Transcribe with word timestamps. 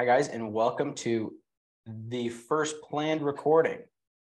Hi, 0.00 0.06
guys, 0.06 0.28
and 0.28 0.54
welcome 0.54 0.94
to 0.94 1.34
the 1.86 2.30
first 2.30 2.80
planned 2.80 3.20
recording 3.20 3.80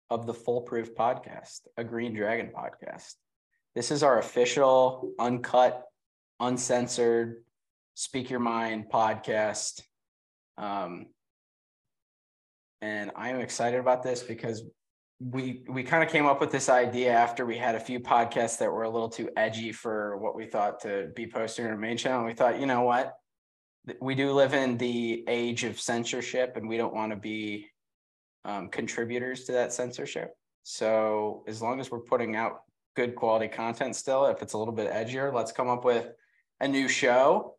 of 0.09 0.25
the 0.25 0.33
Full 0.33 0.61
Proof 0.61 0.95
Podcast, 0.95 1.67
a 1.77 1.83
Green 1.83 2.15
Dragon 2.15 2.49
podcast. 2.51 3.13
This 3.75 3.91
is 3.91 4.01
our 4.01 4.17
official, 4.17 5.13
uncut, 5.19 5.85
uncensored, 6.39 7.43
speak 7.93 8.31
your 8.31 8.39
mind 8.39 8.85
podcast. 8.91 9.83
Um, 10.57 11.05
and 12.81 13.11
I 13.15 13.29
am 13.29 13.39
excited 13.39 13.79
about 13.79 14.01
this 14.01 14.23
because 14.23 14.63
we 15.19 15.65
we 15.69 15.83
kind 15.83 16.03
of 16.03 16.09
came 16.09 16.25
up 16.25 16.41
with 16.41 16.49
this 16.49 16.69
idea 16.69 17.11
after 17.11 17.45
we 17.45 17.57
had 17.59 17.75
a 17.75 17.79
few 17.79 17.99
podcasts 17.99 18.57
that 18.57 18.71
were 18.71 18.85
a 18.85 18.89
little 18.89 19.09
too 19.09 19.29
edgy 19.37 19.71
for 19.71 20.17
what 20.17 20.35
we 20.35 20.47
thought 20.47 20.79
to 20.79 21.11
be 21.15 21.27
posted 21.27 21.65
on 21.65 21.71
our 21.73 21.77
main 21.77 21.95
channel. 21.95 22.25
We 22.25 22.33
thought, 22.33 22.59
you 22.59 22.65
know 22.65 22.81
what, 22.81 23.18
we 24.01 24.15
do 24.15 24.31
live 24.31 24.53
in 24.53 24.77
the 24.77 25.23
age 25.27 25.63
of 25.63 25.79
censorship, 25.79 26.57
and 26.57 26.67
we 26.67 26.77
don't 26.77 26.93
want 26.93 27.11
to 27.11 27.15
be 27.15 27.67
um, 28.45 28.69
contributors 28.69 29.45
to 29.45 29.51
that 29.53 29.73
censorship. 29.73 30.35
So 30.63 31.43
as 31.47 31.61
long 31.61 31.79
as 31.79 31.89
we're 31.89 31.99
putting 31.99 32.35
out 32.35 32.61
good 32.95 33.15
quality 33.15 33.47
content 33.47 33.95
still, 33.95 34.25
if 34.27 34.41
it's 34.41 34.53
a 34.53 34.57
little 34.57 34.73
bit 34.73 34.91
edgier, 34.91 35.33
let's 35.33 35.51
come 35.51 35.69
up 35.69 35.85
with 35.85 36.09
a 36.59 36.67
new 36.67 36.87
show. 36.87 37.55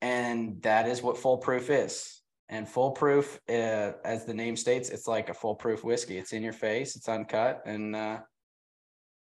And 0.00 0.62
that 0.62 0.88
is 0.88 1.02
what 1.02 1.18
Full 1.18 1.38
Proof 1.38 1.70
is. 1.70 2.20
And 2.48 2.68
Full 2.68 2.92
Proof, 2.92 3.40
uh, 3.48 3.92
as 4.04 4.24
the 4.24 4.34
name 4.34 4.56
states, 4.56 4.88
it's 4.90 5.06
like 5.06 5.28
a 5.28 5.34
full 5.34 5.54
proof 5.54 5.84
whiskey. 5.84 6.18
It's 6.18 6.32
in 6.32 6.42
your 6.42 6.52
face, 6.52 6.96
it's 6.96 7.08
uncut, 7.08 7.62
and 7.66 7.94
uh, 7.94 8.18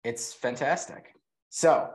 it's 0.04 0.34
fantastic. 0.34 1.14
So, 1.50 1.90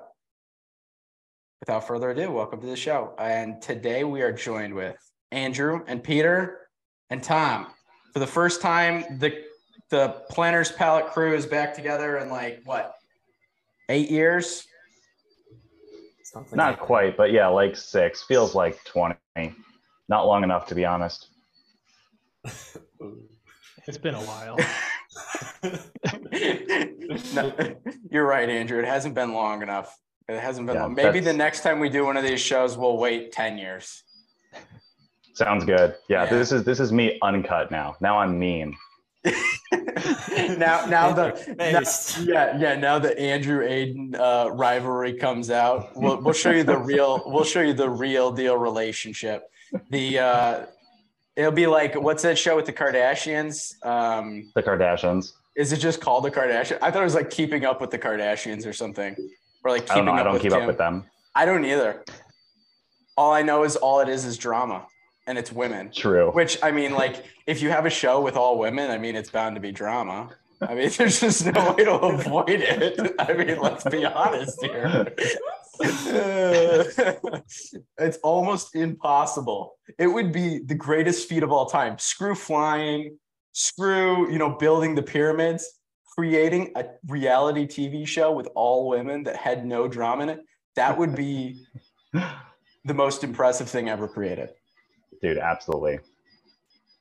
without 1.61 1.87
further 1.87 2.11
ado, 2.11 2.33
welcome 2.33 2.61
to 2.61 2.67
the 2.67 2.77
show. 2.77 3.15
And 3.19 3.61
today 3.61 4.03
we 4.03 4.23
are 4.23 4.33
joined 4.33 4.75
with 4.75 4.97
Andrew 5.31 5.83
and 5.87 6.03
Peter 6.03 6.69
and 7.11 7.23
Tom. 7.23 7.67
For 8.13 8.19
the 8.19 8.27
first 8.27 8.63
time, 8.63 9.19
the 9.19 9.45
the 9.91 10.23
Planners 10.31 10.73
Palette 10.73 11.07
crew 11.09 11.35
is 11.35 11.47
back 11.47 11.75
together 11.75 12.19
in 12.19 12.31
like 12.31 12.63
what 12.65 12.95
eight 13.89 14.11
years? 14.11 14.65
Something 16.25 16.57
Not 16.57 16.79
like 16.79 16.81
quite, 16.81 17.17
but 17.17 17.33
yeah, 17.33 17.49
like 17.49 17.77
six. 17.77 18.23
Feels 18.23 18.55
like 18.55 18.83
twenty 18.85 19.17
not 20.09 20.27
long 20.27 20.43
enough 20.43 20.67
to 20.67 20.75
be 20.75 20.85
honest. 20.87 21.29
it's 23.87 23.99
been 23.99 24.15
a 24.15 24.21
while. 24.21 24.57
no, 27.35 27.53
you're 28.11 28.27
right, 28.27 28.49
Andrew. 28.49 28.79
It 28.79 28.87
hasn't 28.87 29.15
been 29.15 29.35
long 29.35 29.63
enough. 29.63 29.95
It 30.35 30.41
hasn't 30.41 30.67
been 30.67 30.77
yeah, 30.77 30.83
long. 30.83 30.95
Maybe 30.95 31.21
the 31.21 31.33
next 31.33 31.63
time 31.63 31.81
we 31.81 31.89
do 31.89 32.05
one 32.05 32.17
of 32.17 32.25
these 32.25 32.41
shows, 32.41 32.77
we'll 32.77 32.99
wait 32.99 33.33
10 33.33 33.59
years. 33.59 34.03
Sounds 35.35 35.65
good. 35.65 35.95
Yeah, 36.09 36.25
yeah, 36.25 36.31
this 36.31 36.53
is 36.53 36.65
this 36.65 36.81
is 36.81 36.93
me 36.93 37.19
uncut 37.23 37.71
now. 37.71 37.97
Now 38.01 38.19
I'm 38.19 38.39
mean. 38.39 38.77
now 39.25 40.87
now 40.87 41.13
the 41.13 41.55
now, 41.59 42.25
yeah 42.25 42.59
yeah 42.59 42.75
now 42.75 42.99
the 42.99 43.19
Andrew 43.19 43.67
Aiden 43.67 44.19
uh, 44.19 44.51
rivalry 44.51 45.15
comes 45.15 45.51
out. 45.51 45.97
We'll 45.97 46.21
we'll 46.21 46.35
show 46.35 46.51
you 46.51 46.65
the 46.65 46.79
real 46.79 47.23
we'll 47.27 47.45
show 47.45 47.61
you 47.61 47.75
the 47.75 47.89
real 47.89 48.33
deal 48.33 48.57
relationship 48.57 49.51
the 49.91 50.19
uh 50.19 50.67
it'll 51.37 51.53
be 51.53 51.67
like 51.67 51.95
what's 52.01 52.23
that 52.23 52.39
show 52.39 52.57
with 52.57 52.67
the 52.67 52.73
Kardashians? 52.73 53.85
Um 53.85 54.51
The 54.55 54.63
Kardashians. 54.63 55.33
Is 55.57 55.73
it 55.73 55.79
just 55.79 56.01
called 56.01 56.25
the 56.25 56.31
Kardashians? 56.31 56.79
I 56.83 56.91
thought 56.91 57.03
it 57.03 57.05
was 57.05 57.15
like 57.15 57.31
keeping 57.31 57.65
up 57.65 57.81
with 57.81 57.91
the 57.91 57.99
Kardashians 57.99 58.67
or 58.67 58.73
something. 58.73 59.17
Or 59.65 59.71
like 59.71 59.87
keeping 59.87 59.93
I 59.93 59.97
don't, 59.97 60.07
know, 60.07 60.13
I 60.13 60.23
don't 60.25 60.41
keep 60.41 60.53
Kim. 60.53 60.63
up 60.63 60.67
with 60.67 60.79
them. 60.79 61.05
I 61.35 61.45
don't 61.45 61.65
either. 61.65 62.05
All 63.17 63.33
I 63.33 63.43
know 63.43 63.65
is 63.65 63.77
all 63.77 64.01
it 64.01 64.09
is 64.09 64.25
is 64.25 64.39
drama 64.39 64.87
and 65.27 65.39
it's 65.39 65.53
women. 65.53 65.91
True. 65.95 66.31
Which 66.33 66.59
I 66.63 66.71
mean, 66.71 66.93
like, 66.93 67.25
if 67.47 67.63
you 67.63 67.71
have 67.71 67.87
a 67.87 67.91
show 67.91 68.21
with 68.21 68.37
all 68.37 68.59
women, 68.59 68.91
I 68.91 68.99
mean, 68.99 69.15
it's 69.17 69.31
bound 69.31 69.55
to 69.57 69.61
be 69.61 69.73
drama. 69.73 70.31
I 70.61 70.75
mean, 70.75 70.91
there's 70.97 71.21
just 71.21 71.47
no 71.47 71.73
way 71.73 71.85
to 71.85 71.93
avoid 71.93 72.49
it. 72.49 73.15
I 73.19 73.33
mean, 73.33 73.61
let's 73.61 73.85
be 73.85 74.05
honest 74.05 74.63
here. 74.63 75.15
it's 77.99 78.19
almost 78.23 78.75
impossible. 78.75 79.77
It 79.99 80.09
would 80.09 80.33
be 80.33 80.59
the 80.59 80.75
greatest 80.75 81.29
feat 81.29 81.43
of 81.43 81.51
all 81.53 81.67
time. 81.67 81.99
Screw 81.99 82.35
flying, 82.35 83.19
screw, 83.53 84.31
you 84.31 84.39
know, 84.39 84.51
building 84.51 84.95
the 84.95 85.03
pyramids, 85.03 85.80
creating 86.11 86.73
a 86.77 86.85
reality 87.07 87.67
TV 87.67 88.07
show 88.07 88.33
with 88.33 88.49
all 88.55 88.89
women 88.89 89.23
that 89.25 89.37
had 89.37 89.65
no 89.65 89.89
drama 89.89 90.25
in 90.25 90.29
it. 90.31 90.41
That 90.77 90.99
would 90.99 91.15
be 91.15 91.65
the 92.13 92.95
most 92.95 93.25
impressive 93.25 93.69
thing 93.69 93.89
ever 93.89 94.09
created. 94.09 94.51
Dude, 95.23 95.39
absolutely. 95.39 96.01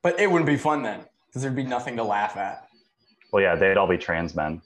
But 0.01 0.19
it 0.19 0.29
wouldn't 0.31 0.47
be 0.47 0.57
fun 0.57 0.83
then 0.83 1.01
because 1.27 1.41
there'd 1.41 1.55
be 1.55 1.63
nothing 1.63 1.95
to 1.97 2.03
laugh 2.03 2.37
at. 2.37 2.67
Well, 3.31 3.43
yeah, 3.43 3.55
they'd 3.55 3.77
all 3.77 3.87
be 3.87 3.97
trans 3.97 4.35
men. 4.35 4.61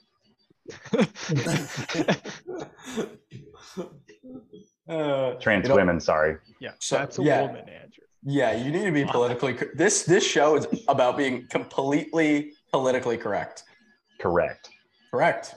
uh, 4.88 5.34
Trans 5.40 5.68
women, 5.68 6.00
sorry. 6.00 6.36
Yeah, 6.60 6.70
so, 6.78 6.96
that's 6.96 7.18
a 7.18 7.22
yeah. 7.22 7.42
woman, 7.42 7.68
Andrew. 7.68 8.04
Yeah, 8.26 8.52
you 8.52 8.70
need 8.70 8.86
to 8.86 8.92
be 8.92 9.04
politically. 9.04 9.58
This 9.74 10.04
this 10.04 10.26
show 10.26 10.56
is 10.56 10.66
about 10.88 11.18
being 11.18 11.46
completely 11.50 12.54
politically 12.72 13.18
correct. 13.18 13.64
Correct. 14.20 14.70
Correct. 15.10 15.54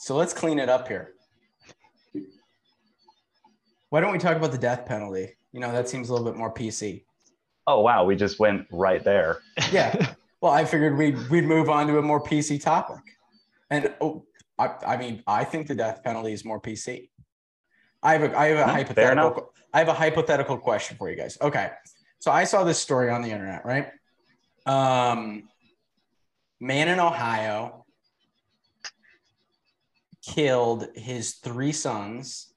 So 0.00 0.16
let's 0.16 0.32
clean 0.32 0.58
it 0.58 0.68
up 0.68 0.88
here. 0.88 1.14
Why 3.90 4.00
don't 4.00 4.12
we 4.12 4.18
talk 4.18 4.36
about 4.36 4.52
the 4.52 4.58
death 4.58 4.86
penalty? 4.86 5.36
You 5.52 5.60
know, 5.60 5.72
that 5.72 5.88
seems 5.88 6.08
a 6.08 6.12
little 6.12 6.26
bit 6.26 6.36
more 6.36 6.52
PC. 6.52 7.04
Oh 7.66 7.80
wow, 7.80 8.04
we 8.04 8.16
just 8.16 8.38
went 8.38 8.66
right 8.70 9.02
there. 9.02 9.38
Yeah. 9.70 10.12
Well, 10.40 10.52
I 10.52 10.66
figured 10.66 10.98
we'd 10.98 11.16
we'd 11.30 11.46
move 11.46 11.70
on 11.70 11.86
to 11.86 11.96
a 11.96 12.02
more 12.02 12.22
PC 12.22 12.62
topic. 12.62 13.02
And 13.70 13.94
oh, 14.02 14.26
I, 14.58 14.74
I 14.86 14.96
mean, 14.98 15.22
I 15.26 15.42
think 15.42 15.68
the 15.68 15.74
death 15.74 16.04
penalty 16.04 16.34
is 16.34 16.44
more 16.44 16.60
PC. 16.60 17.08
I 18.02 18.12
have 18.12 18.30
a 18.30 18.38
I 18.38 18.46
have 18.48 18.68
a 18.68 18.70
hypothetical 18.70 19.54
I 19.72 19.78
have 19.78 19.88
a 19.88 19.94
hypothetical 19.94 20.58
question 20.58 20.98
for 20.98 21.08
you 21.08 21.16
guys. 21.16 21.38
Okay. 21.40 21.70
So 22.18 22.30
I 22.30 22.44
saw 22.44 22.62
this 22.62 22.78
story 22.78 23.08
on 23.10 23.22
the 23.22 23.30
internet, 23.30 23.64
right? 23.64 23.88
Um 24.66 25.48
man 26.64 26.88
in 26.88 26.98
Ohio 26.98 27.84
killed 30.26 30.88
his 30.94 31.34
three 31.34 31.72
sons 31.72 32.54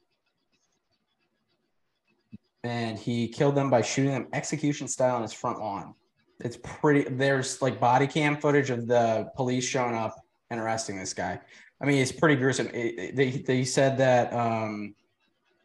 and 2.63 2.97
he 2.97 3.27
killed 3.27 3.55
them 3.55 3.69
by 3.69 3.81
shooting 3.81 4.11
them 4.11 4.27
execution 4.31 4.87
style 4.87 5.17
on 5.17 5.21
his 5.21 5.33
front 5.33 5.59
lawn. 5.59 5.93
It's 6.39 6.57
pretty 6.63 7.09
there's 7.09 7.61
like 7.61 7.81
body 7.81 8.07
cam 8.07 8.37
footage 8.37 8.69
of 8.69 8.87
the 8.87 9.29
police 9.35 9.65
showing 9.65 9.95
up 9.95 10.15
and 10.49 10.59
arresting 10.59 10.97
this 10.97 11.13
guy. 11.13 11.39
I 11.81 11.85
mean, 11.85 11.97
it's 11.97 12.11
pretty 12.11 12.37
gruesome. 12.37 12.69
It, 12.73 13.15
they, 13.15 13.31
they 13.31 13.65
said 13.65 13.97
that, 13.97 14.33
um, 14.33 14.95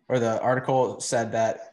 or 0.09 0.19
the 0.19 0.41
article 0.43 1.01
said 1.01 1.33
that 1.33 1.72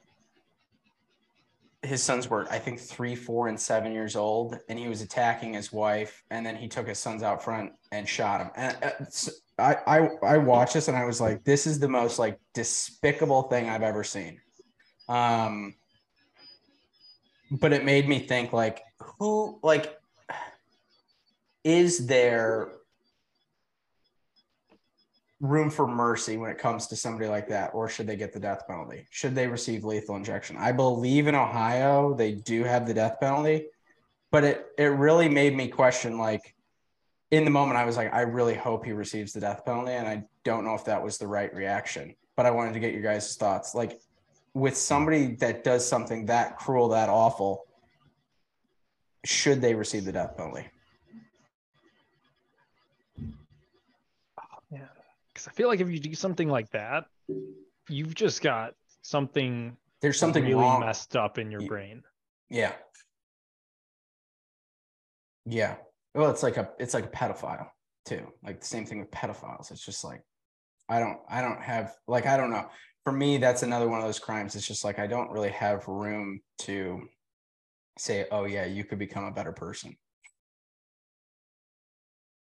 his 1.81 2.03
sons 2.03 2.29
were, 2.29 2.45
I 2.51 2.59
think, 2.59 2.79
three, 2.79 3.16
four, 3.16 3.47
and 3.47 3.59
seven 3.59 3.94
years 3.94 4.16
old, 4.16 4.57
and 4.67 4.78
he 4.78 4.88
was 4.88 5.01
attacking 5.01 5.53
his 5.53 5.72
wife, 5.72 6.23
and 6.29 6.45
then 6.45 6.56
he 6.56 6.67
took 6.67 6.88
his 6.88 7.00
sons 7.00 7.23
out 7.23 7.44
front 7.44 7.72
and 7.91 8.07
shot 8.07 8.41
him. 8.41 8.50
And 8.56 8.78
uh, 8.84 9.31
I, 9.57 9.75
I, 9.88 10.09
I 10.23 10.38
watched 10.38 10.73
this, 10.73 10.90
and 10.90 10.97
I 10.97 11.06
was 11.06 11.22
like, 11.22 11.44
this 11.44 11.66
is 11.66 11.79
the 11.79 11.88
most 11.88 12.19
like 12.19 12.40
despicable 12.53 13.44
thing 13.44 13.69
I've 13.69 13.84
ever 13.84 14.03
seen. 14.03 14.41
Um, 15.07 15.75
but 17.50 17.72
it 17.73 17.85
made 17.85 18.07
me 18.09 18.19
think, 18.19 18.51
like, 18.51 18.84
who, 19.17 19.59
like, 19.63 19.97
is 21.63 22.07
there 22.07 22.72
room 25.39 25.69
for 25.69 25.88
mercy 25.88 26.38
when 26.38 26.51
it 26.51 26.57
comes 26.57 26.88
to 26.88 26.95
somebody 26.95 27.27
like 27.27 27.47
that, 27.47 27.72
or 27.73 27.88
should 27.88 28.07
they 28.07 28.17
get 28.17 28.33
the 28.33 28.39
death 28.39 28.67
penalty? 28.67 29.05
Should 29.09 29.35
they 29.35 29.47
receive 29.47 29.83
lethal 29.83 30.16
injection? 30.16 30.57
I 30.57 30.72
believe 30.72 31.27
in 31.27 31.35
Ohio 31.35 32.14
they 32.14 32.34
do 32.34 32.64
have 32.64 32.85
the 32.85 32.93
death 32.93 33.17
penalty, 33.19 33.67
but 34.31 34.43
it 34.43 34.67
it 34.78 34.85
really 34.85 35.29
made 35.29 35.55
me 35.55 35.67
question 35.67 36.17
like 36.17 36.55
in 37.31 37.46
the 37.46 37.52
moment 37.52 37.78
I 37.78 37.85
was 37.85 37.96
like, 37.96 38.14
I 38.14 38.22
really 38.22 38.55
hope 38.55 38.85
he 38.85 38.91
receives 38.91 39.34
the 39.34 39.40
death 39.40 39.64
penalty, 39.66 39.93
and 39.93 40.08
I 40.08 40.23
don't 40.43 40.66
know 40.66 40.75
if 40.75 40.85
that 40.85 41.03
was 41.03 41.17
the 41.17 41.28
right 41.28 41.53
reaction. 41.53 42.16
But 42.35 42.46
I 42.46 42.52
wanted 42.52 42.73
to 42.73 42.79
get 42.79 42.93
your 42.93 43.03
guys' 43.03 43.35
thoughts. 43.35 43.75
Like 43.75 43.99
with 44.53 44.75
somebody 44.75 45.35
that 45.35 45.64
does 45.64 45.87
something 45.87 46.25
that 46.25 46.58
cruel, 46.58 46.90
that 46.90 47.09
awful, 47.09 47.66
should 49.25 49.61
they 49.61 49.75
receive 49.75 50.05
the 50.05 50.11
death 50.11 50.37
penalty? 50.37 50.67
Because 55.40 55.53
I 55.53 55.56
feel 55.56 55.68
like 55.70 55.80
if 55.80 55.90
you 55.90 56.00
do 56.00 56.14
something 56.14 56.50
like 56.50 56.70
that, 56.72 57.06
you've 57.88 58.16
just 58.16 58.41
got 58.41 58.74
something. 59.02 59.78
There's 60.02 60.20
something 60.20 60.44
really 60.44 60.56
wrong. 60.56 60.82
messed 60.82 61.16
up 61.16 61.38
in 61.38 61.50
your 61.52 61.62
brain. 61.62 62.03
Yeah. 62.50 62.74
Yeah. 65.46 65.78
Well, 66.14 66.30
it's 66.30 66.44
like 66.44 66.58
a 66.58 66.70
it's 66.78 66.94
like 66.94 67.06
a 67.06 67.09
pedophile 67.09 67.68
too. 68.06 68.28
Like 68.44 68.59
the 68.59 68.66
same 68.66 68.86
thing 68.86 69.00
with 69.00 69.12
pedophiles. 69.12 69.72
It's 69.72 69.86
just 69.86 70.03
like 70.03 70.22
I 70.90 71.00
don't 71.00 71.20
I 71.30 71.41
don't 71.41 71.62
have 71.62 71.94
like 72.08 72.26
I 72.26 72.36
don't 72.36 72.52
know. 72.52 72.68
For 73.06 73.14
me, 73.14 73.38
that's 73.38 73.64
another 73.64 73.88
one 73.88 74.00
of 74.00 74.06
those 74.06 74.20
crimes. 74.20 74.56
It's 74.56 74.68
just 74.68 74.84
like 74.84 75.00
I 75.00 75.08
don't 75.08 75.32
really 75.32 75.52
have 75.52 75.88
room 75.88 76.41
to 76.59 77.02
say, 77.97 78.26
oh, 78.32 78.46
yeah, 78.46 78.66
you 78.66 78.84
could 78.84 79.00
become 79.00 79.24
a 79.24 79.32
better 79.32 79.53
person. 79.53 79.96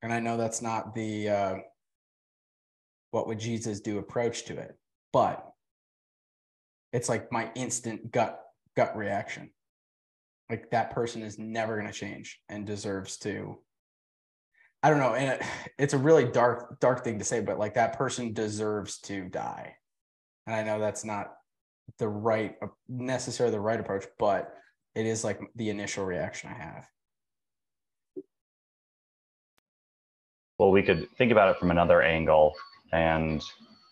And 0.02 0.14
I 0.14 0.20
know 0.20 0.38
that's 0.38 0.62
not 0.62 0.96
the 0.96 1.30
uh, 1.30 1.56
what 3.16 3.28
would 3.28 3.40
Jesus 3.40 3.80
do 3.80 3.98
approach 3.98 4.44
to 4.44 4.58
it, 4.58 4.78
but 5.14 5.50
it's 6.92 7.08
like 7.08 7.32
my 7.32 7.50
instant 7.56 8.12
gut 8.12 8.42
gut 8.76 8.98
reaction. 8.98 9.52
Like 10.50 10.70
that 10.72 10.92
person 10.92 11.22
is 11.22 11.40
never 11.40 11.80
going 11.80 11.88
to 11.88 11.98
change 11.98 12.42
and 12.50 12.68
deserves 12.68 13.16
to. 13.20 13.58
I 14.84 14.90
don't 14.90 15.00
know, 15.00 15.16
and 15.16 15.32
it, 15.32 15.48
it's 15.80 15.94
a 15.94 15.98
really 15.98 16.26
dark 16.26 16.78
dark 16.82 17.06
thing 17.06 17.18
to 17.20 17.24
say, 17.24 17.40
but 17.40 17.58
like 17.58 17.76
that 17.76 17.98
person 17.98 18.34
deserves 18.34 19.00
to 19.04 19.30
die. 19.30 19.78
And 20.46 20.54
I 20.54 20.64
know 20.64 20.78
that's 20.78 21.06
not 21.06 21.36
the 22.00 22.10
right 22.10 22.58
necessarily 22.90 23.56
the 23.56 23.62
right 23.62 23.80
approach, 23.80 24.08
but 24.20 24.54
it 24.94 25.06
is 25.06 25.24
like 25.24 25.40
the 25.56 25.70
initial 25.70 26.04
reaction 26.04 26.50
I 26.50 26.62
have. 26.62 26.86
Well, 30.60 30.72
we 30.72 30.84
could 30.84 31.08
think 31.18 31.32
about 31.32 31.56
it 31.56 31.60
from 31.60 31.72
another 31.72 32.02
angle 32.02 32.54
and 32.96 33.44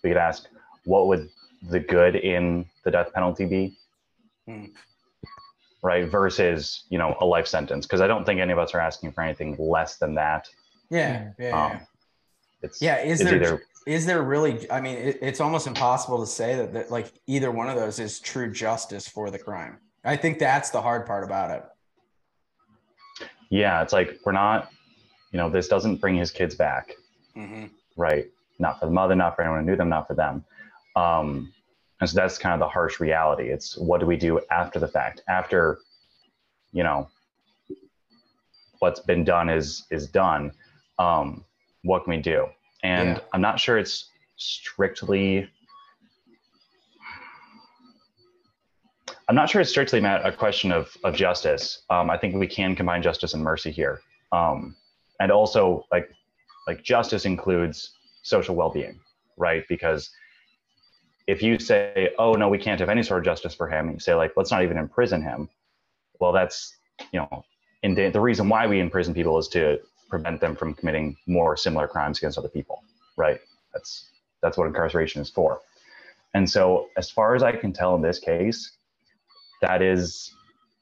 we 0.01 0.09
could 0.09 0.17
ask 0.17 0.47
what 0.85 1.07
would 1.07 1.29
the 1.69 1.79
good 1.79 2.15
in 2.15 2.65
the 2.85 2.91
death 2.91 3.13
penalty 3.13 3.45
be? 3.45 3.77
Hmm. 4.47 4.65
Right. 5.81 6.09
Versus, 6.09 6.85
you 6.89 6.97
know, 6.97 7.15
a 7.19 7.25
life 7.25 7.47
sentence. 7.47 7.85
Cause 7.85 7.99
I 7.99 8.07
don't 8.07 8.25
think 8.25 8.39
any 8.39 8.53
of 8.53 8.59
us 8.59 8.73
are 8.73 8.79
asking 8.79 9.11
for 9.11 9.21
anything 9.21 9.57
less 9.59 9.97
than 9.97 10.15
that. 10.15 10.47
Yeah. 10.89 11.31
Yeah. 11.37 11.65
Um, 11.65 11.79
it's, 12.61 12.81
yeah. 12.81 13.03
Is 13.03 13.19
it's 13.19 13.29
there, 13.29 13.41
either, 13.41 13.63
is 13.85 14.05
there 14.05 14.23
really, 14.23 14.69
I 14.71 14.79
mean, 14.79 14.97
it, 14.97 15.19
it's 15.21 15.41
almost 15.41 15.67
impossible 15.67 16.19
to 16.19 16.27
say 16.27 16.55
that, 16.55 16.73
that 16.73 16.91
like 16.91 17.11
either 17.27 17.51
one 17.51 17.67
of 17.67 17.75
those 17.75 17.99
is 17.99 18.21
true 18.21 18.51
justice 18.51 19.07
for 19.07 19.29
the 19.29 19.39
crime. 19.39 19.79
I 20.05 20.15
think 20.15 20.39
that's 20.39 20.69
the 20.69 20.81
hard 20.81 21.05
part 21.05 21.25
about 21.25 21.51
it. 21.51 23.27
Yeah. 23.49 23.81
It's 23.81 23.91
like, 23.91 24.19
we're 24.25 24.31
not, 24.31 24.69
you 25.31 25.37
know, 25.37 25.49
this 25.49 25.67
doesn't 25.67 25.97
bring 25.97 26.15
his 26.15 26.31
kids 26.31 26.55
back. 26.55 26.93
Mm-hmm. 27.35 27.65
Right. 27.97 28.27
Not 28.63 28.79
for 28.79 28.85
the 28.85 28.93
mother, 28.93 29.13
not 29.13 29.35
for 29.35 29.41
anyone 29.41 29.59
who 29.59 29.71
knew 29.71 29.75
them, 29.75 29.89
not 29.89 30.07
for 30.07 30.15
them. 30.15 30.45
Um, 30.95 31.53
and 31.99 32.09
so 32.09 32.15
that's 32.15 32.37
kind 32.37 32.53
of 32.53 32.59
the 32.59 32.71
harsh 32.77 33.01
reality. 33.01 33.49
It's 33.49 33.77
what 33.77 33.99
do 33.99 34.05
we 34.05 34.15
do 34.15 34.39
after 34.49 34.79
the 34.79 34.87
fact? 34.87 35.21
After, 35.27 35.79
you 36.71 36.83
know, 36.83 37.09
what's 38.79 39.01
been 39.01 39.23
done 39.25 39.49
is 39.49 39.85
is 39.91 40.07
done. 40.07 40.53
Um, 40.97 41.43
what 41.83 42.05
can 42.05 42.11
we 42.11 42.21
do? 42.21 42.47
And 42.83 43.17
yeah. 43.17 43.23
I'm 43.33 43.41
not 43.41 43.59
sure 43.59 43.77
it's 43.77 44.09
strictly. 44.37 45.49
I'm 49.27 49.35
not 49.35 49.49
sure 49.49 49.59
it's 49.61 49.71
strictly 49.71 49.99
Matt, 49.99 50.25
a 50.25 50.31
question 50.31 50.71
of 50.71 50.95
of 51.03 51.15
justice. 51.15 51.83
Um, 51.89 52.09
I 52.09 52.17
think 52.17 52.35
we 52.35 52.47
can 52.47 52.75
combine 52.75 53.01
justice 53.01 53.33
and 53.33 53.43
mercy 53.43 53.71
here, 53.71 53.99
um, 54.31 54.75
and 55.19 55.31
also 55.31 55.85
like 55.91 56.09
like 56.67 56.81
justice 56.81 57.25
includes 57.25 57.91
social 58.23 58.55
well-being, 58.55 58.99
right? 59.37 59.63
Because 59.69 60.09
if 61.27 61.41
you 61.41 61.59
say, 61.59 62.09
oh 62.17 62.33
no, 62.33 62.49
we 62.49 62.57
can't 62.57 62.79
have 62.79 62.89
any 62.89 63.03
sort 63.03 63.19
of 63.19 63.25
justice 63.25 63.53
for 63.53 63.69
him, 63.69 63.87
and 63.87 63.95
you 63.95 63.99
say 63.99 64.15
like, 64.15 64.33
let's 64.35 64.51
not 64.51 64.63
even 64.63 64.77
imprison 64.77 65.21
him, 65.21 65.47
well, 66.19 66.31
that's 66.31 66.75
you 67.11 67.19
know, 67.19 67.45
in 67.83 67.95
the, 67.95 68.09
the 68.09 68.19
reason 68.19 68.49
why 68.49 68.67
we 68.67 68.79
imprison 68.79 69.13
people 69.13 69.37
is 69.37 69.47
to 69.49 69.79
prevent 70.09 70.39
them 70.41 70.55
from 70.55 70.73
committing 70.73 71.15
more 71.27 71.57
similar 71.57 71.87
crimes 71.87 72.17
against 72.17 72.37
other 72.37 72.49
people, 72.49 72.83
right? 73.17 73.39
That's 73.73 74.09
that's 74.41 74.57
what 74.57 74.67
incarceration 74.67 75.21
is 75.21 75.29
for. 75.29 75.59
And 76.33 76.49
so, 76.49 76.89
as 76.97 77.09
far 77.09 77.35
as 77.35 77.43
I 77.43 77.51
can 77.51 77.73
tell 77.73 77.95
in 77.95 78.01
this 78.01 78.19
case, 78.19 78.71
that 79.61 79.81
is 79.81 80.33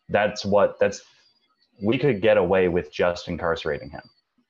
that's 0.10 0.46
what 0.46 0.80
that's 0.80 1.02
we 1.82 1.98
could 1.98 2.22
get 2.22 2.38
away 2.38 2.68
with 2.68 2.92
just 2.92 3.28
incarcerating 3.28 3.90
him. 3.90 4.02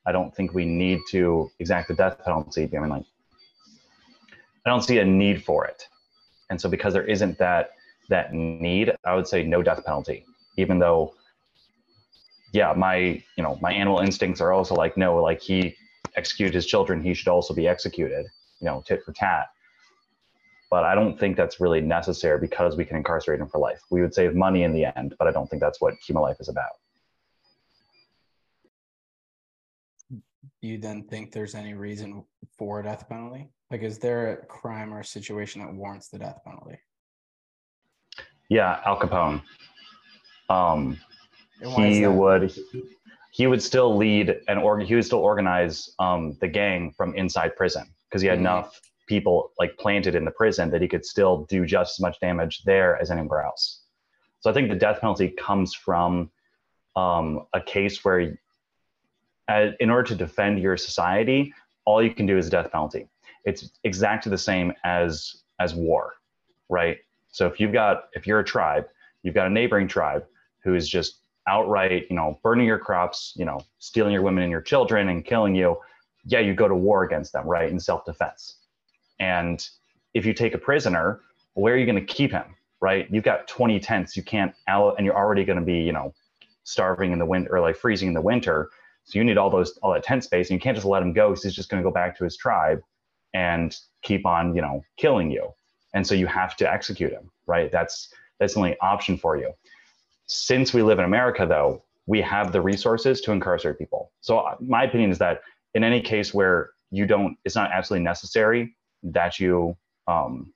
I 0.06 0.12
don't 0.12 0.34
think 0.34 0.52
we 0.52 0.64
need 0.64 1.00
to 1.10 1.50
exact 1.58 1.88
the 1.88 1.94
death 1.94 2.18
penalty. 2.24 2.68
I 2.76 2.80
mean, 2.80 2.88
like 2.90 3.04
I 4.66 4.70
don't 4.70 4.82
see 4.82 4.98
a 4.98 5.04
need 5.04 5.44
for 5.44 5.64
it. 5.66 5.86
And 6.50 6.60
so 6.60 6.68
because 6.68 6.92
there 6.92 7.06
isn't 7.06 7.38
that 7.38 7.70
that 8.08 8.32
need, 8.34 8.92
I 9.04 9.14
would 9.14 9.26
say 9.26 9.42
no 9.44 9.62
death 9.62 9.84
penalty. 9.84 10.24
Even 10.56 10.78
though 10.78 11.14
yeah, 12.52 12.74
my 12.76 12.96
you 13.36 13.42
know, 13.42 13.58
my 13.62 13.72
animal 13.72 14.00
instincts 14.00 14.40
are 14.40 14.52
also 14.52 14.74
like, 14.74 14.96
no, 14.96 15.16
like 15.16 15.40
he 15.40 15.74
executed 16.16 16.54
his 16.54 16.66
children, 16.66 17.02
he 17.02 17.14
should 17.14 17.28
also 17.28 17.54
be 17.54 17.66
executed, 17.66 18.26
you 18.60 18.66
know, 18.66 18.82
tit 18.86 19.02
for 19.04 19.12
tat. 19.12 19.46
But 20.70 20.84
I 20.84 20.94
don't 20.94 21.18
think 21.18 21.36
that's 21.36 21.60
really 21.60 21.80
necessary 21.80 22.38
because 22.38 22.76
we 22.76 22.84
can 22.84 22.96
incarcerate 22.96 23.40
him 23.40 23.48
for 23.48 23.58
life. 23.58 23.80
We 23.90 24.00
would 24.00 24.14
save 24.14 24.34
money 24.34 24.62
in 24.62 24.72
the 24.72 24.96
end, 24.96 25.14
but 25.18 25.28
I 25.28 25.30
don't 25.30 25.48
think 25.48 25.60
that's 25.60 25.80
what 25.80 25.94
human 26.06 26.22
life 26.22 26.36
is 26.40 26.48
about. 26.48 26.72
You 30.62 30.78
then 30.78 31.04
think 31.04 31.32
there's 31.32 31.54
any 31.54 31.74
reason 31.74 32.24
for 32.56 32.80
a 32.80 32.82
death 32.82 33.08
penalty? 33.08 33.50
Like, 33.70 33.82
is 33.82 33.98
there 33.98 34.32
a 34.32 34.46
crime 34.46 34.94
or 34.94 35.00
a 35.00 35.04
situation 35.04 35.60
that 35.60 35.72
warrants 35.72 36.08
the 36.08 36.18
death 36.18 36.40
penalty? 36.44 36.78
Yeah, 38.48 38.80
Al 38.84 38.98
Capone. 38.98 39.42
Um, 40.48 40.98
he 41.76 42.06
would 42.06 42.54
he 43.32 43.46
would 43.46 43.62
still 43.62 43.96
lead 43.96 44.40
and 44.48 44.58
or 44.58 44.78
he 44.78 44.94
would 44.94 45.04
still 45.04 45.20
organize 45.20 45.94
um, 45.98 46.36
the 46.40 46.48
gang 46.48 46.92
from 46.92 47.14
inside 47.14 47.56
prison 47.56 47.84
because 48.08 48.20
he 48.20 48.28
had 48.28 48.36
mm-hmm. 48.36 48.46
enough 48.46 48.80
people 49.08 49.52
like 49.58 49.76
planted 49.78 50.14
in 50.14 50.24
the 50.24 50.30
prison 50.30 50.70
that 50.70 50.82
he 50.82 50.88
could 50.88 51.04
still 51.04 51.46
do 51.48 51.64
just 51.64 51.98
as 51.98 52.00
much 52.02 52.20
damage 52.20 52.62
there 52.64 53.00
as 53.00 53.10
anywhere 53.10 53.42
else. 53.42 53.84
So 54.40 54.50
I 54.50 54.52
think 54.52 54.68
the 54.68 54.76
death 54.76 55.00
penalty 55.00 55.28
comes 55.30 55.74
from 55.74 56.30
um, 56.94 57.46
a 57.54 57.60
case 57.60 58.04
where 58.04 58.38
as, 59.48 59.72
in 59.80 59.90
order 59.90 60.04
to 60.08 60.14
defend 60.14 60.60
your 60.60 60.76
society, 60.76 61.52
all 61.84 62.02
you 62.02 62.14
can 62.14 62.26
do 62.26 62.38
is 62.38 62.48
death 62.48 62.70
penalty. 62.70 63.08
It's 63.44 63.70
exactly 63.84 64.30
the 64.30 64.38
same 64.38 64.72
as 64.84 65.42
as 65.58 65.74
war, 65.74 66.14
right? 66.68 66.98
So 67.30 67.46
if 67.46 67.58
you've 67.58 67.72
got 67.72 68.08
if 68.12 68.26
you're 68.26 68.40
a 68.40 68.44
tribe, 68.44 68.86
you've 69.22 69.34
got 69.34 69.46
a 69.46 69.50
neighboring 69.50 69.88
tribe 69.88 70.24
who 70.62 70.74
is 70.74 70.88
just 70.88 71.18
outright, 71.48 72.06
you 72.08 72.16
know, 72.16 72.38
burning 72.42 72.66
your 72.66 72.78
crops, 72.78 73.32
you 73.36 73.44
know, 73.44 73.60
stealing 73.78 74.12
your 74.12 74.22
women 74.22 74.44
and 74.44 74.50
your 74.50 74.60
children 74.60 75.08
and 75.08 75.24
killing 75.24 75.54
you, 75.54 75.76
yeah, 76.24 76.38
you 76.38 76.54
go 76.54 76.68
to 76.68 76.74
war 76.74 77.02
against 77.02 77.32
them, 77.32 77.46
right, 77.46 77.70
in 77.70 77.80
self-defense. 77.80 78.56
And 79.18 79.66
if 80.14 80.24
you 80.24 80.34
take 80.34 80.54
a 80.54 80.58
prisoner, 80.58 81.20
where 81.54 81.74
are 81.74 81.76
you 81.76 81.86
going 81.86 82.04
to 82.04 82.14
keep 82.14 82.30
him, 82.30 82.44
right? 82.80 83.08
You've 83.10 83.24
got 83.24 83.48
20 83.48 83.80
tents, 83.80 84.16
you 84.16 84.22
can't 84.22 84.54
out, 84.68 84.96
and 84.96 85.06
you're 85.06 85.16
already 85.16 85.44
going 85.44 85.58
to 85.58 85.64
be, 85.64 85.78
you 85.78 85.92
know, 85.92 86.14
starving 86.64 87.12
in 87.12 87.18
the 87.18 87.26
winter 87.26 87.56
or 87.56 87.60
like 87.60 87.76
freezing 87.76 88.08
in 88.08 88.14
the 88.14 88.20
winter. 88.20 88.70
So 89.04 89.18
you 89.18 89.24
need 89.24 89.38
all 89.38 89.50
those 89.50 89.78
all 89.82 89.92
that 89.92 90.04
tent 90.04 90.24
space, 90.24 90.50
and 90.50 90.54
you 90.54 90.60
can't 90.60 90.76
just 90.76 90.86
let 90.86 91.02
him 91.02 91.12
go 91.12 91.30
because 91.30 91.44
he's 91.44 91.54
just 91.54 91.68
going 91.68 91.82
to 91.82 91.88
go 91.88 91.92
back 91.92 92.16
to 92.18 92.24
his 92.24 92.36
tribe 92.36 92.80
and 93.34 93.76
keep 94.02 94.26
on, 94.26 94.54
you 94.54 94.62
know, 94.62 94.82
killing 94.96 95.30
you. 95.30 95.52
And 95.94 96.06
so 96.06 96.14
you 96.14 96.26
have 96.26 96.56
to 96.56 96.70
execute 96.70 97.12
him, 97.12 97.30
right? 97.46 97.70
That's 97.70 98.12
that's 98.38 98.54
the 98.54 98.60
only 98.60 98.76
option 98.80 99.16
for 99.16 99.36
you. 99.36 99.52
Since 100.26 100.72
we 100.72 100.82
live 100.82 100.98
in 100.98 101.04
America, 101.04 101.46
though, 101.46 101.82
we 102.06 102.20
have 102.22 102.52
the 102.52 102.60
resources 102.60 103.20
to 103.22 103.32
incarcerate 103.32 103.78
people. 103.78 104.12
So 104.20 104.38
uh, 104.38 104.56
my 104.60 104.84
opinion 104.84 105.10
is 105.10 105.18
that 105.18 105.42
in 105.74 105.84
any 105.84 106.00
case 106.00 106.34
where 106.34 106.70
you 106.90 107.06
don't, 107.06 107.36
it's 107.44 107.54
not 107.54 107.70
absolutely 107.72 108.04
necessary 108.04 108.76
that 109.02 109.38
you, 109.38 109.76
um, 110.06 110.52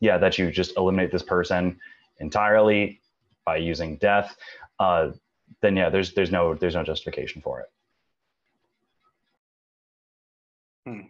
yeah, 0.00 0.18
that 0.18 0.38
you 0.38 0.50
just 0.50 0.76
eliminate 0.76 1.12
this 1.12 1.22
person 1.22 1.78
entirely 2.18 3.00
by 3.44 3.56
using 3.56 3.96
death. 3.96 4.36
Uh, 4.78 5.10
then 5.62 5.76
yeah, 5.76 5.90
there's 5.90 6.12
there's 6.14 6.30
no 6.30 6.54
there's 6.54 6.74
no 6.74 6.84
justification 6.84 7.42
for 7.42 7.60
it. 7.60 7.66
Hmm. 10.86 11.00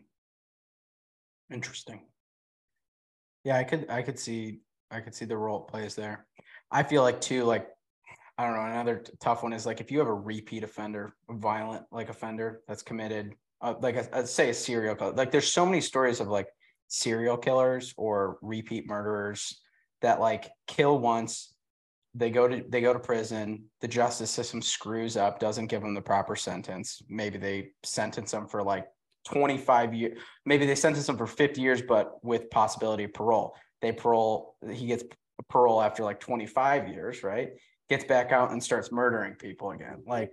Interesting. 1.52 2.00
Yeah, 3.45 3.57
I 3.57 3.64
could 3.64 3.88
I 3.88 4.02
could 4.02 4.19
see 4.19 4.61
I 4.90 5.00
could 5.00 5.14
see 5.14 5.25
the 5.25 5.37
role 5.37 5.64
it 5.64 5.71
plays 5.71 5.95
there. 5.95 6.26
I 6.71 6.83
feel 6.83 7.02
like 7.02 7.21
too, 7.21 7.45
like 7.45 7.69
I 8.38 8.47
don't 8.47 8.57
know, 8.57 8.64
another 8.64 8.97
t- 8.97 9.12
tough 9.21 9.42
one 9.42 9.52
is 9.52 9.66
like 9.66 9.80
if 9.80 9.90
you 9.90 9.99
have 9.99 10.09
a 10.09 10.14
repeat 10.14 10.64
offender, 10.64 11.14
a 11.28 11.35
violent 11.35 11.85
like 11.90 12.09
offender 12.09 12.62
that's 12.66 12.83
committed, 12.83 13.35
uh, 13.61 13.75
like 13.80 13.97
a, 13.97 14.09
a, 14.12 14.26
say 14.26 14.50
a 14.50 14.54
serial 14.54 14.95
killer. 14.95 15.12
Like 15.12 15.30
there's 15.30 15.52
so 15.52 15.66
many 15.66 15.80
stories 15.80 16.21
of 16.21 16.28
like 16.28 16.49
serial 16.88 17.37
killers 17.37 17.95
or 17.97 18.38
repeat 18.42 18.87
murderers 18.87 19.61
that 20.02 20.21
like 20.21 20.50
kill 20.66 20.99
once, 20.99 21.54
they 22.14 22.30
go 22.30 22.48
to 22.48 22.64
they 22.68 22.80
go 22.80 22.92
to 22.92 22.98
prison 22.98 23.64
the 23.80 23.88
justice 23.88 24.30
system 24.30 24.60
screws 24.60 25.16
up 25.16 25.38
doesn't 25.38 25.66
give 25.66 25.82
them 25.82 25.94
the 25.94 26.00
proper 26.00 26.34
sentence. 26.34 27.02
Maybe 27.08 27.38
they 27.38 27.70
sentence 27.84 28.32
them 28.32 28.48
for 28.48 28.62
like 28.62 28.86
25 29.26 29.94
years 29.94 30.18
maybe 30.46 30.66
they 30.66 30.74
sentence 30.74 31.06
them 31.06 31.16
for 31.16 31.26
50 31.26 31.60
years 31.60 31.82
but 31.82 32.22
with 32.24 32.50
possibility 32.50 33.04
of 33.04 33.14
parole. 33.14 33.54
They 33.80 33.92
parole 33.92 34.56
he 34.70 34.86
gets 34.86 35.04
parole 35.48 35.80
after 35.80 36.02
like 36.02 36.20
25 36.20 36.88
years 36.88 37.22
right? 37.22 37.50
Gets 37.88 38.04
back 38.04 38.32
out 38.32 38.50
and 38.50 38.62
starts 38.62 38.90
murdering 38.90 39.34
people 39.34 39.70
again. 39.70 40.02
Like 40.06 40.32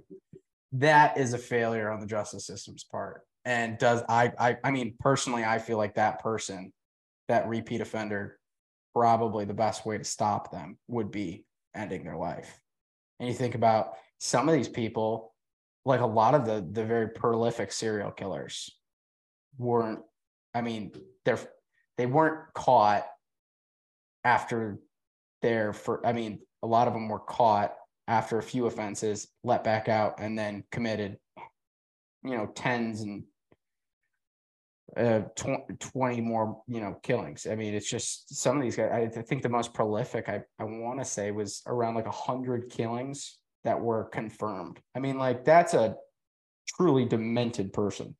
that 0.73 1.17
is 1.17 1.33
a 1.33 1.37
failure 1.37 1.91
on 1.91 1.99
the 1.99 2.07
justice 2.07 2.45
system's 2.45 2.83
part. 2.83 3.21
And 3.45 3.77
does 3.77 4.01
i 4.09 4.31
i, 4.39 4.57
I 4.63 4.71
mean 4.71 4.95
personally 4.99 5.45
i 5.45 5.59
feel 5.59 5.77
like 5.77 5.95
that 5.95 6.19
person 6.23 6.73
that 7.27 7.47
repeat 7.47 7.81
offender 7.81 8.39
probably 8.95 9.45
the 9.45 9.53
best 9.53 9.85
way 9.85 9.97
to 9.97 10.03
stop 10.03 10.51
them 10.51 10.77
would 10.87 11.11
be 11.11 11.45
ending 11.77 12.03
their 12.03 12.17
life. 12.17 12.59
and 13.19 13.29
you 13.29 13.35
think 13.35 13.55
about 13.55 13.93
some 14.19 14.49
of 14.49 14.55
these 14.55 14.69
people, 14.69 15.33
like 15.85 16.01
a 16.01 16.05
lot 16.05 16.35
of 16.35 16.45
the 16.45 16.67
the 16.71 16.85
very 16.85 17.09
prolific 17.09 17.71
serial 17.71 18.11
killers 18.11 18.69
weren't, 19.57 19.99
I 20.53 20.61
mean, 20.61 20.91
they're 21.25 21.39
they 21.97 22.05
weren't 22.05 22.53
caught 22.53 23.05
after 24.23 24.79
their 25.41 25.73
for 25.73 26.05
I 26.05 26.13
mean, 26.13 26.39
a 26.63 26.67
lot 26.67 26.87
of 26.87 26.93
them 26.93 27.09
were 27.09 27.19
caught 27.19 27.73
after 28.07 28.37
a 28.37 28.43
few 28.43 28.65
offenses, 28.67 29.27
let 29.43 29.63
back 29.63 29.89
out, 29.89 30.15
and 30.19 30.37
then 30.37 30.63
committed, 30.71 31.17
you 32.23 32.35
know, 32.35 32.47
tens 32.47 33.01
and 33.01 33.23
uh, 34.95 35.19
tw- 35.35 35.79
20 35.79 36.21
more, 36.21 36.61
you 36.67 36.79
know, 36.79 36.97
killings. 37.03 37.45
I 37.45 37.55
mean, 37.55 37.73
it's 37.73 37.89
just 37.89 38.33
some 38.35 38.55
of 38.57 38.63
these 38.63 38.75
guys. 38.75 39.17
I 39.17 39.21
think 39.21 39.41
the 39.41 39.49
most 39.49 39.73
prolific, 39.73 40.29
I, 40.29 40.41
I 40.59 40.63
want 40.63 40.99
to 40.99 41.05
say, 41.05 41.31
was 41.31 41.61
around 41.67 41.95
like 41.95 42.05
a 42.05 42.09
100 42.09 42.69
killings 42.69 43.37
that 43.63 43.79
were 43.79 44.05
confirmed. 44.05 44.79
I 44.95 44.99
mean, 44.99 45.17
like, 45.17 45.43
that's 45.43 45.73
a 45.73 45.97
truly 46.77 47.05
demented 47.05 47.73
person. 47.73 48.15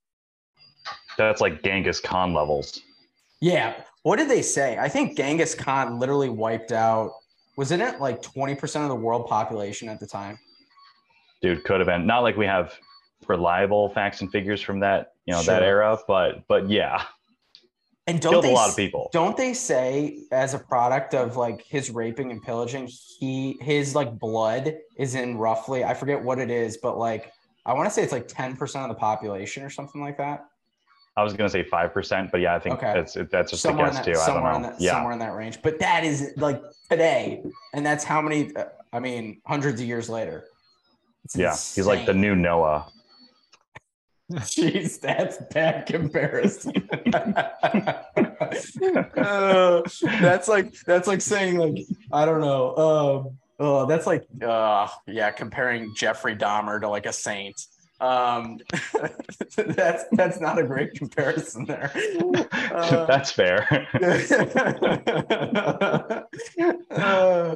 That's 1.17 1.41
like 1.41 1.63
Genghis 1.63 1.99
Khan 1.99 2.33
levels. 2.33 2.81
Yeah. 3.39 3.75
What 4.03 4.17
did 4.17 4.29
they 4.29 4.41
say? 4.41 4.77
I 4.77 4.89
think 4.89 5.17
Genghis 5.17 5.55
Khan 5.55 5.99
literally 5.99 6.29
wiped 6.29 6.71
out, 6.71 7.11
wasn't 7.57 7.81
it 7.81 7.99
like 7.99 8.21
20% 8.21 8.81
of 8.83 8.89
the 8.89 8.95
world 8.95 9.27
population 9.27 9.89
at 9.89 9.99
the 9.99 10.07
time? 10.07 10.37
Dude, 11.41 11.63
could 11.63 11.79
have 11.79 11.87
been. 11.87 12.05
Not 12.05 12.19
like 12.19 12.37
we 12.37 12.45
have 12.45 12.73
reliable 13.27 13.89
facts 13.89 14.21
and 14.21 14.31
figures 14.31 14.61
from 14.61 14.79
that 14.81 15.13
you 15.27 15.33
know 15.33 15.41
sure. 15.41 15.53
that 15.53 15.63
era 15.63 15.97
but 16.07 16.47
but 16.47 16.69
yeah 16.69 17.03
and 18.07 18.21
don't 18.21 18.31
killed 18.31 18.45
they, 18.45 18.51
a 18.51 18.55
lot 18.55 18.69
of 18.69 18.75
people 18.75 19.09
don't 19.13 19.37
they 19.37 19.53
say 19.53 20.19
as 20.31 20.53
a 20.53 20.59
product 20.59 21.13
of 21.13 21.37
like 21.37 21.61
his 21.63 21.91
raping 21.91 22.31
and 22.31 22.41
pillaging 22.41 22.87
he 23.19 23.57
his 23.61 23.93
like 23.93 24.17
blood 24.17 24.75
is 24.97 25.13
in 25.13 25.37
roughly 25.37 25.83
i 25.83 25.93
forget 25.93 26.21
what 26.21 26.39
it 26.39 26.49
is 26.49 26.77
but 26.77 26.97
like 26.97 27.31
i 27.65 27.73
want 27.73 27.87
to 27.87 27.93
say 27.93 28.01
it's 28.01 28.13
like 28.13 28.27
10% 28.27 28.59
of 28.81 28.89
the 28.89 28.95
population 28.95 29.63
or 29.63 29.69
something 29.69 30.01
like 30.01 30.17
that 30.17 30.47
I 31.17 31.23
was 31.23 31.33
gonna 31.33 31.49
say 31.49 31.63
five 31.63 31.93
percent, 31.93 32.29
but 32.31 32.41
yeah, 32.41 32.53
I 32.53 32.59
think 32.59 32.75
okay. 32.75 32.93
that's 32.93 33.17
that's 33.31 33.49
just 33.49 33.63
somewhere 33.63 33.87
a 33.87 33.89
guess 33.89 34.05
that, 34.05 34.13
too. 34.13 34.19
Somewhere 34.19 34.53
in 34.53 34.61
that, 34.61 34.79
yeah. 34.79 34.91
somewhere 34.91 35.13
in 35.13 35.19
that 35.19 35.33
range. 35.33 35.63
But 35.63 35.79
that 35.79 36.03
is 36.03 36.33
like 36.37 36.61
today, 36.91 37.41
and 37.73 37.83
that's 37.83 38.03
how 38.03 38.21
many? 38.21 38.55
Uh, 38.55 38.65
I 38.93 38.99
mean, 38.99 39.41
hundreds 39.43 39.81
of 39.81 39.87
years 39.87 40.09
later. 40.09 40.45
It's 41.25 41.35
yeah, 41.35 41.49
insane. 41.49 41.81
he's 41.81 41.87
like 41.87 42.05
the 42.05 42.13
new 42.13 42.35
Noah. 42.35 42.85
Jeez, 44.31 44.99
that's 44.99 45.37
bad 45.53 45.85
comparison. 45.85 46.73
uh, 49.17 49.81
that's 50.19 50.47
like 50.49 50.73
that's 50.81 51.07
like 51.07 51.21
saying 51.21 51.57
like 51.57 51.85
I 52.11 52.25
don't 52.25 52.41
know. 52.41 52.75
Um, 52.75 53.37
oh, 53.59 53.85
that's 53.85 54.05
like 54.05 54.27
uh, 54.45 54.89
yeah, 55.05 55.31
comparing 55.31 55.95
Jeffrey 55.95 56.35
Dahmer 56.35 56.81
to 56.81 56.89
like 56.89 57.05
a 57.05 57.13
saint. 57.13 57.67
Um, 57.99 58.59
that's 59.55 60.03
that's 60.11 60.39
not 60.39 60.59
a 60.59 60.63
great 60.63 60.93
comparison 60.93 61.65
there. 61.65 61.91
Uh, 62.51 63.05
that's 63.07 63.31
fair. 63.31 63.87
uh, 66.91 67.55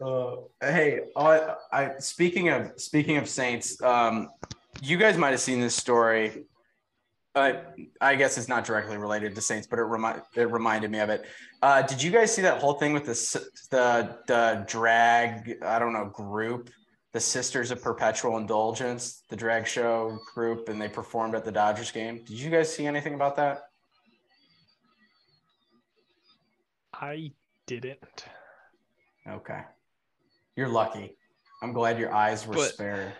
uh, 0.00 0.36
hey, 0.60 1.00
I, 1.16 1.54
I 1.72 1.92
speaking 1.98 2.50
of 2.50 2.72
speaking 2.76 3.16
of 3.16 3.28
saints, 3.28 3.80
um, 3.82 4.28
you 4.80 4.96
guys 4.96 5.16
might 5.18 5.30
have 5.30 5.40
seen 5.40 5.60
this 5.60 5.74
story. 5.74 6.44
Uh, 7.34 7.54
I 8.00 8.14
guess 8.14 8.36
it's 8.36 8.48
not 8.48 8.64
directly 8.64 8.98
related 8.98 9.34
to 9.34 9.40
Saints, 9.40 9.66
but 9.66 9.78
it 9.78 9.82
remind 9.82 10.22
it 10.36 10.50
reminded 10.50 10.90
me 10.90 10.98
of 10.98 11.08
it. 11.08 11.24
Uh, 11.62 11.80
did 11.80 12.02
you 12.02 12.10
guys 12.10 12.34
see 12.34 12.42
that 12.42 12.60
whole 12.60 12.74
thing 12.74 12.92
with 12.92 13.06
the 13.06 13.48
the 13.70 14.18
the 14.26 14.64
drag? 14.66 15.56
I 15.62 15.78
don't 15.78 15.94
know 15.94 16.06
group, 16.06 16.68
the 17.12 17.20
Sisters 17.20 17.70
of 17.70 17.82
Perpetual 17.82 18.36
Indulgence, 18.36 19.22
the 19.30 19.36
drag 19.36 19.66
show 19.66 20.18
group, 20.34 20.68
and 20.68 20.80
they 20.80 20.88
performed 20.88 21.34
at 21.34 21.44
the 21.44 21.52
Dodgers 21.52 21.90
game. 21.90 22.22
Did 22.24 22.38
you 22.38 22.50
guys 22.50 22.74
see 22.74 22.86
anything 22.86 23.14
about 23.14 23.36
that? 23.36 23.62
I 26.92 27.32
didn't. 27.66 28.26
Okay, 29.26 29.60
you're 30.54 30.68
lucky. 30.68 31.16
I'm 31.62 31.72
glad 31.72 31.98
your 31.98 32.12
eyes 32.12 32.46
were 32.46 32.56
but, 32.56 32.70
spared. 32.72 33.12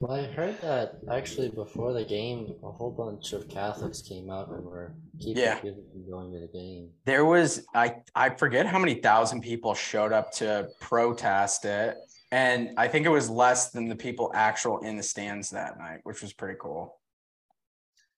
Well, 0.00 0.12
I 0.12 0.24
heard 0.24 0.60
that 0.60 0.98
actually 1.10 1.48
before 1.48 1.94
the 1.94 2.04
game, 2.04 2.54
a 2.62 2.70
whole 2.70 2.90
bunch 2.90 3.32
of 3.32 3.48
Catholics 3.48 4.02
came 4.02 4.30
out 4.30 4.50
and 4.50 4.62
were 4.62 4.94
keeping 5.18 5.42
yeah. 5.42 5.54
people 5.54 5.84
from 5.90 6.10
going 6.10 6.32
to 6.34 6.40
the 6.40 6.48
game. 6.48 6.90
There 7.06 7.24
was 7.24 7.64
I 7.74 7.96
I 8.14 8.30
forget 8.30 8.66
how 8.66 8.78
many 8.78 8.96
thousand 8.96 9.40
people 9.40 9.74
showed 9.74 10.12
up 10.12 10.32
to 10.32 10.68
protest 10.80 11.64
it, 11.64 11.96
and 12.30 12.72
I 12.76 12.88
think 12.88 13.06
it 13.06 13.10
was 13.10 13.30
less 13.30 13.70
than 13.70 13.88
the 13.88 13.96
people 13.96 14.30
actual 14.34 14.80
in 14.80 14.98
the 14.98 15.02
stands 15.02 15.48
that 15.50 15.78
night, 15.78 16.00
which 16.02 16.20
was 16.20 16.34
pretty 16.34 16.58
cool. 16.60 17.00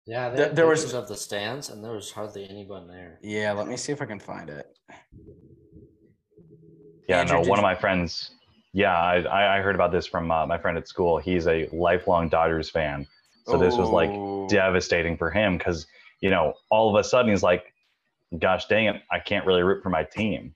Yeah, 0.05 0.31
there, 0.31 0.49
there 0.49 0.67
was 0.67 0.93
of 0.95 1.07
the 1.07 1.17
stands, 1.17 1.69
and 1.69 1.85
there 1.85 1.93
was 1.93 2.11
hardly 2.11 2.49
anyone 2.49 2.89
there. 2.89 3.21
Yeah, 3.23 3.53
let 3.53 3.69
me 3.69 3.77
see 3.77 3.93
if 3.93 4.03
I 4.03 4.07
can 4.07 4.19
find 4.19 4.51
it. 4.51 4.67
Yeah, 7.09 7.21
Andrew, 7.21 7.37
no, 7.37 7.41
one 7.41 7.51
you... 7.51 7.55
of 7.55 7.63
my 7.63 7.75
friends 7.77 8.33
yeah, 8.79 8.97
I, 8.97 9.59
I 9.59 9.61
heard 9.61 9.75
about 9.75 9.91
this 9.91 10.07
from 10.07 10.31
uh, 10.31 10.47
my 10.47 10.57
friend 10.57 10.79
at 10.79 10.87
school. 10.87 11.19
He's 11.19 11.49
a 11.49 11.69
lifelong 11.73 12.29
Dodgers 12.29 12.71
fan. 12.71 13.09
So 13.45 13.59
this 13.59 13.77
was 13.77 13.89
like 13.89 14.11
oh. 14.13 14.47
devastating 14.49 15.17
for 15.17 15.31
him 15.33 15.59
because, 15.59 15.89
you 16.21 16.31
know, 16.31 16.55
all 16.71 16.89
of 16.89 17.01
a 17.01 17.03
sudden 17.03 17.29
he's 17.29 17.43
like, 17.43 17.75
gosh 18.39 18.67
dang 18.67 18.87
it, 18.87 19.03
I 19.11 19.19
can't 19.19 19.45
really 19.47 19.65
root 19.65 19.83
for 19.83 19.91
my 19.91 20.05
team. 20.05 20.55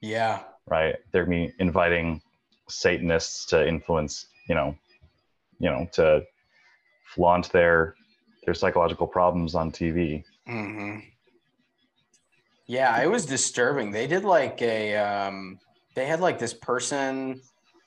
Yeah. 0.00 0.44
Right. 0.68 0.94
They're 1.10 1.26
me 1.26 1.52
inviting 1.58 2.22
Satanists 2.68 3.46
to 3.46 3.66
influence, 3.66 4.26
you 4.48 4.54
know, 4.54 4.76
you 5.58 5.70
know, 5.70 5.88
to 5.94 6.22
flaunt 7.04 7.50
their 7.50 7.96
their 8.44 8.54
psychological 8.54 9.08
problems 9.08 9.56
on 9.56 9.72
TV. 9.72 10.22
Mm-hmm. 10.48 11.00
Yeah, 12.68 13.02
it 13.02 13.10
was 13.10 13.26
disturbing. 13.26 13.90
They 13.90 14.06
did 14.06 14.24
like 14.24 14.62
a 14.62 14.94
um 14.96 15.58
they 15.94 16.06
had 16.06 16.20
like 16.20 16.38
this 16.38 16.54
person 16.54 17.40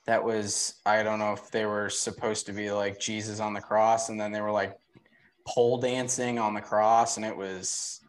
that 0.05 0.24
was 0.24 0.75
I 0.86 1.03
don't 1.03 1.19
know 1.19 1.33
if 1.33 1.50
they 1.51 1.65
were 1.65 1.89
supposed 1.89 2.45
to 2.48 2.53
be 2.53 2.72
like 2.72 3.00
Jesus 3.00 3.39
on 3.39 3.53
the 3.53 3.62
cross, 3.62 4.10
and 4.10 4.19
then 4.19 4.31
they 4.31 4.41
were 4.41 4.51
like 4.51 4.77
pole 5.48 5.77
dancing 5.77 6.39
on 6.39 6.53
the 6.53 6.62
cross, 6.62 7.17
and 7.17 7.25
it 7.25 7.36
was 7.36 8.01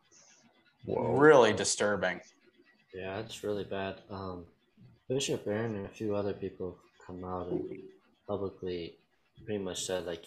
Whoa. 0.84 1.16
really 1.16 1.52
disturbing. 1.52 2.20
Yeah, 2.94 3.18
it's 3.18 3.42
really 3.42 3.64
bad. 3.64 4.02
Um, 4.10 4.44
Bishop 5.08 5.44
Barron 5.44 5.74
and 5.74 5.86
a 5.86 5.90
few 5.90 6.14
other 6.14 6.32
people 6.32 6.78
come 7.06 7.24
out 7.24 7.48
and 7.48 7.62
publicly 8.26 8.94
pretty 9.44 9.62
much 9.62 9.84
said 9.84 10.06
like 10.06 10.24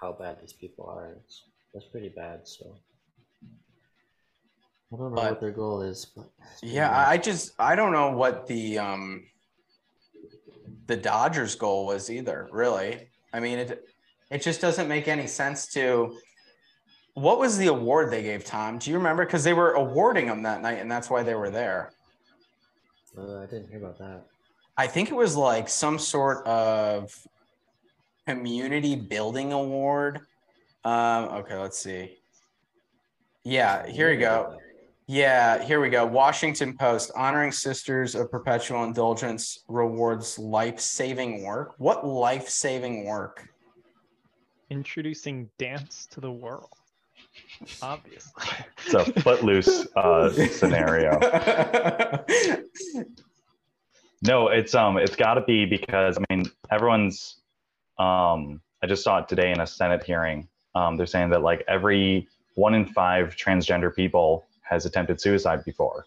how 0.00 0.12
bad 0.12 0.40
these 0.40 0.52
people 0.52 0.86
are. 0.86 1.16
It's 1.24 1.42
that's 1.72 1.86
pretty 1.86 2.08
bad. 2.08 2.46
So 2.46 2.76
I 4.92 4.96
don't 4.96 5.10
know 5.10 5.16
but, 5.16 5.30
what 5.30 5.40
their 5.40 5.50
goal 5.50 5.82
is, 5.82 6.04
but 6.04 6.30
yeah, 6.62 6.88
nice. 6.88 7.08
I 7.08 7.16
just 7.18 7.52
I 7.58 7.74
don't 7.74 7.92
know 7.92 8.10
what 8.12 8.46
the 8.46 8.78
um 8.78 9.24
the 10.86 10.96
Dodgers 10.96 11.54
goal 11.54 11.86
was 11.86 12.10
either, 12.10 12.48
really. 12.52 13.08
I 13.32 13.40
mean 13.40 13.58
it 13.58 13.88
it 14.30 14.42
just 14.42 14.60
doesn't 14.60 14.88
make 14.88 15.08
any 15.08 15.26
sense 15.26 15.66
to 15.68 16.16
what 17.14 17.38
was 17.38 17.56
the 17.56 17.68
award 17.68 18.10
they 18.10 18.22
gave 18.22 18.44
Tom? 18.44 18.78
Do 18.78 18.90
you 18.90 18.96
remember? 18.96 19.24
Because 19.24 19.44
they 19.44 19.52
were 19.52 19.72
awarding 19.72 20.26
him 20.26 20.42
that 20.42 20.62
night, 20.62 20.80
and 20.80 20.90
that's 20.90 21.08
why 21.08 21.22
they 21.22 21.34
were 21.34 21.50
there. 21.50 21.92
Uh, 23.16 23.38
I 23.38 23.46
didn't 23.46 23.68
hear 23.68 23.78
about 23.78 23.98
that. 23.98 24.26
I 24.76 24.88
think 24.88 25.10
it 25.10 25.14
was 25.14 25.36
like 25.36 25.68
some 25.68 25.98
sort 25.98 26.44
of 26.46 27.16
community 28.26 28.96
building 28.96 29.52
award. 29.52 30.22
Um, 30.84 31.24
okay, 31.26 31.56
let's 31.56 31.78
see. 31.78 32.18
Yeah, 33.44 33.86
here 33.86 34.10
we 34.10 34.16
go. 34.16 34.58
Yeah, 35.06 35.62
here 35.62 35.82
we 35.82 35.90
go. 35.90 36.06
Washington 36.06 36.78
Post 36.78 37.10
honoring 37.14 37.52
Sisters 37.52 38.14
of 38.14 38.30
Perpetual 38.30 38.84
Indulgence 38.84 39.62
rewards 39.68 40.38
life 40.38 40.80
saving 40.80 41.44
work. 41.44 41.74
What 41.76 42.06
life 42.06 42.48
saving 42.48 43.04
work? 43.04 43.46
Introducing 44.70 45.50
dance 45.58 46.06
to 46.12 46.20
the 46.20 46.32
world. 46.32 46.72
Obviously. 47.82 48.44
It's 48.86 48.94
a 48.94 49.04
footloose 49.20 49.86
uh, 49.94 50.30
scenario. 50.50 51.18
no, 54.22 54.48
it's 54.48 54.74
um 54.74 54.96
it's 54.96 55.16
gotta 55.16 55.42
be 55.42 55.66
because 55.66 56.16
I 56.16 56.34
mean 56.34 56.46
everyone's 56.70 57.42
um 57.98 58.62
I 58.82 58.86
just 58.86 59.04
saw 59.04 59.18
it 59.18 59.28
today 59.28 59.50
in 59.50 59.60
a 59.60 59.66
Senate 59.66 60.02
hearing. 60.02 60.48
Um, 60.74 60.96
they're 60.96 61.06
saying 61.06 61.28
that 61.30 61.42
like 61.42 61.62
every 61.68 62.26
one 62.54 62.72
in 62.72 62.86
five 62.86 63.36
transgender 63.36 63.94
people 63.94 64.46
has 64.64 64.86
attempted 64.86 65.20
suicide 65.20 65.64
before. 65.64 66.06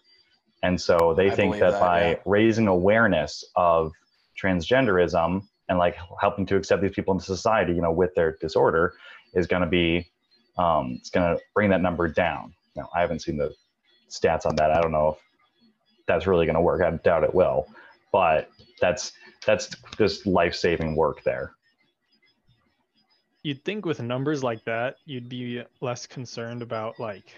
And 0.62 0.80
so 0.80 1.14
they 1.16 1.30
I 1.30 1.34
think 1.34 1.54
that, 1.54 1.72
that, 1.72 1.80
by 1.80 2.10
yeah. 2.10 2.16
raising 2.26 2.68
awareness 2.68 3.44
of 3.56 3.92
transgenderism 4.40 5.42
and 5.68 5.78
like 5.78 5.96
helping 6.20 6.46
to 6.46 6.56
accept 6.56 6.82
these 6.82 6.92
people 6.92 7.14
into 7.14 7.24
society, 7.24 7.72
you 7.72 7.82
know, 7.82 7.92
with 7.92 8.14
their 8.14 8.36
disorder 8.40 8.94
is 9.34 9.46
going 9.46 9.62
to 9.62 9.68
be, 9.68 10.10
um, 10.56 10.96
it's 10.98 11.10
going 11.10 11.36
to 11.36 11.42
bring 11.54 11.70
that 11.70 11.82
number 11.82 12.08
down. 12.08 12.54
Now, 12.76 12.88
I 12.94 13.00
haven't 13.00 13.22
seen 13.22 13.36
the 13.36 13.54
stats 14.10 14.46
on 14.46 14.56
that. 14.56 14.70
I 14.70 14.80
don't 14.80 14.92
know 14.92 15.10
if 15.10 15.18
that's 16.06 16.26
really 16.26 16.46
going 16.46 16.56
to 16.56 16.60
work. 16.60 16.82
I 16.82 16.90
doubt 16.90 17.24
it 17.24 17.34
will. 17.34 17.66
but 18.12 18.50
that's 18.80 19.12
that's 19.46 19.70
just 19.96 20.26
life-saving 20.26 20.96
work 20.96 21.22
there 21.22 21.52
you'd 23.42 23.64
think 23.64 23.84
with 23.84 24.00
numbers 24.00 24.42
like 24.42 24.64
that 24.64 24.96
you'd 25.04 25.28
be 25.28 25.62
less 25.80 26.06
concerned 26.06 26.62
about 26.62 26.98
like 26.98 27.34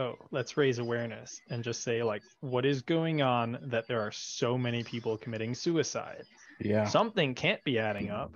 oh 0.00 0.14
let's 0.30 0.56
raise 0.56 0.78
awareness 0.78 1.40
and 1.50 1.62
just 1.62 1.82
say 1.82 2.02
like 2.02 2.22
what 2.40 2.64
is 2.64 2.80
going 2.80 3.20
on 3.20 3.58
that 3.62 3.86
there 3.86 4.00
are 4.00 4.10
so 4.12 4.56
many 4.56 4.82
people 4.82 5.16
committing 5.18 5.54
suicide 5.54 6.24
Yeah. 6.60 6.86
something 6.86 7.34
can't 7.34 7.62
be 7.64 7.78
adding 7.78 8.10
up 8.10 8.32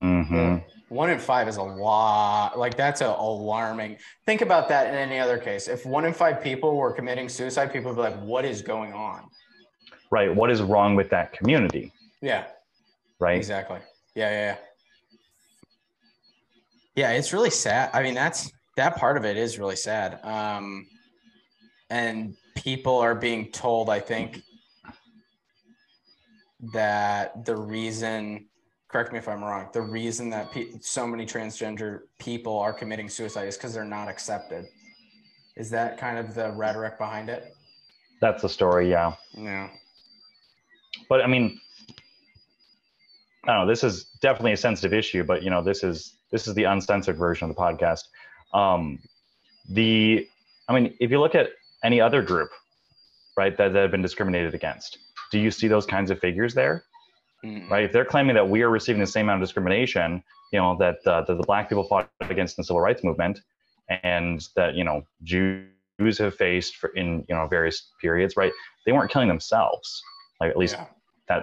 Mm-hmm. 0.00 0.58
One 0.94 1.10
in 1.10 1.18
five 1.18 1.48
is 1.48 1.56
a 1.56 1.62
lot. 1.62 2.56
Like 2.56 2.76
that's 2.76 3.00
a 3.00 3.08
alarming. 3.08 3.96
Think 4.26 4.42
about 4.42 4.68
that 4.68 4.86
in 4.86 4.94
any 4.94 5.18
other 5.18 5.38
case. 5.38 5.66
If 5.66 5.84
one 5.84 6.04
in 6.04 6.14
five 6.14 6.40
people 6.40 6.76
were 6.76 6.92
committing 6.92 7.28
suicide, 7.28 7.72
people 7.72 7.90
would 7.90 7.96
be 7.96 8.02
like, 8.02 8.20
"What 8.22 8.44
is 8.44 8.62
going 8.62 8.92
on?" 8.92 9.28
right 10.12 10.32
what 10.34 10.50
is 10.52 10.62
wrong 10.62 10.94
with 10.94 11.10
that 11.10 11.32
community 11.32 11.92
Yeah. 12.22 12.44
right 13.18 13.36
Exactly. 13.36 13.80
Yeah, 14.14 14.30
yeah, 14.30 14.46
yeah. 14.46 14.56
Yeah, 16.94 17.10
it's 17.18 17.32
really 17.32 17.50
sad. 17.50 17.90
I 17.92 18.02
mean, 18.04 18.14
that's 18.14 18.52
that 18.78 18.96
part 18.96 19.16
of 19.16 19.24
it 19.24 19.36
is 19.36 19.58
really 19.58 19.74
sad. 19.76 20.20
Um, 20.24 20.86
and 21.90 22.36
people 22.54 22.96
are 22.98 23.14
being 23.14 23.50
told, 23.50 23.90
I 23.90 23.98
think, 23.98 24.40
that 26.72 27.44
the 27.44 27.56
reason, 27.56 28.46
correct 28.88 29.12
me 29.12 29.18
if 29.18 29.28
I'm 29.28 29.42
wrong, 29.42 29.68
the 29.72 29.82
reason 29.82 30.30
that 30.30 30.52
pe- 30.52 30.78
so 30.80 31.06
many 31.08 31.26
transgender 31.26 32.02
people 32.20 32.56
are 32.56 32.72
committing 32.72 33.08
suicide 33.08 33.48
is 33.48 33.56
because 33.56 33.74
they're 33.74 33.84
not 33.84 34.06
accepted. 34.08 34.64
Is 35.56 35.70
that 35.70 35.98
kind 35.98 36.16
of 36.16 36.34
the 36.36 36.52
rhetoric 36.52 36.98
behind 36.98 37.28
it? 37.28 37.54
that's 38.20 38.42
the 38.42 38.48
story 38.48 38.90
yeah 38.90 39.12
Yeah. 39.32 39.68
but 41.08 41.22
i 41.22 41.28
mean 41.28 41.60
i 43.44 43.52
don't 43.54 43.60
know 43.64 43.66
this 43.72 43.84
is 43.84 44.06
definitely 44.20 44.54
a 44.54 44.56
sensitive 44.56 44.92
issue 44.92 45.22
but 45.22 45.44
you 45.44 45.50
know 45.50 45.62
this 45.62 45.84
is 45.84 46.14
this 46.32 46.48
is 46.48 46.54
the 46.54 46.64
uncensored 46.64 47.16
version 47.16 47.48
of 47.48 47.54
the 47.54 47.62
podcast 47.62 48.06
um 48.54 48.98
the 49.70 50.26
i 50.68 50.74
mean 50.74 50.94
if 51.00 51.10
you 51.10 51.20
look 51.20 51.34
at 51.34 51.48
any 51.84 52.00
other 52.00 52.22
group 52.22 52.50
right 53.36 53.56
that, 53.56 53.72
that 53.72 53.80
have 53.82 53.90
been 53.90 54.02
discriminated 54.02 54.54
against 54.54 54.98
do 55.30 55.38
you 55.38 55.50
see 55.50 55.68
those 55.68 55.86
kinds 55.86 56.10
of 56.10 56.18
figures 56.18 56.54
there 56.54 56.84
Mm. 57.44 57.70
right 57.70 57.84
if 57.84 57.92
they're 57.92 58.04
claiming 58.04 58.34
that 58.34 58.48
we 58.50 58.62
are 58.62 58.68
receiving 58.68 58.98
the 58.98 59.06
same 59.06 59.26
amount 59.26 59.40
of 59.40 59.46
discrimination 59.46 60.24
you 60.52 60.58
know 60.58 60.76
that, 60.78 60.96
uh, 61.06 61.20
that 61.20 61.36
the 61.36 61.44
black 61.44 61.68
people 61.68 61.84
fought 61.84 62.10
against 62.22 62.58
in 62.58 62.62
the 62.62 62.66
civil 62.66 62.80
rights 62.80 63.04
movement 63.04 63.38
and 64.02 64.48
that 64.56 64.74
you 64.74 64.82
know 64.82 65.06
jews 65.22 66.18
have 66.18 66.34
faced 66.34 66.74
for 66.78 66.88
in 66.96 67.24
you 67.28 67.34
know 67.36 67.46
various 67.46 67.92
periods 68.00 68.36
right 68.36 68.50
they 68.84 68.90
weren't 68.90 69.08
killing 69.12 69.28
themselves 69.28 70.02
like 70.40 70.50
at 70.50 70.56
least 70.56 70.74
Yeah. 71.30 71.42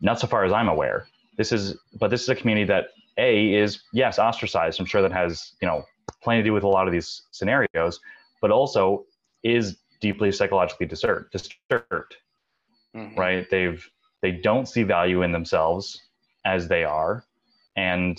not 0.00 0.20
so 0.20 0.26
far 0.26 0.44
as 0.44 0.52
I'm 0.52 0.68
aware. 0.68 1.06
This 1.36 1.52
is, 1.52 1.76
but 1.98 2.10
this 2.10 2.22
is 2.22 2.28
a 2.28 2.34
community 2.34 2.66
that 2.66 2.88
a 3.18 3.54
is 3.54 3.82
yes 3.92 4.18
ostracized. 4.18 4.80
I'm 4.80 4.86
sure 4.86 5.02
that 5.02 5.12
has 5.12 5.52
you 5.60 5.68
know 5.68 5.84
plenty 6.22 6.42
to 6.42 6.48
do 6.48 6.52
with 6.52 6.64
a 6.64 6.68
lot 6.68 6.86
of 6.86 6.92
these 6.92 7.22
scenarios, 7.30 8.00
but 8.40 8.50
also 8.50 9.04
is 9.42 9.76
deeply 10.00 10.32
psychologically 10.32 10.86
disturbed. 10.86 11.30
Disturbed, 11.32 12.16
Mhm. 12.94 13.16
right? 13.16 13.48
They've 13.50 13.88
they 14.22 14.32
don't 14.32 14.66
see 14.66 14.82
value 14.82 15.22
in 15.22 15.32
themselves 15.32 16.00
as 16.44 16.68
they 16.68 16.84
are, 16.84 17.24
and 17.76 18.18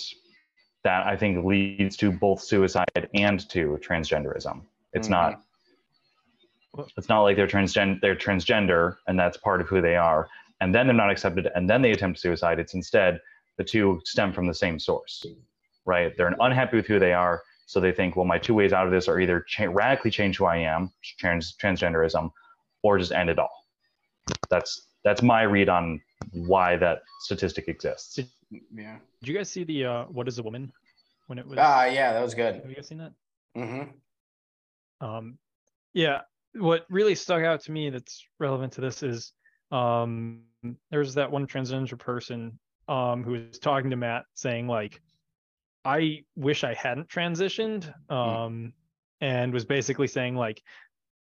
that 0.83 1.05
I 1.07 1.17
think 1.17 1.43
leads 1.43 1.97
to 1.97 2.11
both 2.11 2.41
suicide 2.41 3.09
and 3.13 3.47
to 3.49 3.79
transgenderism. 3.81 4.61
It's 4.93 5.09
not 5.09 5.41
it's 6.97 7.09
not 7.09 7.21
like 7.21 7.37
they're 7.37 7.47
transgender 7.47 8.01
they're 8.01 8.15
transgender 8.15 8.97
and 9.07 9.17
that's 9.17 9.37
part 9.37 9.61
of 9.61 9.67
who 9.69 9.81
they 9.81 9.95
are 9.95 10.27
and 10.59 10.75
then 10.75 10.85
they're 10.87 10.95
not 10.95 11.09
accepted 11.09 11.49
and 11.55 11.70
then 11.70 11.81
they 11.81 11.91
attempt 11.91 12.20
suicide 12.20 12.59
it's 12.59 12.74
instead 12.74 13.22
the 13.57 13.63
two 13.63 14.00
stem 14.05 14.31
from 14.33 14.48
the 14.48 14.53
same 14.53 14.79
source 14.79 15.25
right 15.85 16.15
they're 16.18 16.33
unhappy 16.39 16.77
with 16.77 16.85
who 16.87 17.00
they 17.00 17.13
are 17.13 17.41
so 17.68 17.79
they 17.79 17.91
think 17.91 18.15
well 18.15 18.25
my 18.25 18.37
two 18.37 18.53
ways 18.53 18.74
out 18.74 18.85
of 18.85 18.91
this 18.91 19.07
are 19.07 19.20
either 19.20 19.41
cha- 19.48 19.65
radically 19.72 20.11
change 20.11 20.37
who 20.37 20.46
i 20.46 20.57
am 20.57 20.91
trans 21.20 21.55
transgenderism 21.61 22.29
or 22.83 22.98
just 22.98 23.11
end 23.11 23.29
it 23.29 23.39
all 23.39 23.65
that's 24.50 24.87
that's 25.03 25.22
my 25.22 25.44
read 25.44 25.70
on 25.70 26.01
why 26.31 26.75
that 26.75 27.01
statistic 27.22 27.68
exists 27.68 28.20
Yeah. 28.74 28.98
did 29.22 29.27
you 29.29 29.35
guys 29.37 29.50
see 29.50 29.63
the 29.63 29.85
uh 29.85 30.03
what 30.05 30.27
is 30.27 30.39
a 30.39 30.44
woman 30.44 30.72
when 31.27 31.39
it 31.39 31.48
was 31.48 31.57
Ah, 31.59 31.85
yeah, 31.85 32.13
that 32.13 32.22
was 32.22 32.35
good. 32.35 32.55
have 32.55 32.70
you 32.70 32.75
guys 32.75 32.87
seen 32.87 33.00
that 33.00 33.13
Mm-hmm. 33.57 35.05
Um, 35.05 35.37
yeah, 35.94 36.22
what 36.53 36.85
really 36.89 37.15
stuck 37.15 37.44
out 37.44 37.61
to 37.61 37.72
me 37.72 37.89
that's 37.89 38.25
relevant 38.39 38.74
to 38.74 38.81
this 38.81 39.01
is 39.03 39.31
um, 39.72 40.41
there's 40.91 41.13
that 41.15 41.31
one 41.31 41.48
transgender 41.48 41.98
person 41.98 42.59
um, 42.87 43.24
who 43.24 43.31
was 43.31 43.59
talking 43.59 43.89
to 43.89 43.95
Matt 43.95 44.25
saying 44.33 44.67
like, 44.67 45.01
I 45.83 46.24
wish 46.35 46.63
I 46.63 46.74
hadn't 46.74 47.09
transitioned, 47.09 47.93
um, 48.11 48.74
and 49.21 49.53
was 49.53 49.65
basically 49.65 50.07
saying 50.07 50.35
like, 50.35 50.61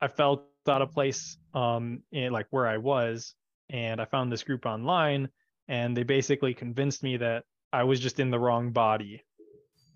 I 0.00 0.09
felt 0.09 0.46
out 0.68 0.83
of 0.83 0.92
place 0.92 1.37
um, 1.53 2.03
in 2.12 2.33
like 2.33 2.46
where 2.50 2.66
I 2.66 2.79
was, 2.79 3.35
and 3.70 4.00
I 4.00 4.07
found 4.07 4.33
this 4.33 4.42
group 4.42 4.66
online, 4.66 5.29
and 5.68 5.96
they 5.96 6.03
basically 6.03 6.55
convinced 6.55 7.03
me 7.03 7.18
that 7.18 7.44
I 7.72 7.85
was 7.85 8.00
just 8.00 8.20
in 8.20 8.31
the 8.31 8.38
wrong 8.38 8.72
body, 8.72 9.22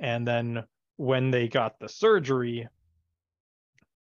and 0.00 0.26
then 0.26 0.64
when 0.96 1.31
they 1.31 1.48
got 1.48 1.78
the 1.78 1.88
surgery 1.88 2.68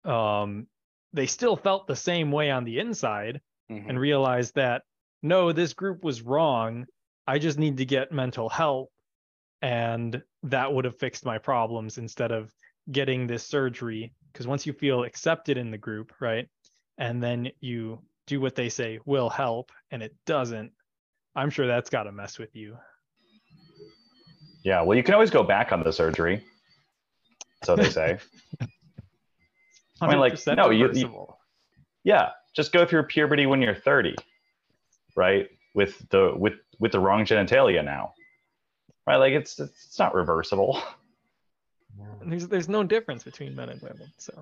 um, 0.05 0.67
they 1.13 1.27
still 1.27 1.57
felt 1.57 1.87
the 1.87 1.97
same 1.97 2.31
way 2.31 2.51
on 2.51 2.65
the 2.65 2.79
inside 2.79 3.41
Mhm. 3.71 3.89
and 3.89 4.01
realized 4.01 4.55
that 4.55 4.83
no, 5.23 5.51
this 5.51 5.73
group 5.75 6.05
was 6.05 6.23
wrong. 6.23 6.87
I 7.27 7.39
just 7.39 7.59
need 7.59 7.77
to 7.79 7.85
get 7.85 8.13
mental 8.13 8.49
help. 8.49 8.91
And 9.63 10.23
that 10.45 10.73
would 10.73 10.85
have 10.85 10.99
fixed 10.99 11.25
my 11.25 11.39
problems 11.39 11.99
instead 11.99 12.31
of 12.31 12.53
getting 12.93 13.27
this 13.27 13.45
surgery. 13.45 14.13
Because 14.33 14.47
once 14.47 14.67
you 14.67 14.73
feel 14.73 15.03
accepted 15.05 15.57
in 15.57 15.71
the 15.71 15.79
group, 15.79 16.13
right? 16.21 16.47
And 16.99 17.23
then 17.23 17.51
you 17.61 18.01
do 18.27 18.41
what 18.41 18.55
they 18.55 18.69
say 18.69 18.99
will 19.05 19.29
help 19.31 19.71
and 19.91 20.03
it 20.03 20.15
doesn't, 20.27 20.73
I'm 21.35 21.51
sure 21.51 21.67
that's 21.67 21.91
got 21.91 22.05
to 22.05 22.13
mess 22.13 22.39
with 22.39 22.55
you. 22.57 22.77
yeah 24.65 24.83
well 24.83 24.97
you 24.97 25.03
can 25.05 25.15
always 25.15 25.31
go 25.31 25.45
back 25.45 25.71
on 25.71 25.83
the 25.85 25.93
surgery 25.93 26.43
so 27.63 27.77
they 27.77 27.89
say 27.89 28.19
I 30.01 30.09
mean, 30.09 30.19
like, 30.19 30.37
no, 30.57 30.71
you- 30.71 30.91
you- 30.93 31.27
Yeah, 32.05 32.31
just 32.55 32.73
go 32.73 32.85
through 32.85 33.05
puberty 33.05 33.47
when 33.47 33.63
you're 33.63 33.75
30, 33.77 34.17
right? 35.17 35.49
With 35.77 36.09
the 36.09 36.33
with 36.35 36.55
with 36.81 36.93
the 36.93 37.01
wrong 37.01 37.25
genitalia 37.25 37.85
now, 37.85 38.15
right? 39.07 39.19
Like 39.19 39.35
it's 39.35 39.61
it's 39.61 39.99
not 39.99 40.15
reversible. 40.15 40.83
There's, 42.25 42.49
there's 42.49 42.69
no 42.69 42.83
difference 42.83 43.23
between 43.25 43.55
men 43.55 43.69
and 43.69 43.81
women. 43.81 44.11
So, 44.19 44.33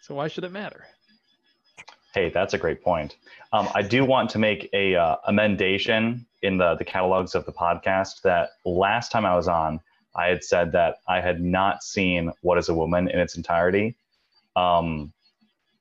so 0.00 0.14
why 0.14 0.28
should 0.28 0.44
it 0.44 0.52
matter? 0.52 0.86
Hey, 2.12 2.30
that's 2.30 2.54
a 2.54 2.58
great 2.58 2.82
point. 2.82 3.16
Um, 3.52 3.68
I 3.74 3.82
do 3.82 4.04
want 4.04 4.30
to 4.30 4.38
make 4.38 4.68
a 4.72 4.96
uh, 4.96 5.16
amendation 5.28 6.26
in 6.42 6.58
the 6.58 6.74
the 6.74 6.84
catalogs 6.84 7.34
of 7.34 7.44
the 7.44 7.52
podcast 7.52 8.22
that 8.22 8.50
last 8.64 9.12
time 9.12 9.24
I 9.24 9.36
was 9.36 9.46
on, 9.46 9.80
I 10.16 10.26
had 10.28 10.42
said 10.42 10.72
that 10.72 10.96
I 11.06 11.20
had 11.20 11.40
not 11.40 11.82
seen 11.82 12.32
What 12.40 12.58
Is 12.58 12.68
a 12.68 12.74
Woman 12.74 13.08
in 13.08 13.20
its 13.20 13.36
entirety. 13.36 13.94
Um, 14.56 15.12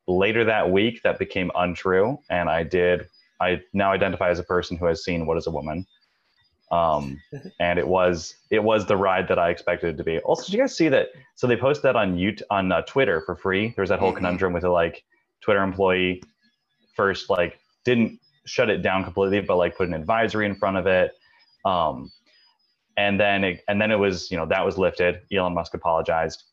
later 0.06 0.46
that 0.46 0.70
week, 0.70 1.02
that 1.04 1.18
became 1.18 1.50
untrue, 1.56 2.20
and 2.30 2.50
I 2.50 2.64
did. 2.64 3.08
I 3.40 3.62
now 3.74 3.92
identify 3.92 4.30
as 4.30 4.40
a 4.40 4.44
person 4.44 4.78
who 4.78 4.86
has 4.86 5.04
seen 5.04 5.26
What 5.26 5.38
Is 5.38 5.48
a 5.48 5.52
Woman. 5.52 5.86
Um, 6.72 7.22
and 7.60 7.80
it 7.80 7.88
was 7.88 8.36
it 8.50 8.64
was 8.64 8.86
the 8.86 8.98
ride 8.98 9.28
that 9.30 9.40
I 9.40 9.50
expected 9.50 9.94
it 9.94 9.98
to 9.98 10.04
be. 10.04 10.20
Also, 10.20 10.46
did 10.46 10.54
you 10.54 10.60
guys 10.60 10.76
see 10.76 10.90
that? 10.90 11.10
So 11.36 11.48
they 11.48 11.56
posted 11.56 11.84
that 11.84 11.96
on 11.96 12.18
YouTube 12.18 12.42
on 12.50 12.72
uh, 12.72 12.82
Twitter 12.82 13.22
for 13.26 13.36
free. 13.36 13.70
There 13.76 13.84
was 13.84 13.90
that 13.90 14.00
whole 14.00 14.12
conundrum 14.12 14.54
with 14.54 14.64
a 14.64 14.70
like 14.70 15.04
Twitter 15.42 15.64
employee 15.64 16.24
first 16.96 17.30
like 17.30 17.60
didn't 17.86 18.20
shut 18.46 18.70
it 18.70 18.82
down 18.82 19.04
completely, 19.04 19.42
but 19.42 19.58
like 19.58 19.78
put 19.78 19.88
an 19.88 19.94
advisory 19.94 20.46
in 20.46 20.56
front 20.56 20.78
of 20.78 20.88
it. 20.88 21.12
Um, 21.64 22.12
and 22.98 23.20
then 23.20 23.44
it, 23.44 23.64
and 23.68 23.80
then 23.80 23.92
it 23.92 24.00
was 24.00 24.32
you 24.32 24.38
know 24.38 24.46
that 24.48 24.66
was 24.66 24.78
lifted. 24.78 25.22
Elon 25.32 25.54
Musk 25.54 25.74
apologized. 25.74 26.44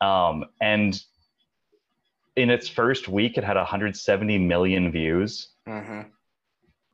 Um, 0.00 0.44
and 0.60 1.00
in 2.36 2.50
its 2.50 2.68
first 2.68 3.08
week, 3.08 3.38
it 3.38 3.44
had 3.44 3.56
170 3.56 4.38
million 4.38 4.90
views, 4.90 5.48
Mhm. 5.66 6.12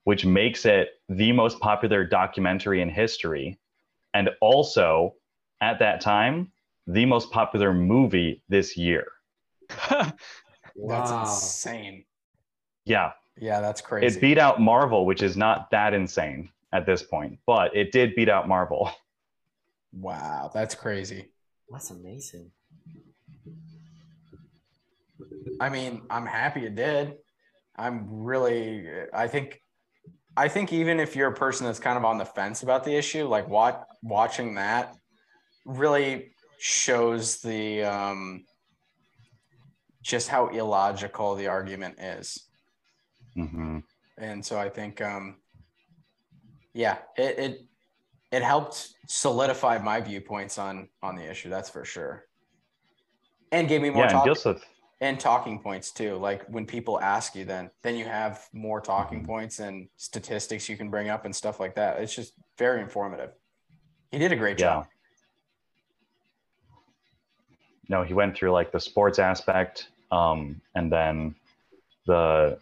which 0.05 0.24
makes 0.24 0.64
it 0.66 1.01
the 1.09 1.33
most 1.33 1.61
popular 1.61 2.05
documentary 2.05 2.81
in 2.83 2.88
history, 2.88 3.59
and 4.14 4.31
also 4.40 5.14
at 5.61 5.79
that 5.81 6.01
time 6.01 6.53
the 6.87 7.07
most 7.07 7.31
popular 7.31 7.72
movie 7.74 8.42
this 8.48 8.77
year. 8.77 9.07
That's 10.87 11.11
Wow. 11.11 11.20
insane. 11.20 12.05
Yeah, 12.85 13.12
Yeah, 13.37 13.61
that's 13.61 13.81
crazy. 13.81 14.18
it 14.18 14.20
beat 14.20 14.38
out 14.38 14.61
Marvel, 14.61 15.07
which 15.07 15.22
is 15.22 15.37
not 15.37 15.70
that 15.70 15.94
insane 15.94 16.51
at 16.72 16.87
this 16.87 17.03
point, 17.03 17.38
but 17.46 17.74
it 17.77 17.92
did 17.92 18.14
beat 18.14 18.29
out 18.29 18.48
Marvel. 18.48 18.90
wow, 19.92 20.51
that's 20.53 20.74
crazy. 20.74 21.31
That's 21.70 21.90
amazing. 21.90 22.53
I 25.61 25.68
mean, 25.68 26.03
I'm 26.11 26.27
happy 26.27 26.66
it 26.66 26.74
did. 26.74 27.14
I'm 27.77 28.07
really, 28.11 28.88
I 29.12 29.29
think, 29.29 29.61
I 30.37 30.48
think 30.48 30.72
even 30.72 31.01
if 31.01 31.16
you're 31.16 31.29
a 31.29 31.35
person 31.35 31.66
that's 31.66 31.79
kind 31.81 31.96
of 31.96 32.05
on 32.05 32.18
the 32.18 32.24
fence 32.24 32.62
about 32.62 32.85
the 32.85 32.94
issue, 32.94 33.27
like 33.27 33.48
what 33.48 33.87
watching 34.03 34.55
that 34.55 34.94
really 35.64 36.33
shows 36.59 37.40
the 37.40 37.85
um, 37.85 38.44
just 40.03 40.29
how 40.29 40.48
illogical 40.48 41.35
the 41.35 41.46
argument 41.48 41.98
is. 42.01 42.44
Mm-hmm. 43.37 43.79
And 44.16 44.44
so 44.44 44.59
I 44.59 44.68
think, 44.68 45.01
um, 45.01 45.37
yeah, 46.72 46.98
it, 47.16 47.38
it 47.38 47.61
it 48.31 48.42
helped 48.42 48.88
solidify 49.07 49.79
my 49.79 50.01
viewpoints 50.01 50.59
on 50.59 50.88
on 51.03 51.16
the 51.16 51.29
issue. 51.29 51.48
That's 51.48 51.70
for 51.70 51.85
sure, 51.85 52.27
and 53.53 53.68
gave 53.68 53.81
me 53.81 53.90
more. 53.90 54.05
Yeah, 54.05 54.24
Joseph 54.24 54.62
and 55.00 55.20
talking 55.20 55.61
points 55.61 55.92
too 55.92 56.16
like 56.16 56.44
when 56.48 56.66
people 56.66 57.00
ask 57.00 57.34
you 57.37 57.44
then 57.44 57.70
then 57.82 57.96
you 57.96 58.04
have 58.04 58.48
more 58.52 58.80
talking 58.80 59.18
Mm-hmm. 59.18 59.26
points 59.26 59.58
and 59.61 59.88
statistics 59.96 60.68
you 60.68 60.76
can 60.76 60.90
bring 60.90 61.08
up 61.08 61.24
and 61.24 61.34
stuff 61.34 61.61
like 61.61 61.74
that 61.76 62.00
it's 62.00 62.14
just 62.14 62.32
very 62.58 62.80
informative 62.80 63.30
he 64.11 64.18
did 64.18 64.32
a 64.32 64.37
great 64.37 64.58
Yeah. 64.58 64.66
job 64.66 64.87
no, 67.88 68.02
he 68.02 68.14
went 68.14 68.37
through 68.37 68.50
like 68.50 68.70
the 68.70 68.80
sports 68.80 69.18
aspect, 69.18 69.88
um, 70.12 70.61
and 70.74 70.92
then 70.92 71.34
the, 72.06 72.58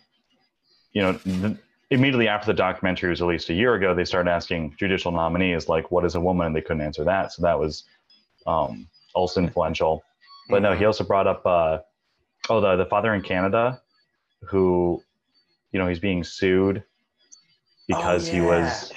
you 0.93 1.03
know, 1.03 1.13
the, 1.13 1.59
immediately 1.91 2.29
after 2.29 2.47
the 2.47 2.55
documentary 2.55 3.11
was 3.11 3.21
released 3.21 3.51
a 3.51 3.55
year 3.55 3.75
ago, 3.75 3.95
they 3.95 4.05
started 4.05 4.31
asking 4.31 4.75
judicial 4.79 5.11
nominees 5.11 5.69
like, 5.69 5.91
"What 5.91 6.05
is 6.05 6.15
a 6.15 6.21
woman?" 6.21 6.49
and 6.49 6.57
they 6.57 6.61
couldn't 6.61 6.83
answer 6.83 7.05
that, 7.05 7.33
so 7.33 7.43
that 7.43 7.59
was 7.59 7.85
um, 8.47 8.89
also 9.15 9.41
influential. 9.41 10.05
But 10.49 10.63
no, 10.63 10.75
he 10.75 10.85
also 10.85 11.03
brought 11.03 11.27
up, 11.27 11.45
uh, 11.45 11.79
oh, 12.49 12.61
the 12.61 12.77
the 12.77 12.87
father 12.87 13.15
in 13.15 13.23
Canada, 13.23 13.81
who, 14.49 15.03
you 15.73 15.79
know, 15.79 15.87
he's 15.89 16.01
being 16.01 16.25
sued 16.25 16.83
because 17.89 18.27
he 18.27 18.41
was 18.41 18.93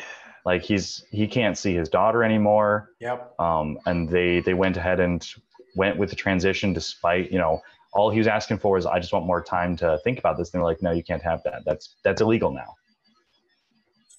like 0.45 0.61
he's 0.63 1.03
he 1.11 1.27
can't 1.27 1.57
see 1.57 1.75
his 1.75 1.89
daughter 1.89 2.23
anymore 2.23 2.89
yep 2.99 3.33
um, 3.37 3.77
and 3.85 4.09
they 4.09 4.39
they 4.39 4.55
went 4.55 4.77
ahead 4.77 4.99
and 4.99 5.27
went 5.75 5.95
with 5.97 6.09
the 6.09 6.15
transition 6.15 6.73
despite 6.73 7.31
you 7.31 7.37
know 7.37 7.61
all 7.93 8.09
he 8.09 8.17
was 8.17 8.27
asking 8.27 8.57
for 8.59 8.77
is 8.77 8.85
I 8.85 8.99
just 8.99 9.13
want 9.13 9.25
more 9.25 9.43
time 9.43 9.75
to 9.77 9.99
think 10.03 10.19
about 10.19 10.37
this. 10.37 10.53
And 10.53 10.59
they're 10.59 10.65
like, 10.65 10.81
no, 10.81 10.91
you 10.91 11.03
can't 11.03 11.23
have 11.23 11.41
that. 11.43 11.63
That's 11.65 11.95
that's 12.03 12.21
illegal 12.21 12.51
now. 12.51 12.75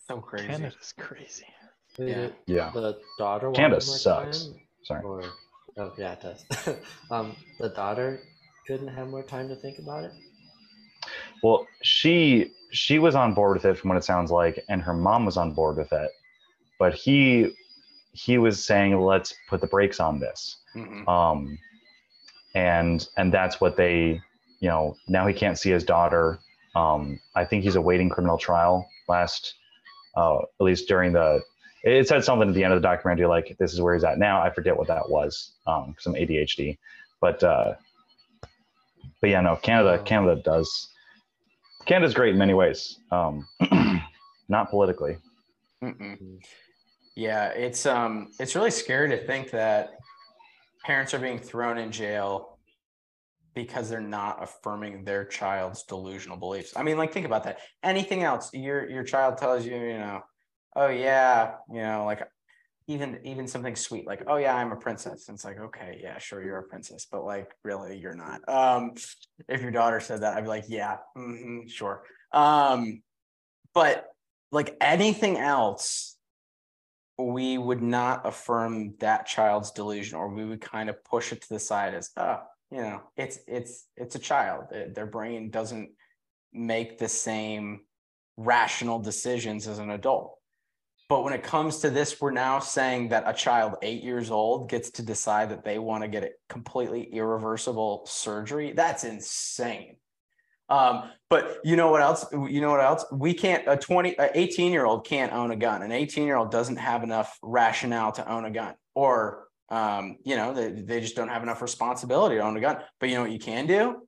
so 0.08 0.18
crazy 0.18 0.48
Canada's 0.48 0.92
crazy. 0.98 1.46
Yeah. 1.98 2.06
the- 2.06 2.32
Yeah. 2.46 2.70
The 2.74 2.98
daughter 3.18 3.46
wanted 3.50 3.60
Canada 3.60 3.80
sucks. 3.80 4.46
time, 4.46 4.54
Sorry. 4.84 5.04
Or 5.04 5.22
oh 5.78 5.92
yeah, 5.98 6.12
it 6.12 6.20
does. 6.20 6.76
um, 7.10 7.36
the 7.58 7.68
daughter 7.68 8.20
couldn't 8.66 8.88
have 8.88 9.08
more 9.08 9.22
time 9.22 9.48
to 9.48 9.56
think 9.56 9.78
about 9.78 10.04
it. 10.04 10.12
Well, 11.42 11.66
she 11.82 12.52
she 12.72 12.98
was 12.98 13.14
on 13.14 13.34
board 13.34 13.56
with 13.56 13.64
it 13.64 13.78
from 13.78 13.88
what 13.88 13.96
it 13.98 14.04
sounds 14.04 14.30
like, 14.30 14.62
and 14.68 14.82
her 14.82 14.94
mom 14.94 15.24
was 15.24 15.36
on 15.36 15.52
board 15.52 15.76
with 15.76 15.92
it. 15.92 16.10
But 16.78 16.94
he 16.94 17.54
he 18.12 18.38
was 18.38 18.64
saying, 18.64 18.98
let's 19.00 19.34
put 19.48 19.60
the 19.60 19.66
brakes 19.66 20.00
on 20.00 20.18
this. 20.20 20.58
Mhm. 20.76 21.06
um, 21.08 21.58
and 22.54 23.08
and 23.16 23.32
that's 23.32 23.60
what 23.60 23.76
they 23.76 24.20
you 24.60 24.68
know 24.68 24.96
now 25.08 25.26
he 25.26 25.34
can't 25.34 25.58
see 25.58 25.70
his 25.70 25.84
daughter 25.84 26.38
um, 26.74 27.20
i 27.34 27.44
think 27.44 27.62
he's 27.62 27.76
awaiting 27.76 28.08
criminal 28.08 28.38
trial 28.38 28.88
last 29.08 29.54
uh, 30.16 30.38
at 30.38 30.60
least 30.60 30.88
during 30.88 31.12
the 31.12 31.40
it 31.84 32.06
said 32.08 32.24
something 32.24 32.48
at 32.48 32.54
the 32.54 32.64
end 32.64 32.72
of 32.72 32.80
the 32.82 32.86
documentary 32.86 33.26
like 33.26 33.56
this 33.58 33.72
is 33.72 33.80
where 33.80 33.94
he's 33.94 34.04
at 34.04 34.18
now 34.18 34.42
i 34.42 34.50
forget 34.50 34.76
what 34.76 34.88
that 34.88 35.08
was 35.08 35.52
um, 35.66 35.94
some 35.98 36.14
adhd 36.14 36.76
but 37.20 37.42
uh, 37.44 37.74
but 39.20 39.30
yeah 39.30 39.40
no 39.40 39.56
canada 39.56 40.02
canada 40.04 40.40
does 40.42 40.88
canada's 41.86 42.14
great 42.14 42.32
in 42.32 42.38
many 42.38 42.54
ways 42.54 43.00
um, 43.12 43.46
not 44.48 44.70
politically 44.70 45.16
Mm-mm. 45.82 46.20
Mm. 46.20 46.40
Yeah, 47.16 47.48
it's 47.48 47.86
um 47.86 48.30
it's 48.38 48.54
really 48.54 48.70
scary 48.70 49.08
to 49.10 49.26
think 49.26 49.50
that 49.50 49.90
parents 50.84 51.14
are 51.14 51.18
being 51.18 51.38
thrown 51.38 51.78
in 51.78 51.90
jail 51.90 52.58
because 53.54 53.90
they're 53.90 54.00
not 54.00 54.42
affirming 54.42 55.04
their 55.04 55.24
child's 55.24 55.82
delusional 55.82 56.36
beliefs. 56.36 56.72
I 56.76 56.82
mean, 56.82 56.96
like 56.96 57.12
think 57.12 57.26
about 57.26 57.44
that. 57.44 57.58
Anything 57.82 58.22
else, 58.22 58.50
your 58.54 58.88
your 58.88 59.04
child 59.04 59.38
tells 59.38 59.66
you, 59.66 59.76
you 59.76 59.98
know, 59.98 60.20
oh 60.76 60.88
yeah, 60.88 61.54
you 61.70 61.82
know, 61.82 62.04
like 62.04 62.22
even 62.86 63.20
even 63.24 63.46
something 63.46 63.76
sweet 63.76 64.06
like, 64.06 64.22
oh 64.26 64.36
yeah, 64.36 64.54
I'm 64.54 64.72
a 64.72 64.76
princess. 64.76 65.28
And 65.28 65.36
it's 65.36 65.44
like, 65.44 65.60
okay, 65.60 66.00
yeah, 66.02 66.18
sure, 66.18 66.42
you're 66.42 66.58
a 66.58 66.62
princess, 66.62 67.06
but 67.10 67.24
like 67.24 67.50
really 67.64 67.96
you're 67.96 68.14
not. 68.14 68.46
Um, 68.48 68.94
if 69.48 69.60
your 69.60 69.70
daughter 69.70 70.00
said 70.00 70.22
that, 70.22 70.36
I'd 70.36 70.42
be 70.44 70.48
like, 70.48 70.64
yeah, 70.68 70.96
mhm, 71.16 71.70
sure. 71.70 72.02
Um, 72.32 73.02
but 73.74 74.06
like 74.52 74.76
anything 74.80 75.38
else 75.38 76.16
we 77.18 77.58
would 77.58 77.82
not 77.82 78.26
affirm 78.26 78.94
that 78.98 79.26
child's 79.26 79.70
delusion 79.72 80.16
or 80.16 80.28
we 80.28 80.44
would 80.44 80.60
kind 80.60 80.88
of 80.88 81.02
push 81.04 81.32
it 81.32 81.42
to 81.42 81.48
the 81.50 81.58
side 81.58 81.94
as 81.94 82.10
oh 82.16 82.38
you 82.70 82.78
know 82.78 83.00
it's 83.16 83.38
it's 83.46 83.86
it's 83.96 84.14
a 84.14 84.18
child 84.18 84.64
their 84.94 85.06
brain 85.06 85.50
doesn't 85.50 85.90
make 86.52 86.98
the 86.98 87.08
same 87.08 87.80
rational 88.36 88.98
decisions 88.98 89.68
as 89.68 89.78
an 89.78 89.90
adult 89.90 90.39
but 91.10 91.24
when 91.24 91.34
it 91.34 91.42
comes 91.42 91.80
to 91.80 91.90
this 91.90 92.18
we're 92.20 92.30
now 92.30 92.58
saying 92.58 93.10
that 93.10 93.24
a 93.26 93.34
child 93.34 93.74
eight 93.82 94.02
years 94.02 94.30
old 94.30 94.70
gets 94.70 94.90
to 94.90 95.02
decide 95.02 95.50
that 95.50 95.64
they 95.64 95.78
want 95.78 96.02
to 96.02 96.08
get 96.08 96.24
a 96.24 96.30
completely 96.48 97.02
irreversible 97.12 98.02
surgery 98.06 98.72
that's 98.72 99.04
insane 99.04 99.96
um, 100.70 101.10
but 101.28 101.58
you 101.64 101.74
know 101.76 101.90
what 101.90 102.00
else? 102.00 102.24
You 102.32 102.60
know 102.60 102.70
what 102.70 102.80
else? 102.80 103.04
We 103.10 103.34
can't, 103.34 103.64
a 103.66 103.76
20, 103.76 104.14
a 104.18 104.30
18 104.34 104.72
year 104.72 104.86
old 104.86 105.04
can't 105.04 105.32
own 105.32 105.50
a 105.50 105.56
gun. 105.56 105.82
An 105.82 105.90
18 105.90 106.24
year 106.24 106.36
old 106.36 106.52
doesn't 106.52 106.76
have 106.76 107.02
enough 107.02 107.36
rationale 107.42 108.12
to 108.12 108.30
own 108.30 108.44
a 108.44 108.50
gun 108.50 108.74
or, 108.94 109.48
um, 109.68 110.16
you 110.24 110.36
know, 110.36 110.54
they, 110.54 110.70
they 110.70 111.00
just 111.00 111.16
don't 111.16 111.28
have 111.28 111.42
enough 111.42 111.60
responsibility 111.60 112.36
to 112.36 112.42
own 112.42 112.56
a 112.56 112.60
gun. 112.60 112.78
But 113.00 113.08
you 113.08 113.16
know 113.16 113.22
what 113.22 113.32
you 113.32 113.40
can 113.40 113.66
do? 113.66 114.06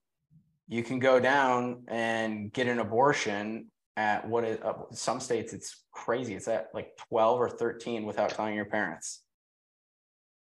You 0.68 0.84
can 0.84 1.00
go 1.00 1.18
down 1.18 1.82
and 1.88 2.52
get 2.52 2.68
an 2.68 2.78
abortion 2.78 3.66
at 3.96 4.26
what 4.28 4.44
is, 4.44 4.58
uh, 4.60 4.74
some 4.92 5.20
states 5.20 5.52
it's 5.52 5.84
crazy. 5.92 6.34
It's 6.34 6.48
at 6.48 6.68
like 6.72 6.96
12 7.08 7.40
or 7.40 7.48
13 7.50 8.04
without 8.04 8.30
telling 8.30 8.54
your 8.54 8.64
parents. 8.64 9.22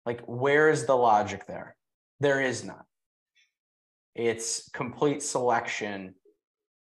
Like, 0.04 0.22
where 0.22 0.70
is 0.70 0.86
the 0.86 0.96
logic 0.96 1.46
there? 1.46 1.76
There 2.20 2.40
is 2.40 2.64
none 2.64 2.82
it's 4.18 4.68
complete 4.72 5.22
selection 5.22 6.12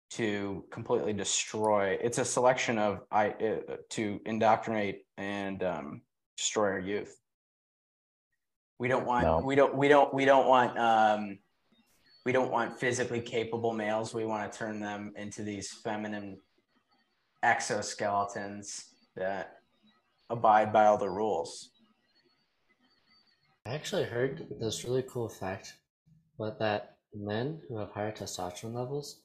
to 0.08 0.64
completely 0.70 1.12
destroy 1.12 1.98
it's 2.00 2.18
a 2.18 2.24
selection 2.24 2.78
of 2.78 3.00
i 3.10 3.30
uh, 3.30 3.76
to 3.90 4.20
indoctrinate 4.24 5.00
and 5.18 5.64
um, 5.64 6.00
destroy 6.36 6.70
our 6.70 6.78
youth 6.78 7.18
we 8.78 8.86
don't 8.86 9.04
want 9.04 9.24
No. 9.24 9.40
we 9.40 9.56
don't 9.56 9.74
we 9.74 9.88
don't 9.88 10.14
we 10.14 10.24
don't 10.24 10.46
want 10.46 10.78
um 10.78 11.38
we 12.26 12.32
don't 12.32 12.50
want 12.50 12.76
physically 12.76 13.20
capable 13.20 13.72
males 13.72 14.12
we 14.12 14.26
want 14.26 14.50
to 14.50 14.58
turn 14.58 14.80
them 14.80 15.12
into 15.16 15.44
these 15.44 15.72
feminine 15.84 16.36
exoskeletons 17.44 18.86
that 19.14 19.58
abide 20.28 20.72
by 20.72 20.86
all 20.86 20.98
the 20.98 21.08
rules 21.08 21.70
I 23.64 23.74
actually 23.74 24.04
heard 24.04 24.46
this 24.60 24.84
really 24.84 25.02
cool 25.08 25.28
fact, 25.28 25.74
but 26.38 26.56
that 26.60 26.98
men 27.12 27.60
who 27.68 27.78
have 27.78 27.90
higher 27.90 28.12
testosterone 28.12 28.74
levels 28.74 29.22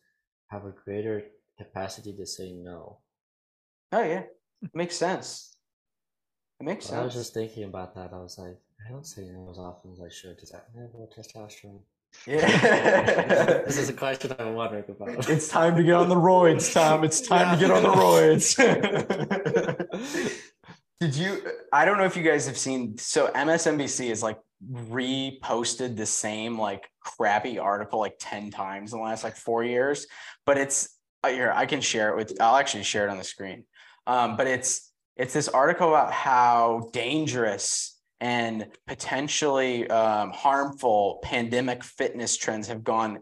have 0.48 0.66
a 0.66 0.72
greater 0.84 1.22
capacity 1.60 2.12
to 2.18 2.26
say 2.26 2.52
no. 2.52 3.00
oh 3.92 4.04
yeah 4.04 4.24
It 4.64 4.76
makes 4.76 4.96
sense 4.96 5.58
it 6.60 6.66
makes 6.66 6.86
sense. 6.86 7.00
I 7.00 7.04
was 7.04 7.16
just 7.16 7.34
thinking 7.34 7.64
about 7.64 7.96
that. 7.96 8.14
I 8.14 8.20
was 8.20 8.38
like, 8.38 8.56
I 8.88 8.92
don't 8.92 9.06
say 9.06 9.24
no 9.24 9.50
as 9.50 9.58
often 9.58 9.94
as 9.94 10.00
I 10.00 10.10
should 10.10 10.36
because 10.36 10.54
I 10.54 10.58
have 10.80 10.94
more 10.94 11.10
testosterone. 11.10 11.82
Yeah 12.28 13.62
this 13.66 13.78
is 13.78 13.90
a 13.90 13.94
question 13.94 14.34
I'm 14.38 14.56
wondering 14.56 14.84
about. 14.88 15.30
It's 15.30 15.48
time 15.48 15.76
to 15.76 15.84
get 15.84 15.96
on 15.96 16.10
the 16.10 16.16
roids, 16.16 16.74
Tom. 16.74 17.04
It's 17.04 17.22
time 17.22 17.58
to 17.58 17.60
get 17.60 17.72
on 17.72 17.84
the 17.84 17.90
roids. 17.90 18.58
Did 21.00 21.16
you? 21.16 21.42
I 21.74 21.86
don't 21.86 21.98
know 21.98 22.04
if 22.04 22.16
you 22.16 22.24
guys 22.24 22.46
have 22.48 22.58
seen. 22.58 22.98
So 22.98 23.28
MSNBC 23.30 24.12
is 24.12 24.22
like 24.22 24.40
reposted 24.72 25.98
the 25.98 26.06
same 26.06 26.60
like 26.60 26.88
crappy 27.00 27.58
article 27.58 28.00
like 28.00 28.16
10 28.20 28.52
times 28.52 28.94
in 28.94 29.00
the 29.00 29.06
last 29.06 29.24
like 29.24 29.36
four 29.36 29.64
years, 29.64 30.06
but 30.46 30.58
it's 30.58 30.98
uh, 31.24 31.30
here. 31.30 31.52
I 31.56 31.66
can 31.66 31.82
share 31.82 32.10
it 32.10 32.18
with. 32.18 32.42
I'll 32.42 32.58
actually 32.58 32.84
share 32.84 33.08
it 33.08 33.12
on 33.12 33.18
the 33.18 33.24
screen. 33.24 33.64
Um, 34.06 34.38
but 34.38 34.48
it's 34.48 34.92
it's 35.18 35.34
this 35.34 35.48
article 35.48 35.90
about 35.90 36.12
how 36.12 36.90
dangerous 36.94 37.98
and 38.22 38.68
potentially 38.88 39.90
um, 39.90 40.32
harmful 40.32 41.20
pandemic 41.24 41.84
fitness 41.84 42.38
trends 42.38 42.68
have 42.70 42.84
gone 42.84 43.20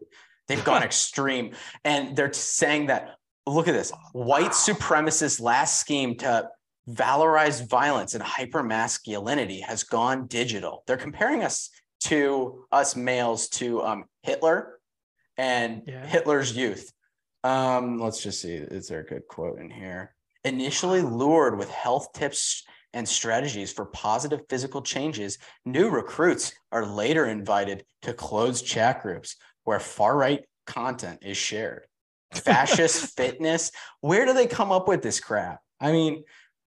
they've 0.47 0.63
gone 0.65 0.83
extreme 0.91 1.55
and 1.83 2.15
they're 2.15 2.31
saying 2.33 2.87
that 2.87 3.15
look 3.47 3.67
at 3.67 3.73
this 3.73 3.91
white 4.13 4.51
supremacist 4.51 5.39
last 5.41 5.79
scheme 5.79 6.15
to 6.15 6.47
valorize 6.87 7.67
violence 7.67 8.13
and 8.13 8.23
hypermasculinity 8.23 9.63
has 9.63 9.83
gone 9.83 10.27
digital 10.27 10.83
they're 10.85 10.97
comparing 10.97 11.43
us 11.43 11.69
to 12.01 12.65
us 12.71 12.95
males 12.95 13.47
to 13.49 13.81
um, 13.83 14.03
hitler 14.23 14.79
and 15.37 15.83
Yeah. 15.87 16.05
hitler's 16.05 16.55
youth 16.55 16.91
Um, 17.43 17.99
let's 17.99 18.21
just 18.21 18.41
see. 18.41 18.55
Is 18.55 18.89
there 18.89 18.99
a 18.99 19.05
good 19.05 19.25
quote 19.29 19.59
in 19.59 19.69
here? 19.69 20.13
Initially 20.43 21.01
lured 21.01 21.57
with 21.57 21.69
health 21.71 22.11
tips 22.11 22.65
and 22.93 23.07
strategies 23.07 23.71
for 23.71 23.85
positive 23.85 24.41
physical 24.49 24.81
changes, 24.81 25.37
new 25.65 25.89
recruits 25.89 26.53
are 26.71 26.85
later 26.85 27.25
invited 27.25 27.83
to 28.01 28.13
closed 28.13 28.65
chat 28.65 29.01
groups 29.01 29.35
where 29.63 29.79
far 29.79 30.17
right 30.17 30.43
content 30.65 31.19
is 31.21 31.37
shared. 31.37 31.83
Fascist 32.33 33.15
fitness. 33.17 33.71
Where 34.01 34.25
do 34.25 34.33
they 34.33 34.47
come 34.47 34.71
up 34.71 34.87
with 34.87 35.01
this 35.01 35.19
crap? 35.19 35.59
I 35.79 35.91
mean, 35.91 36.23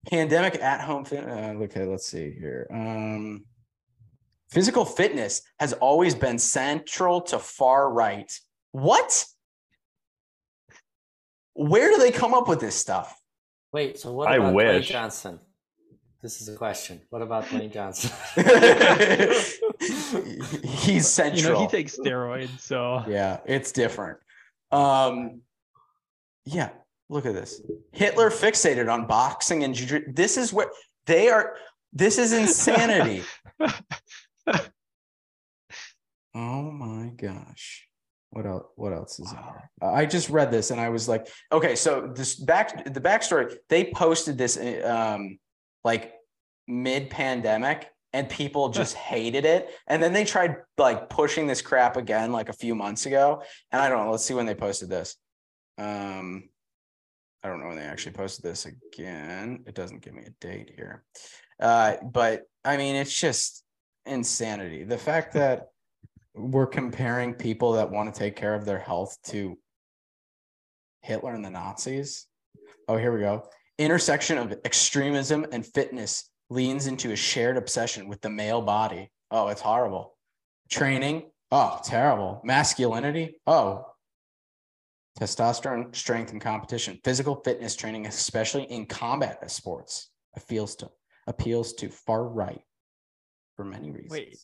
pandemic 0.07 0.57
at 0.57 0.81
home 0.81 1.05
fit. 1.05 1.29
Uh, 1.29 1.55
okay, 1.65 1.85
let's 1.85 2.07
see 2.07 2.31
here. 2.31 2.67
Um, 2.71 3.45
physical 4.51 4.85
fitness 4.85 5.43
has 5.59 5.73
always 5.73 6.15
been 6.15 6.39
central 6.39 7.21
to 7.23 7.39
far 7.39 7.93
right. 7.93 8.33
What? 8.73 9.25
Where 11.55 11.91
do 11.91 11.99
they 11.99 12.11
come 12.11 12.35
up 12.35 12.49
with 12.49 12.61
this 12.61 12.75
stuff? 12.75 13.21
Wait, 13.73 13.99
so 13.99 14.13
what 14.13 14.35
about 14.35 14.55
Dwayne 14.55 14.83
Johnson? 14.83 15.41
This 16.25 16.41
is 16.41 16.49
a 16.49 16.57
question. 16.57 17.03
What 17.11 17.21
about 17.21 17.45
Dwayne 17.45 17.71
Johnson? 17.71 18.11
He's 20.65 21.07
central. 21.07 21.43
You 21.43 21.49
know, 21.51 21.61
he 21.61 21.67
takes 21.67 21.99
steroids, 21.99 22.61
so 22.61 23.05
yeah, 23.07 23.41
it's 23.45 23.73
different. 23.73 24.17
Um, 24.73 25.43
yeah, 26.47 26.71
look 27.11 27.27
at 27.27 27.35
this. 27.35 27.61
Hitler 27.93 28.31
fixated 28.31 28.91
on 28.91 29.07
boxing 29.07 29.65
and 29.65 29.75
jiu 29.75 30.03
This 30.09 30.39
is 30.39 30.51
where 30.51 30.69
they 31.05 31.29
are. 31.29 31.57
This 31.93 32.17
is 32.17 32.33
insanity. 32.33 33.23
oh 36.35 36.35
my 36.35 37.11
gosh. 37.19 37.87
What 38.31 38.47
else? 38.47 38.65
What 38.77 38.95
else 38.95 39.21
is 39.21 39.31
wow. 39.31 39.57
there? 39.83 39.91
I 39.91 40.07
just 40.07 40.31
read 40.31 40.51
this 40.51 40.71
and 40.71 40.81
I 40.81 40.89
was 40.89 41.07
like, 41.07 41.29
okay, 41.53 41.77
so 41.77 42.11
this 42.17 42.35
back 42.35 42.91
the 42.91 43.01
backstory. 43.03 43.55
They 43.69 43.93
posted 43.93 44.39
this 44.39 44.59
um 44.83 45.39
like 45.85 46.14
mid 46.67 47.11
pandemic 47.11 47.91
and 48.15 48.29
people 48.29 48.69
just 48.69 48.95
hated 48.95 49.45
it. 49.45 49.71
And 49.89 50.03
then 50.03 50.13
they 50.13 50.25
tried 50.25 50.57
like 50.79 51.11
pushing 51.11 51.47
this 51.47 51.61
crap 51.61 51.97
again 51.97 52.31
like 52.31 52.49
a 52.49 52.55
few 52.55 52.75
months 52.75 53.07
ago. 53.07 53.43
And 53.73 53.83
I 53.83 53.89
don't 53.89 54.05
know. 54.05 54.13
Let's 54.13 54.25
see 54.25 54.35
when 54.35 54.47
they 54.47 54.55
posted 54.55 54.89
this. 54.89 55.17
Um, 55.79 56.49
I 57.43 57.49
don't 57.49 57.61
know 57.61 57.67
when 57.67 57.77
they 57.77 57.83
actually 57.83 58.13
posted 58.13 58.45
this 58.45 58.67
again. 58.67 59.65
It 59.67 59.75
doesn't 59.75 60.03
give 60.03 60.15
me 60.15 60.23
a 60.27 60.31
date 60.41 60.73
here. 60.77 61.05
Uh, 61.59 61.97
but 62.05 62.45
I 62.65 62.77
mean, 62.77 62.95
it's 62.95 63.19
just 63.19 63.65
insanity. 64.07 64.85
The 64.85 64.97
fact 64.97 65.33
that 65.35 65.69
we're 66.35 66.67
comparing 66.67 67.35
people 67.35 67.73
that 67.73 67.91
want 67.91 68.13
to 68.13 68.19
take 68.19 68.37
care 68.37 68.55
of 68.55 68.65
their 68.65 68.79
health 68.79 69.17
to 69.25 69.59
Hitler 71.03 71.35
and 71.35 71.45
the 71.45 71.51
Nazis. 71.51 72.27
Oh, 72.89 72.97
here 72.97 73.13
we 73.13 73.21
go. 73.21 73.49
Intersection 73.79 74.39
of 74.39 74.55
extremism 74.65 75.47
and 75.51 75.67
fitness 75.67 76.31
leans 76.55 76.87
into 76.87 77.11
a 77.11 77.17
shared 77.17 77.57
obsession 77.57 78.09
with 78.09 78.21
the 78.21 78.31
male 78.31 78.63
body. 78.63 79.11
Oh, 79.31 79.49
it's 79.49 79.61
horrible. 79.61 80.17
Training. 80.71 81.25
Oh, 81.51 81.81
terrible. 81.85 82.41
Masculinity. 82.45 83.41
Oh, 83.47 83.85
testosterone, 85.21 85.95
strength, 85.95 86.33
and 86.33 86.41
competition. 86.41 86.99
Physical 87.05 87.37
fitness 87.45 87.77
training, 87.77 88.07
especially 88.07 88.65
in 88.65 88.87
combat 88.87 89.51
sports, 89.51 90.11
appeals 90.37 90.77
to 90.77 90.91
appeals 91.27 91.73
to 91.75 91.89
far 91.89 92.25
right 92.25 92.61
for 93.57 93.65
many 93.65 93.91
reasons. 93.91 94.13
Wait, 94.13 94.39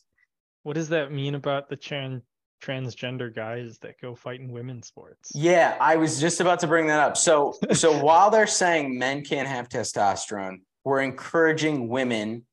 what 0.63 0.73
does 0.73 0.89
that 0.89 1.11
mean 1.11 1.35
about 1.35 1.69
the 1.69 1.75
trans 1.75 2.21
transgender 2.61 3.33
guys 3.33 3.79
that 3.79 3.99
go 3.99 4.13
fight 4.13 4.39
in 4.39 4.51
women's 4.51 4.87
sports? 4.87 5.31
Yeah, 5.33 5.75
I 5.79 5.95
was 5.95 6.19
just 6.19 6.41
about 6.41 6.59
to 6.59 6.67
bring 6.67 6.87
that 6.87 6.99
up. 6.99 7.17
So, 7.17 7.55
so 7.73 7.97
while 8.03 8.29
they're 8.29 8.47
saying 8.47 8.97
men 8.97 9.23
can't 9.23 9.47
have 9.47 9.67
testosterone, 9.67 10.59
we're 10.83 11.01
encouraging 11.01 11.87
women 11.87 12.45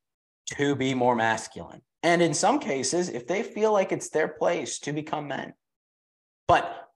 to 0.54 0.74
be 0.74 0.94
more 0.94 1.14
masculine. 1.14 1.82
And 2.02 2.22
in 2.22 2.34
some 2.34 2.58
cases, 2.58 3.08
if 3.08 3.26
they 3.26 3.42
feel 3.42 3.72
like 3.72 3.92
it's 3.92 4.10
their 4.10 4.28
place 4.28 4.78
to 4.80 4.92
become 4.92 5.28
men. 5.28 5.54
But, 6.46 6.88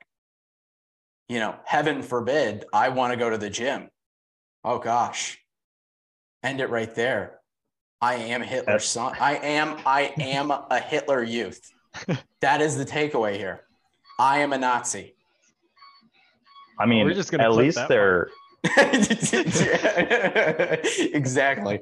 you 1.29 1.39
know, 1.39 1.57
heaven 1.65 2.03
forbid, 2.03 2.65
I 2.73 2.91
want 2.91 3.13
to 3.13 3.19
go 3.19 3.29
to 3.29 3.39
the 3.39 3.51
gym. 3.51 3.89
Oh 4.65 4.79
gosh. 4.79 5.39
End 6.43 6.61
it 6.61 6.71
right 6.71 6.95
there. 6.95 7.41
I 8.01 8.15
am 8.15 8.43
Hitler's 8.43 8.85
son. 8.85 9.17
I 9.21 9.37
am, 9.37 9.77
I 9.87 10.13
am 10.19 10.51
a 10.51 10.81
Hitler 10.81 11.23
youth. 11.23 11.61
that 12.41 12.61
is 12.61 12.77
the 12.77 12.85
takeaway 12.85 13.37
here. 13.37 13.65
I 14.19 14.39
am 14.39 14.53
a 14.53 14.59
Nazi. 14.59 15.15
I 16.79 16.87
mean, 16.87 17.07
we're 17.07 17.15
just 17.15 17.31
gonna 17.31 17.45
at 17.45 17.53
least 17.53 17.79
they're 17.89 18.29
exactly. 21.15 21.81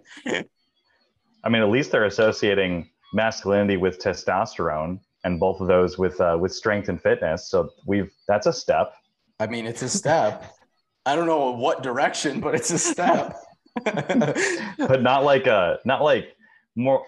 I 1.44 1.48
mean, 1.48 1.62
at 1.62 1.68
least 1.68 1.92
they're 1.92 2.06
associating 2.06 2.88
masculinity 3.12 3.76
with 3.76 3.98
testosterone, 3.98 5.00
and 5.24 5.38
both 5.38 5.60
of 5.60 5.68
those 5.68 5.98
with 5.98 6.20
uh, 6.20 6.38
with 6.40 6.54
strength 6.54 6.88
and 6.88 7.00
fitness. 7.00 7.48
So 7.48 7.70
we've 7.86 8.10
that's 8.26 8.46
a 8.46 8.52
step. 8.52 8.94
I 9.38 9.46
mean, 9.46 9.66
it's 9.66 9.82
a 9.82 9.88
step. 9.88 10.56
I 11.04 11.16
don't 11.16 11.26
know 11.26 11.52
what 11.52 11.82
direction, 11.82 12.40
but 12.40 12.54
it's 12.54 12.70
a 12.70 12.78
step. 12.78 13.36
but 13.84 15.02
not 15.02 15.24
like 15.24 15.46
a 15.46 15.78
not 15.84 16.02
like 16.02 16.34
more 16.76 17.04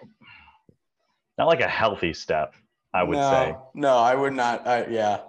not 1.39 1.47
like 1.47 1.61
a 1.61 1.69
healthy 1.69 2.13
step. 2.13 2.55
I 2.95 3.03
would 3.03 3.17
no, 3.17 3.31
say. 3.31 3.57
No, 3.75 3.97
I 3.97 4.15
would 4.15 4.35
not. 4.35 4.67
I, 4.67 4.87
yeah. 4.87 5.21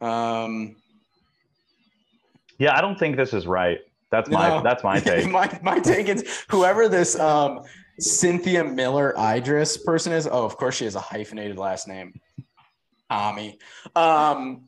Um, 0.00 0.76
yeah, 2.60 2.76
I 2.76 2.82
don't 2.82 2.98
think 2.98 3.16
this 3.16 3.32
is 3.32 3.46
right. 3.46 3.80
That's 4.10 4.28
my 4.28 4.48
no. 4.48 4.62
that's 4.62 4.84
my 4.84 5.00
take. 5.00 5.28
my 5.28 5.58
my 5.62 5.80
take 5.80 6.08
is 6.08 6.44
whoever 6.48 6.88
this 6.88 7.18
um 7.18 7.62
Cynthia 7.98 8.62
Miller 8.62 9.14
Idriss 9.16 9.82
person 9.82 10.12
is. 10.12 10.28
Oh, 10.30 10.44
of 10.44 10.56
course 10.56 10.76
she 10.76 10.84
has 10.84 10.94
a 10.94 11.00
hyphenated 11.00 11.58
last 11.58 11.88
name. 11.88 12.20
Tommy. 13.10 13.58
Um 13.96 14.66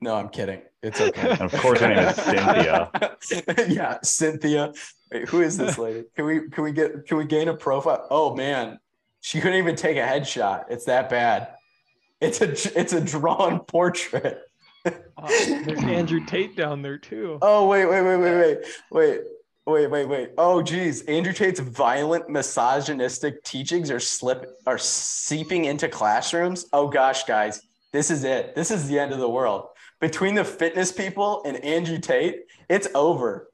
no, 0.00 0.16
I'm 0.16 0.30
kidding. 0.30 0.62
It's 0.82 1.00
okay. 1.00 1.30
And 1.30 1.40
of 1.52 1.52
course 1.52 1.80
her 1.80 1.88
name 1.88 1.98
is 1.98 2.16
Cynthia. 2.16 3.68
yeah, 3.68 3.98
Cynthia. 4.02 4.72
Wait, 5.12 5.28
who 5.28 5.42
is 5.42 5.56
this 5.56 5.78
lady? 5.78 6.04
Can 6.16 6.24
we 6.24 6.48
can 6.48 6.64
we 6.64 6.72
get 6.72 7.06
can 7.06 7.18
we 7.18 7.24
gain 7.24 7.46
a 7.48 7.54
profile? 7.54 8.04
Oh 8.10 8.34
man, 8.34 8.80
she 9.20 9.40
couldn't 9.40 9.58
even 9.58 9.76
take 9.76 9.96
a 9.96 10.00
headshot. 10.00 10.64
It's 10.70 10.86
that 10.86 11.08
bad. 11.08 11.54
It's 12.20 12.40
a 12.40 12.50
it's 12.78 12.94
a 12.94 13.00
drawn 13.00 13.60
portrait 13.60 14.49
uh, 14.86 14.90
there's 15.26 15.82
Andrew 15.82 16.24
Tate 16.24 16.56
down 16.56 16.82
there 16.82 16.98
too. 16.98 17.38
Oh 17.42 17.66
wait, 17.66 17.86
wait, 17.86 18.02
wait, 18.02 18.16
wait, 18.16 18.36
wait, 18.36 18.64
wait. 18.90 19.20
Wait, 19.66 19.88
wait, 19.88 20.06
wait. 20.06 20.30
Oh, 20.36 20.62
geez. 20.62 21.02
Andrew 21.02 21.32
Tate's 21.32 21.60
violent, 21.60 22.28
misogynistic 22.28 23.44
teachings 23.44 23.90
are 23.90 24.00
slip 24.00 24.58
are 24.66 24.78
seeping 24.78 25.66
into 25.66 25.88
classrooms. 25.88 26.66
Oh 26.72 26.88
gosh, 26.88 27.24
guys, 27.24 27.60
this 27.92 28.10
is 28.10 28.24
it. 28.24 28.54
This 28.54 28.70
is 28.70 28.88
the 28.88 28.98
end 28.98 29.12
of 29.12 29.18
the 29.18 29.28
world. 29.28 29.66
Between 30.00 30.34
the 30.34 30.44
fitness 30.44 30.90
people 30.90 31.42
and 31.44 31.62
Andrew 31.62 31.98
Tate, 31.98 32.40
it's 32.68 32.88
over. 32.94 33.50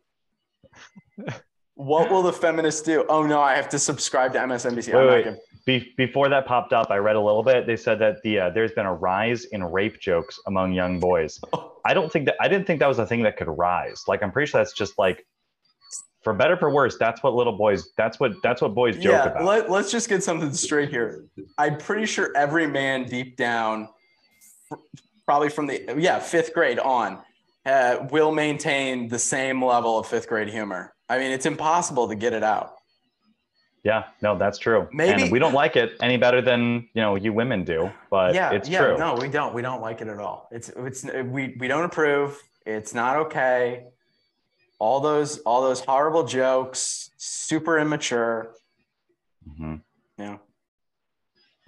what 1.75 2.11
will 2.11 2.23
the 2.23 2.33
feminists 2.33 2.83
do? 2.83 3.05
Oh 3.09 3.25
no, 3.25 3.41
I 3.41 3.57
have 3.57 3.69
to 3.71 3.79
subscribe 3.79 4.33
to 4.35 4.39
MSNBC. 4.39 4.95
Wait, 4.95 5.07
wait. 5.07 5.25
Gonna... 5.25 5.37
Be- 5.67 5.93
before 5.97 6.29
that 6.29 6.47
popped 6.47 6.73
up, 6.73 6.91
I 6.91 6.97
read 6.99 7.17
a 7.17 7.21
little 7.21 7.43
bit. 7.43 7.67
They 7.67 7.77
said 7.77 7.99
that 7.99 8.23
the 8.23 8.39
uh, 8.39 8.51
there's 8.51 8.73
been 8.73 8.87
a 8.87 8.95
rise 8.95 9.45
in 9.47 9.63
rape 9.65 10.01
jokes 10.01 10.39
among 10.47 10.73
young 10.73 11.01
boys. 11.01 11.41
I 11.85 11.93
don't 11.93 12.11
think 12.11 12.27
that 12.27 12.37
I 12.41 12.49
didn't 12.49 12.67
think 12.67 12.81
that 12.81 12.89
was 12.89 13.01
a 13.01 13.07
thing 13.07 13.23
that 13.25 13.37
could 13.37 13.49
rise. 13.49 14.05
Like 14.07 14.23
I'm 14.23 14.31
pretty 14.31 14.51
sure 14.51 14.61
that's 14.61 14.73
just 14.73 14.97
like 14.97 15.27
for 16.23 16.33
better 16.33 16.57
for 16.57 16.71
worse. 16.71 16.97
That's 16.99 17.23
what 17.23 17.35
little 17.35 17.57
boys. 17.57 17.91
That's 17.97 18.19
what 18.19 18.41
that's 18.43 18.63
what 18.63 18.75
boys 18.75 18.95
joke 18.95 19.05
yeah, 19.05 19.25
about. 19.27 19.45
Let, 19.45 19.71
let's 19.71 19.91
just 19.91 20.09
get 20.09 20.23
something 20.23 20.53
straight 20.53 20.89
here. 20.89 21.25
I'm 21.59 21.79
pretty 21.79 22.07
sure 22.07 22.31
every 22.37 22.67
man 22.67 23.05
deep 23.05 23.37
down, 23.37 23.89
probably 25.25 25.49
from 25.49 25.67
the 25.67 25.95
yeah 25.99 26.19
fifth 26.19 26.53
grade 26.55 26.79
on, 26.79 27.19
uh, 27.65 28.07
will 28.11 28.33
maintain 28.33 29.09
the 29.09 29.19
same 29.19 29.65
level 29.65 29.99
of 29.99 30.07
fifth 30.07 30.29
grade 30.29 30.49
humor. 30.49 30.95
I 31.09 31.19
mean, 31.19 31.31
it's 31.31 31.47
impossible 31.47 32.09
to 32.09 32.15
get 32.15 32.33
it 32.33 32.43
out. 32.43 32.73
Yeah, 33.87 34.03
no, 34.21 34.37
that's 34.37 34.59
true. 34.59 34.89
Maybe 34.93 35.23
and 35.23 35.31
we 35.31 35.39
don't 35.39 35.53
like 35.53 35.77
it 35.77 35.93
any 36.01 36.17
better 36.17 36.43
than 36.43 36.89
you 36.93 37.03
know 37.03 37.15
you 37.15 37.33
women 37.33 37.63
do, 37.63 37.93
but 38.11 38.35
yeah, 38.35 38.51
it's 38.51 38.69
yeah, 38.69 38.81
true. 38.81 38.99
No, 38.99 39.15
we 39.15 39.29
don't. 39.29 39.55
We 39.55 39.63
don't 39.63 39.81
like 39.81 40.01
it 40.01 40.09
at 40.09 40.19
all. 40.19 40.49
It's 40.51 40.71
it's 40.71 41.05
we 41.05 41.55
we 41.61 41.69
don't 41.69 41.85
approve. 41.85 42.43
It's 42.67 42.95
not 42.95 43.15
okay. 43.27 43.85
All 44.81 44.99
those 44.99 45.39
all 45.47 45.63
those 45.63 45.79
horrible 45.79 46.25
jokes, 46.25 47.11
super 47.17 47.79
immature. 47.79 48.57
Mm-hmm. 49.49 49.77
Yeah, 50.19 50.39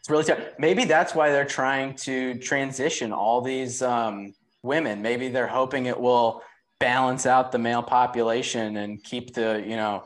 it's 0.01 0.11
really 0.11 0.25
tough. 0.25 0.41
Maybe 0.59 0.87
that's 0.87 1.15
why 1.15 1.31
they're 1.31 1.45
trying 1.45 1.95
to 1.99 2.35
transition 2.41 3.13
all 3.13 3.43
these 3.43 3.81
um, 3.81 4.35
women. 4.65 5.03
Maybe 5.03 5.29
they're 5.29 5.47
hoping 5.47 5.87
it 5.87 6.01
will 6.01 6.43
balance 6.81 7.27
out 7.27 7.53
the 7.53 7.59
male 7.59 7.85
population 7.85 8.79
and 8.79 9.05
keep 9.05 9.35
the 9.35 9.63
you 9.65 9.77
know 9.77 10.03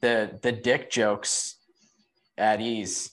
the 0.00 0.38
the 0.42 0.52
dick 0.52 0.90
jokes 0.90 1.56
at 2.36 2.60
ease. 2.60 3.10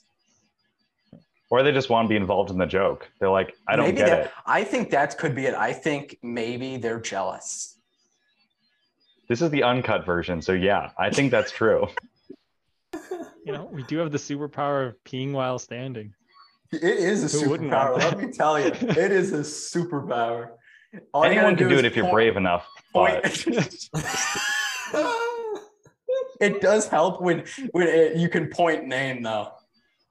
or 1.50 1.64
they 1.64 1.72
just 1.72 1.90
want 1.90 2.06
to 2.06 2.10
be 2.10 2.16
involved 2.16 2.50
in 2.52 2.58
the 2.58 2.66
joke. 2.66 3.10
They're 3.20 3.30
like, 3.30 3.56
I 3.68 3.76
don't 3.76 3.86
maybe 3.86 3.98
get 3.98 4.08
that, 4.08 4.26
it. 4.26 4.32
I 4.46 4.64
think 4.64 4.90
that 4.92 5.18
could 5.18 5.34
be 5.36 5.46
it. 5.46 5.54
I 5.56 5.74
think 5.74 6.18
maybe 6.24 6.78
they're 6.78 7.00
jealous. 7.00 7.78
This 9.30 9.42
is 9.42 9.50
the 9.50 9.64
uncut 9.64 10.06
version, 10.06 10.42
so 10.42 10.52
yeah, 10.54 10.92
I 11.00 11.10
think 11.10 11.32
that's 11.32 11.52
true. 11.52 11.88
You 13.46 13.52
know, 13.52 13.70
we 13.72 13.84
do 13.84 14.00
have 14.00 14.12
the 14.12 14.18
superpower 14.18 14.88
of 14.88 14.96
peeing 15.04 15.32
while 15.32 15.60
standing. 15.60 16.16
It 16.72 16.82
is 16.84 17.32
a 17.32 17.38
Who 17.38 17.46
superpower. 17.56 17.96
Let 18.00 18.18
me 18.20 18.32
tell 18.32 18.60
you, 18.60 18.66
it 18.82 19.12
is 19.12 19.34
a 19.34 19.42
superpower. 19.42 20.50
All 21.14 21.24
Anyone 21.24 21.56
can 21.56 21.68
do 21.70 21.74
is 21.76 21.80
it 21.82 21.86
if 21.86 21.96
you're 21.96 22.06
point- 22.06 22.16
brave 22.16 22.38
enough. 22.38 22.66
point- 22.92 23.22
But 23.22 23.90
it 26.40 26.62
does 26.62 26.88
help 26.88 27.22
when 27.22 27.44
when 27.72 27.88
it, 27.88 28.18
you 28.18 28.30
can 28.30 28.48
point 28.48 28.86
name 28.88 29.24
though. 29.24 29.52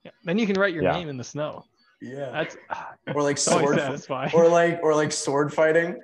Yeah. 0.05 0.11
Then 0.25 0.39
you 0.39 0.47
can 0.47 0.59
write 0.59 0.75
your 0.75 0.83
Yeah. 0.85 0.93
name 0.93 1.09
in 1.09 1.17
the 1.17 1.25
snow. 1.25 1.65
Yeah. 2.01 2.31
That's 2.31 2.57
ah, 2.71 2.95
Or 3.15 3.23
like 3.23 3.39
sword, 3.39 3.79
satisfying. 3.79 4.33
or 4.35 4.49
like 4.49 4.81
or 4.83 4.95
like 4.95 5.13
sword 5.13 5.53
fighting. 5.53 5.99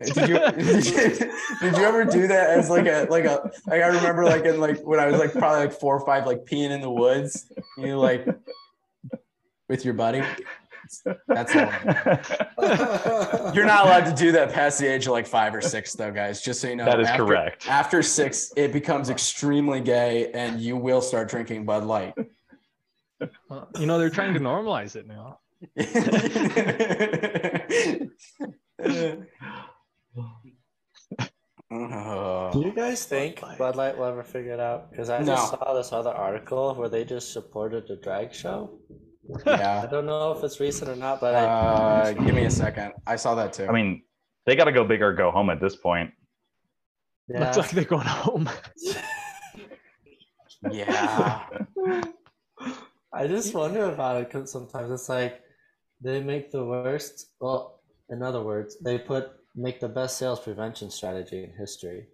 Did 0.00 0.16
you, 0.28 0.38
did 0.50 0.86
you 0.86 1.32
did 1.60 1.76
you 1.76 1.84
ever 1.84 2.04
do 2.04 2.28
that 2.28 2.50
as 2.50 2.70
like 2.70 2.86
a 2.86 3.06
like 3.10 3.24
a 3.24 3.50
like 3.66 3.82
I 3.82 3.86
remember 3.88 4.24
like 4.24 4.44
in 4.44 4.60
like 4.60 4.80
when 4.86 5.00
I 5.00 5.06
was 5.06 5.18
like 5.18 5.32
probably 5.32 5.66
like 5.66 5.72
four 5.72 5.98
or 5.98 6.04
five 6.06 6.26
like 6.26 6.44
peeing 6.44 6.70
in 6.70 6.80
the 6.80 6.90
woods 6.90 7.50
you 7.76 7.96
like 7.98 8.26
with 9.68 9.84
your 9.84 9.94
buddy. 9.94 10.22
That's 11.28 11.54
all. 11.54 11.70
You're 13.54 13.66
not 13.66 13.84
allowed 13.86 14.04
to 14.06 14.14
do 14.16 14.32
that 14.32 14.52
past 14.52 14.78
the 14.78 14.86
age 14.86 15.06
of 15.06 15.12
like 15.12 15.26
five 15.26 15.54
or 15.54 15.60
six 15.60 15.92
though, 15.94 16.10
guys. 16.12 16.40
Just 16.40 16.60
so 16.60 16.68
you 16.68 16.76
know. 16.76 16.84
that 16.84 17.00
is 17.00 17.08
After- 17.08 17.24
correct. 17.26 17.68
After 17.68 18.02
six, 18.02 18.52
it 18.56 18.72
becomes 18.72 19.10
extremely 19.10 19.80
gay, 19.80 20.30
and 20.32 20.60
you 20.60 20.76
will 20.76 21.00
start 21.00 21.28
drinking 21.28 21.64
Bud 21.64 21.84
Light. 21.84 22.14
Well, 23.48 23.68
you 23.78 23.86
know, 23.86 23.98
they're 23.98 24.10
trying 24.10 24.34
to 24.34 24.40
normalize 24.40 24.94
it 24.96 25.06
now. 25.06 25.40
Do 31.70 32.60
you 32.64 32.72
guys 32.74 33.04
think 33.04 33.40
Bud 33.58 33.76
Light 33.76 33.96
will 33.98 34.06
ever 34.06 34.22
figure 34.22 34.52
it 34.52 34.60
out? 34.60 34.90
Because 34.90 35.10
I 35.10 35.18
No. 35.20 35.26
just 35.36 35.50
saw 35.50 35.74
this 35.74 35.92
other 35.92 36.10
article 36.10 36.74
where 36.74 36.88
they 36.88 37.04
just 37.04 37.32
supported 37.32 37.86
the 37.86 37.96
drag 37.96 38.32
show. 38.32 38.78
I 39.46 39.86
don't 39.90 40.06
know 40.06 40.32
if 40.32 40.42
it's 40.42 40.60
recent 40.60 40.90
or 40.90 40.96
not, 40.96 41.20
but 41.20 41.34
I, 41.34 41.44
Uh, 41.44 42.12
give 42.12 42.34
me 42.34 42.44
a 42.44 42.50
second. 42.50 42.92
I 43.06 43.16
saw 43.16 43.34
that 43.34 43.52
too. 43.52 43.66
I 43.66 43.72
mean, 43.72 44.02
they 44.46 44.56
got 44.56 44.64
to 44.64 44.72
go 44.72 44.84
big 44.84 45.02
or 45.02 45.12
go 45.12 45.30
home 45.30 45.50
at 45.50 45.60
this 45.60 45.76
point. 45.76 46.10
yeah, 47.28 47.40
Looks 47.40 47.56
like 47.58 47.70
they're 47.70 47.84
going 47.84 48.06
home. 48.06 48.48
yeah. 50.70 51.44
I 53.12 53.26
just 53.26 53.54
wonder 53.54 53.84
about 53.84 54.20
it 54.20 54.30
because 54.30 54.50
sometimes 54.50 54.90
it's 54.90 55.08
like 55.08 55.42
they 56.00 56.20
make 56.22 56.50
the 56.50 56.64
worst. 56.64 57.32
Well, 57.40 57.80
in 58.10 58.22
other 58.22 58.42
words, 58.42 58.78
they 58.80 58.98
put 58.98 59.32
make 59.54 59.80
the 59.80 59.88
best 59.88 60.16
sales 60.18 60.40
prevention 60.40 60.90
strategy 60.90 61.44
in 61.44 61.52
history, 61.58 62.06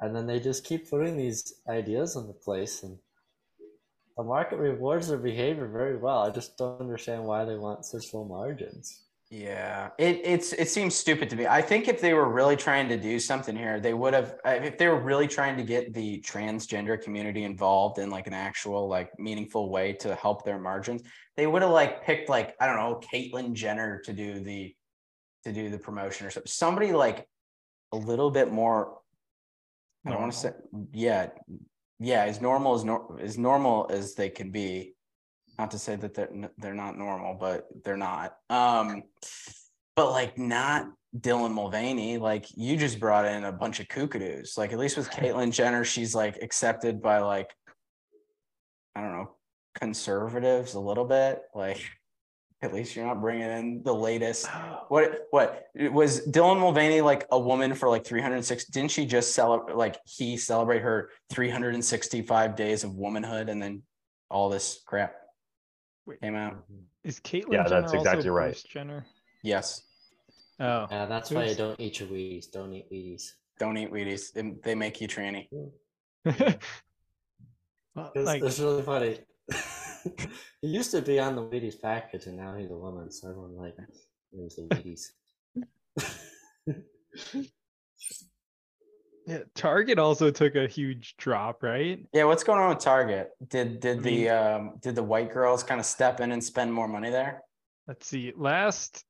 and 0.00 0.14
then 0.16 0.26
they 0.26 0.40
just 0.40 0.64
keep 0.64 0.88
putting 0.90 1.16
these 1.16 1.54
ideas 1.68 2.16
in 2.16 2.26
the 2.26 2.32
place, 2.32 2.82
and 2.82 2.98
the 4.16 4.24
market 4.24 4.56
rewards 4.56 5.08
their 5.08 5.18
behavior 5.18 5.66
very 5.66 5.96
well. 5.96 6.22
I 6.22 6.30
just 6.30 6.56
don't 6.56 6.80
understand 6.80 7.24
why 7.24 7.44
they 7.44 7.56
want 7.56 7.84
such 7.84 8.12
low 8.12 8.24
margins. 8.24 9.02
Yeah, 9.30 9.88
it 9.96 10.20
it's 10.24 10.52
it 10.52 10.68
seems 10.68 10.94
stupid 10.94 11.30
to 11.30 11.36
me. 11.36 11.46
I 11.46 11.62
think 11.62 11.88
if 11.88 12.02
they 12.02 12.12
were 12.12 12.28
really 12.28 12.54
trying 12.54 12.86
to 12.90 12.98
do 12.98 13.18
something 13.18 13.56
here, 13.56 13.80
they 13.80 13.94
would 13.94 14.12
have. 14.12 14.34
If 14.44 14.76
they 14.76 14.88
were 14.88 15.00
really 15.00 15.26
trying 15.26 15.56
to 15.56 15.62
get 15.62 15.94
the 15.94 16.20
transgender 16.20 17.00
community 17.00 17.44
involved 17.44 17.98
in 17.98 18.10
like 18.10 18.26
an 18.26 18.34
actual 18.34 18.88
like 18.88 19.18
meaningful 19.18 19.70
way 19.70 19.94
to 19.94 20.14
help 20.16 20.44
their 20.44 20.58
margins, 20.58 21.02
they 21.34 21.46
would 21.46 21.62
have 21.62 21.70
like 21.70 22.04
picked 22.04 22.28
like 22.28 22.54
I 22.60 22.66
don't 22.66 22.76
know 22.76 23.00
Caitlyn 23.10 23.54
Jenner 23.54 24.02
to 24.04 24.12
do 24.12 24.38
the 24.40 24.74
to 25.44 25.52
do 25.52 25.70
the 25.70 25.78
promotion 25.78 26.26
or 26.26 26.30
something. 26.30 26.50
Somebody 26.50 26.92
like 26.92 27.26
a 27.92 27.96
little 27.96 28.30
bit 28.30 28.52
more. 28.52 28.98
I 30.04 30.10
don't 30.10 30.20
want 30.20 30.32
to 30.32 30.38
say 30.38 30.52
yeah, 30.92 31.28
yeah, 32.02 32.24
as 32.24 32.40
normal 32.40 32.74
as 32.74 32.84
nor- 32.84 33.18
as 33.20 33.38
normal 33.38 33.86
as 33.90 34.14
they 34.14 34.28
can 34.28 34.50
be 34.50 34.94
not 35.58 35.70
to 35.70 35.78
say 35.78 35.96
that 35.96 36.14
they're 36.14 36.50
they're 36.58 36.74
not 36.74 36.98
normal, 36.98 37.34
but 37.34 37.66
they're 37.84 37.96
not. 37.96 38.36
Um, 38.50 39.02
but 39.96 40.10
like 40.10 40.38
not 40.38 40.88
Dylan 41.16 41.52
Mulvaney. 41.52 42.18
Like 42.18 42.46
you 42.56 42.76
just 42.76 42.98
brought 42.98 43.26
in 43.26 43.44
a 43.44 43.52
bunch 43.52 43.80
of 43.80 43.88
kookadoos. 43.88 44.56
Like 44.56 44.72
at 44.72 44.78
least 44.78 44.96
with 44.96 45.10
Caitlyn 45.10 45.52
Jenner, 45.52 45.84
she's 45.84 46.14
like 46.14 46.38
accepted 46.42 47.02
by 47.02 47.18
like 47.18 47.50
I 48.94 49.00
don't 49.02 49.12
know 49.12 49.36
conservatives 49.74 50.74
a 50.74 50.80
little 50.80 51.04
bit. 51.04 51.42
Like 51.54 51.82
at 52.62 52.72
least 52.72 52.94
you're 52.94 53.04
not 53.04 53.20
bringing 53.20 53.50
in 53.50 53.82
the 53.82 53.92
latest. 53.94 54.46
Oh. 54.52 54.84
What 54.88 55.26
what 55.30 55.66
was 55.90 56.26
Dylan 56.28 56.60
Mulvaney 56.60 57.00
like 57.00 57.26
a 57.32 57.38
woman 57.38 57.74
for 57.74 57.88
like 57.88 58.04
306? 58.04 58.66
Didn't 58.66 58.90
she 58.92 59.04
just 59.04 59.34
celebrate 59.34 59.76
like 59.76 59.96
he 60.06 60.36
celebrate 60.36 60.80
her 60.82 61.10
365 61.30 62.54
days 62.54 62.84
of 62.84 62.94
womanhood 62.94 63.48
and 63.48 63.60
then 63.60 63.82
all 64.30 64.48
this 64.48 64.80
crap 64.86 65.14
Wait. 66.06 66.20
came 66.20 66.36
out? 66.36 66.54
Mm-hmm. 66.54 66.82
Is 67.04 67.18
Caitlyn 67.20 67.52
Yeah, 67.52 67.64
Jenner 67.64 67.80
that's 67.80 67.92
exactly 67.94 68.20
also 68.20 68.30
right. 68.30 68.52
Bruce 68.52 68.62
Jenner? 68.62 69.06
Yes. 69.42 69.82
Oh, 70.60 70.86
Yeah, 70.90 71.06
that's 71.06 71.32
why 71.32 71.46
you 71.46 71.56
don't 71.56 71.80
eat 71.80 71.98
your 71.98 72.08
Wheaties. 72.08 72.50
Don't 72.52 72.72
eat 72.72 72.86
Wheaties. 72.92 73.32
Don't 73.58 73.76
eat 73.76 73.90
Wheaties. 73.92 74.32
They, 74.32 74.54
they 74.62 74.74
make 74.76 75.00
you 75.00 75.08
tranny. 75.08 75.48
Mm. 76.26 76.58
Well, 77.94 78.10
It's, 78.14 78.24
like 78.24 78.42
it's 78.42 78.58
really 78.58 78.82
funny. 78.82 79.18
He 80.60 80.68
used 80.68 80.90
to 80.92 81.02
be 81.02 81.18
on 81.20 81.36
the 81.36 81.42
Wheaties 81.42 81.80
package, 81.80 82.26
and 82.26 82.36
now 82.36 82.54
he's 82.56 82.70
a 82.70 82.76
woman, 82.76 83.10
so 83.10 83.28
everyone 83.28 83.56
like 83.56 83.76
knows 84.32 84.56
the 84.56 84.62
Wheaties. 84.74 85.10
yeah, 89.26 89.38
Target 89.54 89.98
also 89.98 90.30
took 90.30 90.56
a 90.56 90.66
huge 90.66 91.16
drop, 91.16 91.62
right? 91.62 92.04
Yeah, 92.12 92.24
what's 92.24 92.42
going 92.42 92.60
on 92.60 92.70
with 92.70 92.78
Target? 92.80 93.30
Did 93.48 93.80
did 93.80 93.98
I 93.98 94.00
the 94.02 94.10
mean- 94.10 94.30
um 94.30 94.72
did 94.80 94.94
the 94.94 95.02
white 95.02 95.32
girls 95.32 95.62
kind 95.62 95.78
of 95.80 95.86
step 95.86 96.20
in 96.20 96.32
and 96.32 96.42
spend 96.42 96.72
more 96.72 96.88
money 96.88 97.10
there 97.10 97.42
Let's 97.88 98.06
see. 98.06 98.32
Last 98.36 99.04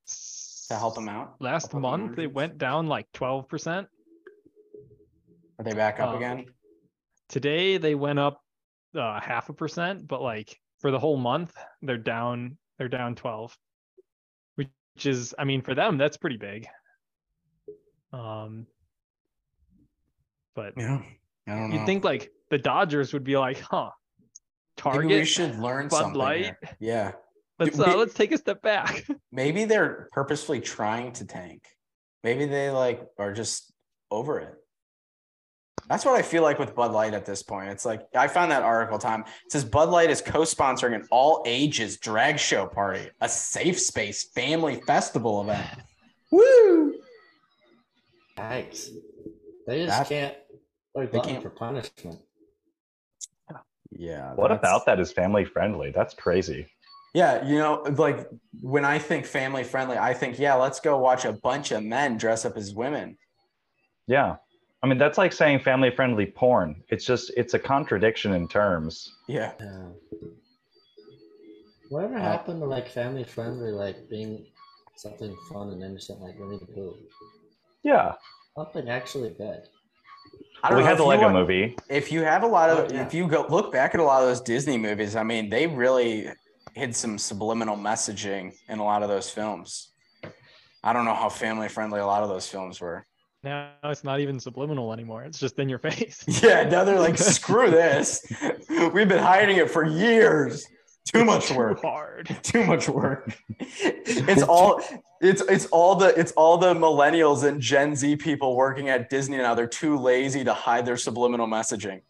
to 0.70 0.74
help 0.78 0.94
them 0.94 1.08
out? 1.08 1.34
last 1.40 1.72
help 1.72 1.82
month 1.82 2.16
they 2.16 2.26
went 2.26 2.56
down 2.58 2.86
like 2.86 3.06
12%. 3.12 3.86
Are 5.58 5.64
they 5.64 5.74
back 5.74 6.00
up 6.00 6.10
Um, 6.10 6.16
again? 6.16 6.46
Today 7.28 7.76
they 7.76 7.94
went 7.94 8.18
up 8.18 8.40
uh, 8.94 9.20
half 9.20 9.48
a 9.50 9.52
percent, 9.52 10.06
but 10.08 10.22
like 10.22 10.58
for 10.82 10.90
the 10.90 10.98
whole 10.98 11.16
month 11.16 11.54
they're 11.80 11.96
down 11.96 12.58
they're 12.78 12.88
down 12.88 13.14
12. 13.14 13.56
Which 14.56 14.68
is 15.06 15.34
I 15.38 15.44
mean 15.44 15.62
for 15.62 15.74
them 15.74 15.96
that's 15.96 16.18
pretty 16.18 16.36
big. 16.36 16.66
Um 18.12 18.66
but 20.54 20.74
Yeah, 20.76 21.00
I 21.46 21.50
don't 21.54 21.70
know. 21.70 21.76
you'd 21.76 21.86
think 21.86 22.04
like 22.04 22.30
the 22.50 22.58
Dodgers 22.58 23.14
would 23.14 23.24
be 23.24 23.38
like, 23.38 23.58
"Huh. 23.60 23.90
Target 24.76 25.04
Maybe 25.06 25.20
we 25.20 25.24
should 25.24 25.58
learn 25.58 25.88
Bud 25.88 25.96
something. 25.98 26.18
Light? 26.18 26.44
here. 26.44 26.58
Yeah, 26.80 27.12
let's 27.58 27.78
uh, 27.78 27.96
let's 27.96 28.12
take 28.12 28.32
a 28.32 28.36
step 28.38 28.60
back." 28.60 29.06
maybe 29.32 29.64
they're 29.64 30.08
purposefully 30.12 30.60
trying 30.60 31.12
to 31.12 31.24
tank. 31.24 31.62
Maybe 32.22 32.44
they 32.44 32.68
like 32.70 33.06
are 33.18 33.32
just 33.32 33.72
over 34.10 34.40
it. 34.40 34.54
That's 35.88 36.04
what 36.04 36.14
I 36.14 36.22
feel 36.22 36.42
like 36.42 36.58
with 36.58 36.74
Bud 36.74 36.92
Light 36.92 37.12
at 37.12 37.26
this 37.26 37.42
point. 37.42 37.68
It's 37.70 37.84
like 37.84 38.06
I 38.14 38.28
found 38.28 38.50
that 38.50 38.62
article 38.62 38.98
time. 38.98 39.24
It 39.44 39.52
says 39.52 39.64
Bud 39.64 39.88
Light 39.90 40.10
is 40.10 40.20
co-sponsoring 40.22 40.94
an 40.94 41.06
all 41.10 41.42
ages 41.46 41.98
drag 41.98 42.38
show 42.38 42.66
party, 42.66 43.08
a 43.20 43.28
safe 43.28 43.78
space 43.78 44.24
family 44.24 44.80
festival 44.86 45.42
event. 45.42 45.68
Woo! 46.30 46.94
Yikes! 48.38 48.88
They 49.66 49.84
just 49.84 49.98
That- 49.98 50.08
can't. 50.08 50.36
They're 50.94 51.06
they 51.06 51.12
glutton 51.12 51.32
can't- 51.32 51.42
for 51.42 51.50
punishment. 51.50 52.20
Yeah. 53.90 54.32
What 54.34 54.50
about 54.50 54.86
that 54.86 54.98
is 55.00 55.12
family 55.12 55.44
friendly? 55.44 55.90
That's 55.92 56.14
crazy. 56.14 56.66
Yeah, 57.14 57.44
you 57.46 57.58
know, 57.58 57.82
like 57.96 58.26
when 58.62 58.86
I 58.86 58.98
think 58.98 59.26
family 59.26 59.64
friendly, 59.64 59.98
I 59.98 60.14
think, 60.14 60.38
yeah, 60.38 60.54
let's 60.54 60.80
go 60.80 60.96
watch 60.96 61.26
a 61.26 61.32
bunch 61.34 61.70
of 61.72 61.82
men 61.84 62.16
dress 62.16 62.46
up 62.46 62.56
as 62.56 62.72
women. 62.74 63.18
Yeah. 64.06 64.36
I 64.82 64.88
mean, 64.88 64.98
that's 64.98 65.16
like 65.18 65.32
saying 65.32 65.60
family 65.60 65.90
friendly 65.90 66.26
porn. 66.26 66.82
It's 66.88 67.04
just, 67.04 67.30
it's 67.36 67.54
a 67.54 67.58
contradiction 67.58 68.32
in 68.34 68.48
terms. 68.48 69.12
Yeah. 69.28 69.52
Yeah. 69.60 69.86
Whatever 71.88 72.16
uh, 72.16 72.20
happened 72.20 72.60
to 72.60 72.66
like 72.66 72.88
family 72.88 73.24
friendly, 73.24 73.70
like 73.70 74.08
being 74.08 74.46
something 74.96 75.36
fun 75.52 75.70
and 75.70 75.82
innocent, 75.82 76.20
like 76.20 76.38
Winnie 76.38 76.58
the 76.58 76.66
Pooh? 76.66 76.96
Yeah. 77.84 78.14
Something 78.56 78.88
actually 78.88 79.30
good. 79.30 79.62
I 80.64 80.68
don't 80.68 80.78
We 80.78 80.82
know 80.82 80.86
had 80.86 80.92
if 80.92 80.98
the 80.98 81.04
you 81.04 81.08
Lego 81.10 81.22
want- 81.24 81.34
movie. 81.34 81.76
If 81.88 82.10
you 82.10 82.22
have 82.22 82.42
a 82.42 82.46
lot 82.46 82.70
of, 82.70 82.78
Oh, 82.78 82.94
yeah. 82.94 83.06
if 83.06 83.12
you 83.14 83.26
go 83.28 83.46
look 83.48 83.72
back 83.72 83.94
at 83.94 84.00
a 84.00 84.04
lot 84.04 84.22
of 84.22 84.28
those 84.28 84.40
Disney 84.40 84.78
movies, 84.78 85.16
I 85.16 85.22
mean, 85.22 85.48
they 85.50 85.66
really 85.66 86.28
hid 86.74 86.96
some 86.96 87.18
subliminal 87.18 87.76
messaging 87.76 88.54
in 88.68 88.78
a 88.78 88.84
lot 88.84 89.02
of 89.02 89.08
those 89.08 89.28
films. 89.30 89.90
I 90.82 90.92
don't 90.92 91.04
know 91.04 91.14
how 91.14 91.28
family 91.28 91.68
friendly 91.68 92.00
a 92.00 92.06
lot 92.06 92.22
of 92.22 92.28
those 92.28 92.48
films 92.48 92.80
were. 92.80 93.06
Now 93.44 93.70
it's 93.84 94.04
not 94.04 94.20
even 94.20 94.38
subliminal 94.38 94.92
anymore. 94.92 95.24
It's 95.24 95.38
just 95.38 95.58
in 95.58 95.68
your 95.68 95.78
face. 95.78 96.24
Yeah, 96.42 96.68
now 96.68 96.84
they're 96.84 97.00
like, 97.00 97.18
screw 97.18 97.70
this. 97.70 98.24
We've 98.68 99.08
been 99.08 99.22
hiding 99.22 99.56
it 99.56 99.70
for 99.70 99.84
years. 99.84 100.66
Too 101.12 101.24
much 101.24 101.46
Too 101.48 101.56
work. 101.56 101.82
hard. 101.82 102.36
Too 102.42 102.64
much 102.64 102.88
work. 102.88 103.36
It's 103.58 104.42
all 104.42 104.80
it's 105.20 105.42
it's 105.42 105.66
all 105.66 105.96
the 105.96 106.18
it's 106.18 106.32
all 106.32 106.56
the 106.56 106.74
millennials 106.74 107.42
and 107.42 107.60
Gen 107.60 107.96
Z 107.96 108.16
people 108.16 108.54
working 108.56 108.88
at 108.88 109.10
Disney 109.10 109.36
now. 109.38 109.54
They're 109.54 109.66
too 109.66 109.98
lazy 109.98 110.44
to 110.44 110.54
hide 110.54 110.86
their 110.86 110.96
subliminal 110.96 111.48
messaging. 111.48 112.02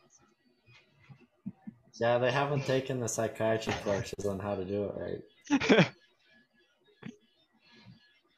Yeah, 1.95 2.19
they 2.19 2.31
haven't 2.31 2.67
taken 2.67 3.01
the 3.01 3.09
psychiatry 3.09 3.75
courses 3.85 4.27
on 4.27 4.39
how 4.39 4.55
to 4.57 4.65
do 4.65 4.85
it 4.85 4.95
right. 5.71 5.91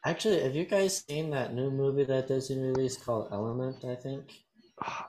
Actually, 0.07 0.43
have 0.43 0.55
you 0.55 0.65
guys 0.67 1.05
seen 1.09 1.31
that 1.31 1.55
new 1.55 1.71
movie 1.71 2.05
that 2.05 2.29
Disney 2.29 2.59
released 2.59 3.05
called 3.05 3.29
Element? 3.33 3.85
I 3.85 3.95
think. 3.95 4.33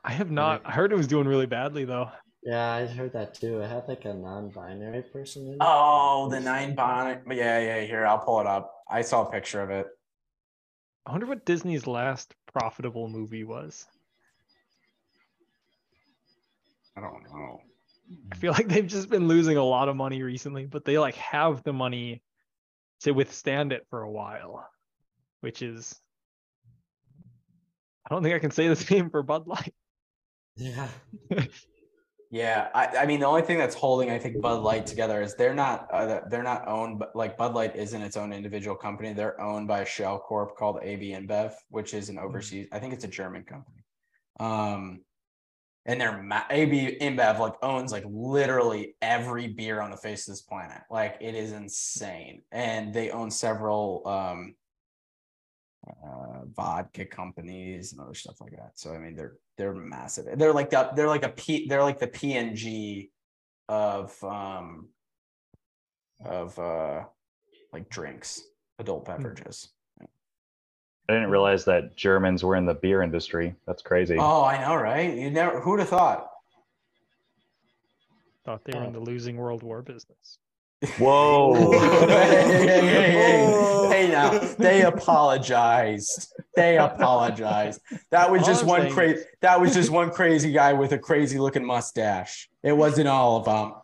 I 0.04 0.12
have 0.12 0.32
not. 0.32 0.62
I 0.64 0.72
heard 0.72 0.92
it 0.94 0.98
was 0.98 1.08
doing 1.08 1.28
really 1.28 1.48
badly 1.48 1.86
though. 1.86 2.10
Yeah, 2.44 2.72
I 2.72 2.86
heard 2.86 3.12
that 3.14 3.34
too. 3.34 3.60
It 3.62 3.70
had 3.70 3.88
like 3.88 4.06
a 4.06 4.14
non-binary 4.14 5.02
person 5.12 5.48
in 5.48 5.54
it. 5.54 5.58
Oh, 5.62 6.30
the 6.30 6.40
nine-binary. 6.40 7.22
Yeah, 7.36 7.60
yeah. 7.60 7.82
Here, 7.82 8.06
I'll 8.06 8.20
pull 8.20 8.40
it 8.40 8.48
up. 8.48 8.72
I 8.90 9.02
saw 9.02 9.28
a 9.28 9.32
picture 9.32 9.62
of 9.62 9.72
it. 9.72 9.88
I 11.08 11.12
wonder 11.12 11.26
what 11.26 11.46
Disney's 11.46 11.88
last 11.88 12.36
profitable 12.46 13.10
movie 13.10 13.44
was. 13.44 13.88
I 16.96 17.02
don't 17.02 17.24
know. 17.24 17.60
I 18.32 18.36
feel 18.36 18.54
like 18.54 18.68
they've 18.68 18.86
just 18.86 19.10
been 19.10 19.28
losing 19.28 19.58
a 19.58 19.64
lot 19.64 19.90
of 19.90 19.96
money 19.96 20.22
recently, 20.22 20.68
but 20.68 20.86
they 20.86 21.00
like 21.00 21.16
have 21.16 21.64
the 21.64 21.74
money 21.74 22.22
to 23.02 23.12
withstand 23.12 23.74
it 23.74 23.86
for 23.90 24.04
a 24.04 24.12
while, 24.12 24.68
which 25.42 25.62
is 25.62 26.00
I 28.06 28.14
don't 28.14 28.24
think 28.24 28.36
I 28.36 28.40
can 28.40 28.52
say 28.52 28.68
the 28.68 28.76
same 28.76 29.10
for 29.10 29.24
Bud 29.24 29.48
Light. 29.48 29.74
Yeah. 30.56 30.88
Yeah, 32.32 32.70
I, 32.74 32.88
I 32.88 33.06
mean 33.06 33.22
the 33.22 33.28
only 33.28 33.44
thing 33.44 33.58
that's 33.58 33.76
holding 33.76 34.10
I 34.10 34.20
think 34.20 34.42
Bud 34.42 34.62
Light 34.62 34.86
together 34.86 35.22
is 35.22 35.36
they're 35.36 35.54
not 35.54 35.88
uh, 35.94 36.20
they're 36.30 36.44
not 36.44 36.68
owned 36.68 37.00
but 37.00 37.16
like 37.16 37.38
Bud 37.38 37.54
Light 37.54 37.78
isn't 37.78 38.02
its 38.02 38.18
own 38.18 38.34
individual 38.34 38.76
company. 38.76 39.14
They're 39.14 39.40
owned 39.40 39.70
by 39.70 39.82
a 39.82 39.86
shell 39.86 40.20
corp 40.20 40.58
called 40.58 40.80
AB 40.82 41.12
InBev, 41.12 41.54
which 41.70 41.94
is 41.94 42.10
an 42.10 42.18
overseas. 42.20 42.68
I 42.74 42.80
think 42.80 42.94
it's 42.94 43.06
a 43.06 43.08
German 43.08 43.44
company. 43.44 43.86
Um, 44.40 45.02
and 45.86 46.02
their 46.02 46.22
ma- 46.22 46.44
AB 46.50 46.98
InBev 47.00 47.40
like 47.40 47.54
owns 47.62 47.94
like 47.94 48.04
literally 48.06 48.96
every 49.02 49.48
beer 49.48 49.80
on 49.80 49.92
the 49.92 49.98
face 49.98 50.28
of 50.28 50.34
this 50.34 50.42
planet. 50.42 50.82
Like 50.92 51.18
it 51.22 51.36
is 51.36 51.54
insane, 51.54 52.42
and 52.52 52.94
they 52.94 53.12
own 53.12 53.32
several 53.32 54.02
um 54.06 54.56
uh, 55.88 56.46
vodka 56.56 57.06
companies 57.06 57.92
and 57.92 58.02
other 58.02 58.14
stuff 58.14 58.42
like 58.42 58.52
that. 58.52 58.72
So 58.76 58.94
I 58.94 58.98
mean, 58.98 59.16
they're 59.16 59.36
they're 59.58 59.74
massive. 59.74 60.38
They're 60.38 60.54
like 60.54 60.70
the, 60.70 60.90
they're 60.96 61.08
like 61.08 61.24
a 61.24 61.30
P 61.30 61.68
they're 61.68 61.84
like 61.84 62.00
the 62.00 62.08
P&G 62.08 63.12
of 63.68 64.24
um 64.24 64.90
of 66.24 66.58
uh 66.60 67.04
like 67.74 67.90
drinks, 67.90 68.42
adult 68.80 69.06
beverages. 69.06 69.70
I 71.08 71.14
didn't 71.14 71.30
realize 71.30 71.66
that 71.66 71.96
Germans 71.96 72.44
were 72.44 72.56
in 72.56 72.66
the 72.66 72.74
beer 72.74 73.04
industry. 73.04 73.56
That's 73.68 73.84
crazy. 73.84 74.18
Oh, 74.20 74.44
I 74.44 74.60
know, 74.60 74.76
right? 74.76 75.16
You 75.16 75.30
never 75.30 75.62
who'd 75.62 75.80
have 75.80 75.90
thought? 75.90 76.30
Thought 78.44 78.64
they 78.66 78.78
were 78.78 78.86
in 78.86 78.94
the 78.94 79.00
losing 79.00 79.38
World 79.38 79.64
War 79.64 79.82
business. 79.82 80.40
Whoa. 80.98 81.72
hey, 81.72 82.08
hey, 82.08 82.68
hey, 82.68 82.82
hey, 82.82 83.12
hey. 83.12 83.88
Hey, 83.90 84.08
now 84.10 84.38
they 84.58 84.82
apologized. 84.84 86.34
They 86.56 86.78
apologized. 86.78 87.82
That 88.12 88.32
was 88.32 88.46
just 88.46 88.66
one 88.66 88.92
crazy. 88.92 89.24
That 89.42 89.62
was 89.62 89.74
just 89.74 89.90
one 89.90 90.12
crazy 90.12 90.52
guy 90.52 90.74
with 90.74 90.92
a 90.92 91.00
crazy 91.00 91.40
looking 91.40 91.66
mustache. 91.66 92.50
It 92.64 92.74
wasn't 92.74 93.08
all 93.08 93.38
of 93.38 93.46
them. 93.46 93.76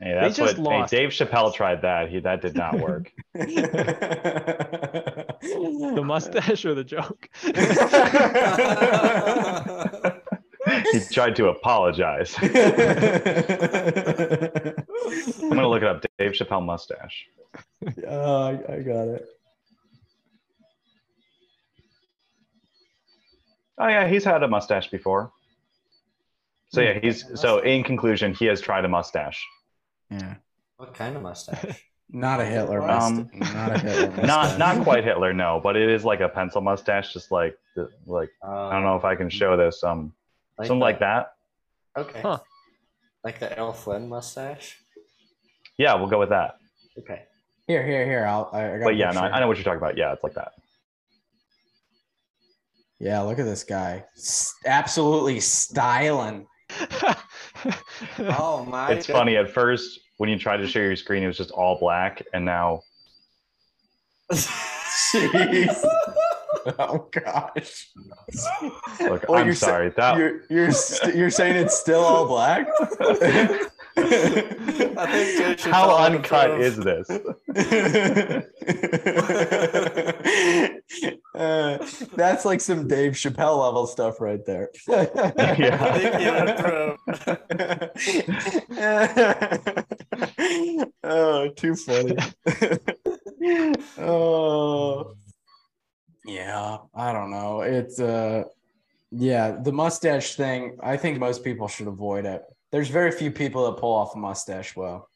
Hey, 0.00 0.14
that's 0.14 0.36
just 0.36 0.58
what 0.58 0.72
hey, 0.72 0.80
lost. 0.80 0.90
Dave 0.90 1.10
Chappelle 1.10 1.54
tried 1.54 1.82
that. 1.82 2.10
He 2.10 2.18
that 2.20 2.42
did 2.42 2.56
not 2.56 2.78
work. 2.78 3.12
The 5.44 6.02
mustache 6.02 6.64
or 6.64 6.74
the 6.74 6.84
joke? 6.84 7.28
he 10.94 11.00
tried 11.12 11.36
to 11.36 11.48
apologize. 11.48 12.34
I'm 12.42 12.50
gonna 15.50 15.68
look 15.68 15.82
it 15.82 15.88
up. 15.88 16.04
Dave 16.18 16.32
Chappelle 16.32 16.64
mustache. 16.64 17.26
Oh, 18.06 18.42
I, 18.46 18.50
I 18.74 18.82
got 18.82 19.08
it. 19.08 19.26
Oh 23.78 23.88
yeah, 23.88 24.06
he's 24.06 24.24
had 24.24 24.42
a 24.42 24.48
mustache 24.48 24.88
before. 24.90 25.32
So 26.68 26.80
yeah, 26.80 26.98
he's 27.00 27.24
so 27.40 27.58
in 27.58 27.84
conclusion, 27.84 28.34
he 28.34 28.46
has 28.46 28.60
tried 28.60 28.84
a 28.84 28.88
mustache. 28.88 29.44
Yeah. 30.10 30.34
What 30.76 30.94
kind 30.94 31.16
of 31.16 31.22
mustache? 31.22 31.82
Not 32.10 32.38
a 32.40 32.44
Hitler 32.44 32.82
Um, 32.82 33.30
mustache. 33.32 33.54
not 33.54 33.72
a 33.72 33.78
Hitler 33.78 34.06
mustache. 34.08 34.26
Not 34.26 34.58
not 34.58 34.84
quite 34.84 35.04
Hitler, 35.04 35.32
no, 35.32 35.58
but 35.62 35.74
it 35.74 35.88
is 35.88 36.04
like 36.04 36.20
a 36.20 36.28
pencil 36.28 36.60
mustache, 36.60 37.12
just 37.14 37.32
like 37.32 37.56
the, 37.74 37.88
like 38.06 38.28
I 38.46 38.72
don't 38.72 38.82
know 38.82 38.94
if 38.96 39.04
I 39.04 39.14
can 39.16 39.30
show 39.30 39.56
this. 39.56 39.82
Um, 39.82 40.12
something 40.62 40.78
like 40.78 41.00
that. 41.00 41.32
Okay. 41.96 42.20
Huh. 42.20 42.38
Like 43.24 43.38
the 43.40 43.56
Errol 43.56 43.72
Flynn 43.72 44.08
mustache. 44.08 44.78
Yeah, 45.78 45.94
we'll 45.94 46.08
go 46.08 46.18
with 46.18 46.28
that. 46.30 46.56
Okay. 46.98 47.22
Here, 47.66 47.84
here, 47.84 48.04
here. 48.04 48.26
I'll. 48.26 48.50
I, 48.52 48.74
I 48.74 48.78
got 48.78 48.84
But 48.84 48.96
yeah, 48.96 49.06
no, 49.06 49.22
picture. 49.22 49.34
I 49.34 49.40
know 49.40 49.48
what 49.48 49.56
you're 49.56 49.64
talking 49.64 49.78
about. 49.78 49.96
Yeah, 49.96 50.12
it's 50.12 50.22
like 50.22 50.34
that. 50.34 50.52
Yeah, 53.00 53.20
look 53.22 53.38
at 53.38 53.44
this 53.44 53.64
guy. 53.64 54.04
S- 54.16 54.54
absolutely 54.66 55.40
styling. 55.40 56.46
Oh 58.18 58.66
my. 58.66 58.92
It's 58.92 59.06
funny 59.06 59.36
at 59.36 59.50
first 59.50 59.98
when 60.18 60.28
you 60.28 60.38
tried 60.38 60.58
to 60.58 60.66
share 60.66 60.84
your 60.84 60.96
screen, 60.96 61.22
it 61.22 61.26
was 61.26 61.38
just 61.38 61.50
all 61.50 61.78
black, 61.78 62.22
and 62.34 62.44
now 62.44 62.80
Jeez. 64.32 65.84
oh 66.78 67.08
gosh. 67.10 67.88
look, 69.00 69.28
Well, 69.28 69.40
I'm 69.40 69.46
you're 69.46 69.54
sa- 69.54 69.66
sorry. 69.66 69.90
That 69.90 70.16
You're 70.18 70.40
you're 70.50 70.72
st- 70.86 71.14
you're 71.16 71.30
saying 71.30 71.56
it's 71.56 71.78
still 71.78 72.00
all 72.00 72.26
black? 72.26 72.66
I 73.96 75.06
think 75.06 75.60
how 75.60 75.96
uncut 75.96 76.50
approve. 76.50 76.62
is 76.62 76.76
this? 76.76 77.08
Uh, 81.34 81.78
that's 82.14 82.44
like 82.44 82.60
some 82.60 82.86
Dave 82.86 83.12
Chappelle 83.12 83.62
level 83.64 83.86
stuff 83.86 84.20
right 84.20 84.44
there. 84.46 84.68
Yeah. 84.88 85.06
oh, 91.02 91.48
too 91.56 91.74
funny. 91.76 92.16
oh, 93.98 95.14
yeah. 96.24 96.78
I 96.94 97.12
don't 97.12 97.30
know. 97.30 97.60
It's 97.62 98.00
uh, 98.00 98.44
yeah. 99.10 99.52
The 99.62 99.72
mustache 99.72 100.34
thing. 100.34 100.78
I 100.82 100.96
think 100.96 101.18
most 101.18 101.44
people 101.44 101.68
should 101.68 101.86
avoid 101.86 102.24
it. 102.24 102.42
There's 102.70 102.88
very 102.88 103.12
few 103.12 103.30
people 103.30 103.70
that 103.70 103.80
pull 103.80 103.94
off 103.94 104.14
a 104.14 104.18
mustache 104.18 104.74
well, 104.74 105.08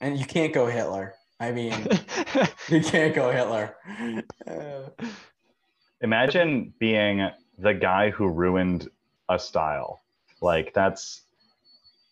and 0.00 0.18
you 0.18 0.24
can't 0.24 0.52
go 0.54 0.66
Hitler. 0.66 1.14
I 1.40 1.52
mean, 1.52 1.86
you 2.68 2.80
can't 2.80 3.14
go 3.14 3.30
Hitler. 3.30 3.76
Uh, 4.46 5.04
Imagine 6.00 6.72
being 6.78 7.28
the 7.58 7.74
guy 7.74 8.10
who 8.10 8.28
ruined 8.28 8.88
a 9.28 9.38
style. 9.38 10.02
Like 10.40 10.72
that's 10.72 11.22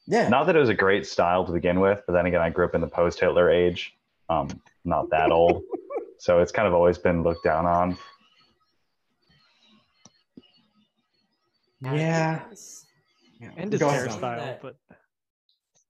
yeah. 0.06 0.28
not 0.28 0.46
that 0.46 0.56
it 0.56 0.58
was 0.58 0.68
a 0.68 0.74
great 0.74 1.06
style 1.06 1.44
to 1.46 1.52
begin 1.52 1.80
with, 1.80 2.02
but 2.06 2.12
then 2.12 2.26
again, 2.26 2.40
I 2.40 2.50
grew 2.50 2.64
up 2.64 2.74
in 2.74 2.80
the 2.80 2.88
post-Hitler 2.88 3.50
age. 3.50 3.96
Um, 4.28 4.48
not 4.84 5.08
that 5.10 5.30
old, 5.30 5.62
so 6.18 6.40
it's 6.40 6.52
kind 6.52 6.66
of 6.66 6.74
always 6.74 6.98
been 6.98 7.22
looked 7.22 7.44
down 7.44 7.66
on. 7.66 7.96
Yeah. 11.80 12.42
Yeah. 13.40 13.50
and 13.56 13.70
his 13.72 13.80
Go 13.80 13.88
ahead, 13.88 14.08
hairstyle, 14.08 14.20
That- 14.20 14.62
but 14.62 14.76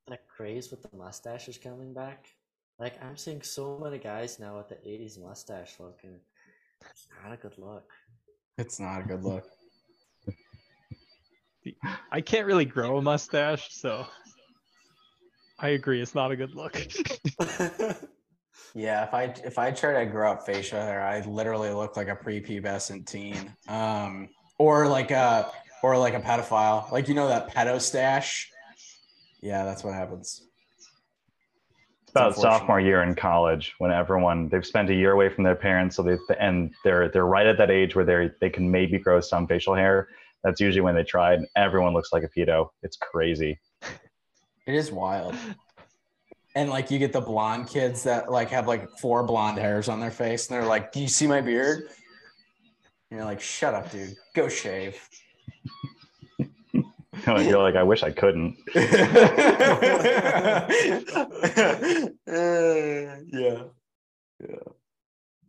That 0.08 0.28
craze 0.28 0.70
with 0.70 0.82
the 0.82 0.96
mustache 0.96 1.48
is 1.48 1.58
coming 1.58 1.92
back. 1.94 2.26
Like 2.78 3.02
I'm 3.02 3.16
seeing 3.16 3.42
so 3.42 3.78
many 3.78 3.98
guys 3.98 4.38
now 4.38 4.56
with 4.56 4.68
the 4.68 4.76
'80s 4.76 5.18
mustache 5.18 5.74
look, 5.80 6.00
and 6.04 6.20
it's 6.90 7.08
not 7.22 7.32
a 7.32 7.36
good 7.36 7.56
look. 7.58 7.90
It's 8.58 8.78
not 8.78 9.00
a 9.00 9.04
good 9.04 9.24
look. 9.24 9.44
I 12.12 12.20
can't 12.20 12.46
really 12.46 12.64
grow 12.64 12.98
a 12.98 13.02
mustache, 13.02 13.72
so 13.74 14.06
I 15.58 15.70
agree. 15.70 16.00
It's 16.00 16.14
not 16.14 16.30
a 16.30 16.36
good 16.36 16.54
look. 16.54 16.80
Yeah, 18.74 19.04
if 19.04 19.14
I 19.14 19.22
if 19.44 19.58
I 19.58 19.70
try 19.70 20.04
to 20.04 20.10
grow 20.10 20.32
up 20.32 20.44
facial 20.44 20.78
hair, 20.80 21.00
I 21.00 21.20
literally 21.20 21.70
look 21.70 21.96
like 21.96 22.08
a 22.08 22.16
prepubescent 22.16 23.06
teen, 23.06 23.54
um, 23.68 24.28
or 24.58 24.86
like 24.86 25.10
a 25.10 25.50
or 25.86 25.96
like 25.96 26.14
a 26.14 26.20
pedophile. 26.20 26.90
Like 26.90 27.06
you 27.06 27.14
know 27.14 27.28
that 27.28 27.54
pedo 27.54 27.80
stash. 27.80 28.50
Yeah, 29.40 29.64
that's 29.64 29.84
what 29.84 29.94
happens. 29.94 30.42
It's 32.02 32.10
About 32.10 32.34
sophomore 32.34 32.80
year 32.80 33.02
in 33.04 33.14
college, 33.14 33.74
when 33.78 33.92
everyone 33.92 34.48
they've 34.48 34.66
spent 34.66 34.90
a 34.90 34.94
year 34.94 35.12
away 35.12 35.28
from 35.28 35.44
their 35.44 35.54
parents, 35.54 35.94
so 35.94 36.02
they 36.02 36.16
and 36.40 36.74
they're 36.82 37.08
they're 37.08 37.26
right 37.26 37.46
at 37.46 37.56
that 37.58 37.70
age 37.70 37.94
where 37.94 38.04
they 38.04 38.30
they 38.40 38.50
can 38.50 38.68
maybe 38.68 38.98
grow 38.98 39.20
some 39.20 39.46
facial 39.46 39.74
hair. 39.76 40.08
That's 40.42 40.60
usually 40.60 40.80
when 40.80 40.96
they 40.96 41.04
try, 41.04 41.34
and 41.34 41.46
everyone 41.56 41.92
looks 41.92 42.12
like 42.12 42.24
a 42.24 42.28
pedo. 42.28 42.70
It's 42.82 42.96
crazy. 42.96 43.58
It 44.66 44.74
is 44.74 44.90
wild. 44.90 45.36
and 46.56 46.68
like 46.68 46.90
you 46.90 46.98
get 46.98 47.12
the 47.12 47.20
blonde 47.20 47.68
kids 47.68 48.02
that 48.02 48.32
like 48.32 48.50
have 48.50 48.66
like 48.66 48.90
four 48.98 49.22
blonde 49.22 49.58
hairs 49.58 49.88
on 49.88 50.00
their 50.00 50.10
face, 50.10 50.48
and 50.48 50.56
they're 50.56 50.68
like, 50.68 50.90
"Do 50.90 50.98
you 51.00 51.08
see 51.08 51.28
my 51.28 51.40
beard?" 51.40 51.88
And 53.10 53.18
you're 53.18 53.24
like, 53.24 53.40
"Shut 53.40 53.74
up, 53.74 53.92
dude. 53.92 54.16
Go 54.34 54.48
shave." 54.48 54.98
You're 57.26 57.58
like, 57.58 57.76
I 57.76 57.82
wish 57.82 58.02
I 58.02 58.10
couldn't. 58.10 58.56
yeah, 58.74 58.86
yeah. 63.32 63.62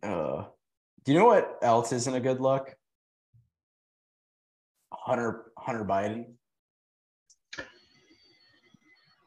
Uh, 0.02 0.44
do 1.04 1.12
you 1.12 1.18
know 1.18 1.26
what 1.26 1.58
else 1.62 1.92
isn't 1.92 2.14
a 2.14 2.20
good 2.20 2.40
look? 2.40 2.74
Hunter 4.92 5.52
Hunter 5.58 5.84
Biden. 5.84 6.26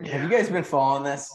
Have 0.05 0.23
you 0.23 0.29
guys 0.29 0.49
been 0.49 0.63
following 0.63 1.03
this? 1.03 1.31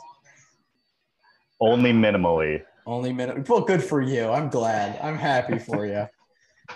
Only 1.61 1.93
minimally. 1.93 2.63
Only 2.85 3.13
minute. 3.13 3.49
Well, 3.49 3.63
good 3.63 3.83
for 3.83 4.01
you. 4.01 4.29
I'm 4.29 4.49
glad. 4.49 4.99
I'm 5.03 5.17
happy 5.17 5.59
for 5.59 5.87
you. 5.87 6.07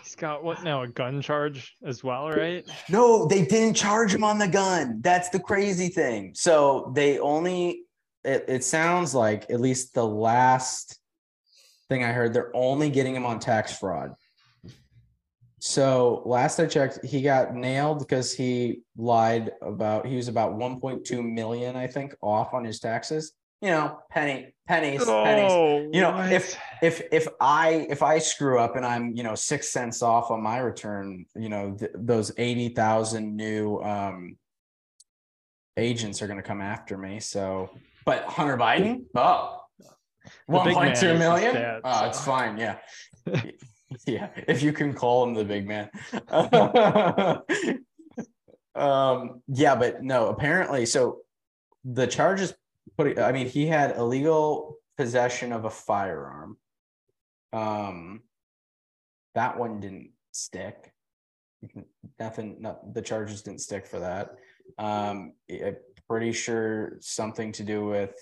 He's 0.02 0.14
got 0.14 0.44
what 0.44 0.62
now? 0.62 0.82
A 0.82 0.88
gun 0.88 1.20
charge 1.20 1.76
as 1.84 2.04
well, 2.04 2.28
right? 2.30 2.66
No, 2.88 3.26
they 3.26 3.44
didn't 3.44 3.74
charge 3.74 4.14
him 4.14 4.24
on 4.24 4.38
the 4.38 4.48
gun. 4.48 5.00
That's 5.00 5.28
the 5.28 5.40
crazy 5.40 5.88
thing. 5.88 6.32
So 6.34 6.92
they 6.94 7.18
only. 7.18 7.84
It, 8.22 8.44
it 8.48 8.64
sounds 8.64 9.14
like 9.14 9.50
at 9.50 9.60
least 9.60 9.94
the 9.94 10.04
last 10.06 11.00
thing 11.88 12.04
I 12.04 12.12
heard, 12.12 12.34
they're 12.34 12.54
only 12.54 12.90
getting 12.90 13.16
him 13.16 13.24
on 13.24 13.38
tax 13.38 13.76
fraud. 13.76 14.14
So 15.58 16.22
last 16.24 16.58
I 16.58 16.66
checked, 16.66 17.04
he 17.04 17.20
got 17.20 17.54
nailed 17.54 17.98
because 17.98 18.32
he 18.32 18.80
lied 18.96 19.50
about 19.60 20.06
he 20.06 20.16
was 20.16 20.28
about 20.28 20.54
1.2 20.54 21.22
million, 21.22 21.76
I 21.76 21.86
think, 21.86 22.14
off 22.22 22.54
on 22.54 22.64
his 22.64 22.80
taxes. 22.80 23.32
You 23.60 23.68
know, 23.68 23.98
penny, 24.10 24.54
pennies, 24.66 25.04
pennies. 25.04 25.52
Oh, 25.52 25.88
You 25.92 26.00
know, 26.00 26.12
what? 26.12 26.32
if 26.32 26.56
if 26.82 27.02
if 27.12 27.28
I 27.40 27.86
if 27.90 28.02
I 28.02 28.18
screw 28.18 28.58
up 28.58 28.76
and 28.76 28.86
I'm 28.86 29.14
you 29.14 29.22
know 29.22 29.34
six 29.34 29.68
cents 29.68 30.02
off 30.02 30.30
on 30.30 30.42
my 30.42 30.58
return, 30.58 31.26
you 31.34 31.50
know 31.50 31.76
th- 31.78 31.90
those 31.94 32.32
eighty 32.38 32.70
thousand 32.70 33.36
new 33.36 33.78
um 33.80 34.36
agents 35.76 36.22
are 36.22 36.26
going 36.26 36.38
to 36.38 36.42
come 36.42 36.62
after 36.62 36.96
me. 36.96 37.20
So, 37.20 37.68
but 38.06 38.24
Hunter 38.24 38.56
Biden, 38.56 39.02
oh, 39.14 39.60
one 40.46 40.72
point 40.72 40.96
two 40.96 41.18
million. 41.18 41.54
dad, 41.54 41.80
oh, 41.84 42.06
it's 42.06 42.24
fine. 42.24 42.56
Yeah, 42.56 42.78
yeah. 44.06 44.30
If 44.48 44.62
you 44.62 44.72
can 44.72 44.94
call 44.94 45.24
him 45.24 45.34
the 45.34 45.44
big 45.44 45.68
man. 45.68 45.90
um. 48.74 49.42
Yeah, 49.48 49.74
but 49.74 50.02
no. 50.02 50.28
Apparently, 50.28 50.86
so 50.86 51.18
the 51.84 52.06
charges 52.06 52.54
put. 52.96 53.18
I 53.18 53.32
mean, 53.32 53.46
he 53.46 53.66
had 53.66 53.96
illegal 53.96 54.76
possession 54.96 55.52
of 55.52 55.64
a 55.64 55.70
firearm. 55.70 56.56
Um, 57.52 58.22
that 59.34 59.58
one 59.58 59.80
didn't 59.80 60.10
stick. 60.32 60.92
Nothing. 62.18 62.56
Not 62.60 62.94
the 62.94 63.02
charges 63.02 63.42
didn't 63.42 63.60
stick 63.60 63.86
for 63.86 64.00
that. 64.00 64.30
Um, 64.78 65.34
I'm 65.50 65.76
pretty 66.08 66.32
sure 66.32 66.96
something 67.00 67.52
to 67.52 67.62
do 67.62 67.86
with 67.86 68.14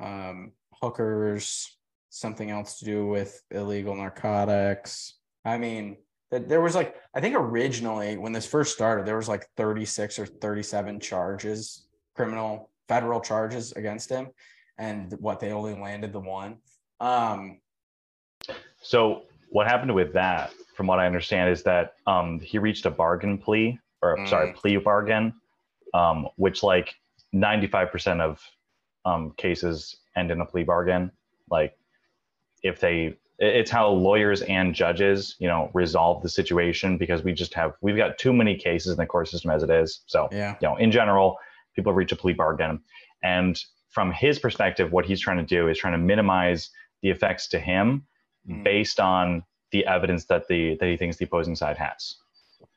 um 0.00 0.52
hookers, 0.82 1.78
something 2.10 2.50
else 2.50 2.78
to 2.78 2.84
do 2.84 3.06
with 3.06 3.42
illegal 3.50 3.94
narcotics. 3.94 5.14
I 5.44 5.58
mean, 5.58 5.96
there 6.30 6.60
was 6.60 6.74
like 6.74 6.96
I 7.14 7.20
think 7.20 7.36
originally 7.36 8.16
when 8.16 8.32
this 8.32 8.46
first 8.46 8.74
started, 8.74 9.06
there 9.06 9.16
was 9.16 9.28
like 9.28 9.46
36 9.56 10.18
or 10.18 10.26
37 10.26 11.00
charges, 11.00 11.86
criminal 12.14 12.70
federal 12.88 13.20
charges 13.20 13.72
against 13.72 14.08
him, 14.10 14.28
and 14.78 15.12
what 15.20 15.40
they 15.40 15.52
only 15.52 15.74
landed 15.74 16.12
the 16.12 16.20
one. 16.20 16.58
Um, 17.00 17.60
So 18.82 19.22
what 19.50 19.66
happened 19.66 19.94
with 19.94 20.12
that, 20.12 20.52
from 20.74 20.86
what 20.86 20.98
I 20.98 21.06
understand, 21.06 21.50
is 21.50 21.62
that 21.64 21.94
um, 22.06 22.40
he 22.40 22.58
reached 22.58 22.86
a 22.86 22.90
bargain 22.90 23.38
plea, 23.38 23.78
or 24.02 24.18
sorry, 24.26 24.52
plea 24.52 24.76
bargain, 24.76 25.32
um, 25.94 26.28
which 26.36 26.62
like 26.62 26.94
95% 27.34 28.20
of 28.20 28.40
um, 29.04 29.32
cases 29.36 29.96
end 30.16 30.30
in 30.30 30.40
a 30.40 30.46
plea 30.46 30.64
bargain. 30.64 31.10
Like 31.50 31.76
if 32.62 32.80
they, 32.80 33.16
it's 33.38 33.70
how 33.70 33.88
lawyers 33.88 34.42
and 34.42 34.74
judges, 34.74 35.36
you 35.38 35.48
know, 35.48 35.70
resolve 35.74 36.22
the 36.22 36.28
situation 36.28 36.98
because 36.98 37.22
we 37.22 37.32
just 37.32 37.54
have, 37.54 37.72
we've 37.80 37.96
got 37.96 38.18
too 38.18 38.32
many 38.32 38.56
cases 38.56 38.92
in 38.92 38.96
the 38.96 39.06
court 39.06 39.28
system 39.28 39.50
as 39.50 39.62
it 39.62 39.70
is. 39.70 40.00
So 40.06 40.28
yeah, 40.32 40.56
you 40.60 40.68
know, 40.68 40.76
in 40.76 40.90
general, 40.90 41.38
people 41.76 41.92
reach 41.92 42.12
a 42.12 42.16
plea 42.16 42.32
bargain. 42.32 42.80
And 43.22 43.60
from 43.90 44.12
his 44.12 44.38
perspective, 44.38 44.92
what 44.92 45.06
he's 45.06 45.20
trying 45.20 45.38
to 45.38 45.44
do 45.44 45.68
is 45.68 45.78
trying 45.78 45.92
to 45.94 45.98
minimize 45.98 46.70
the 47.02 47.10
effects 47.10 47.48
to 47.48 47.60
him 47.60 48.06
Mm. 48.48 48.62
based 48.62 49.00
on 49.00 49.42
the 49.72 49.84
evidence 49.86 50.26
that 50.26 50.46
the 50.48 50.76
that 50.76 50.88
he 50.88 50.96
thinks 50.96 51.16
the 51.16 51.24
opposing 51.24 51.56
side 51.56 51.76
has, 51.76 52.16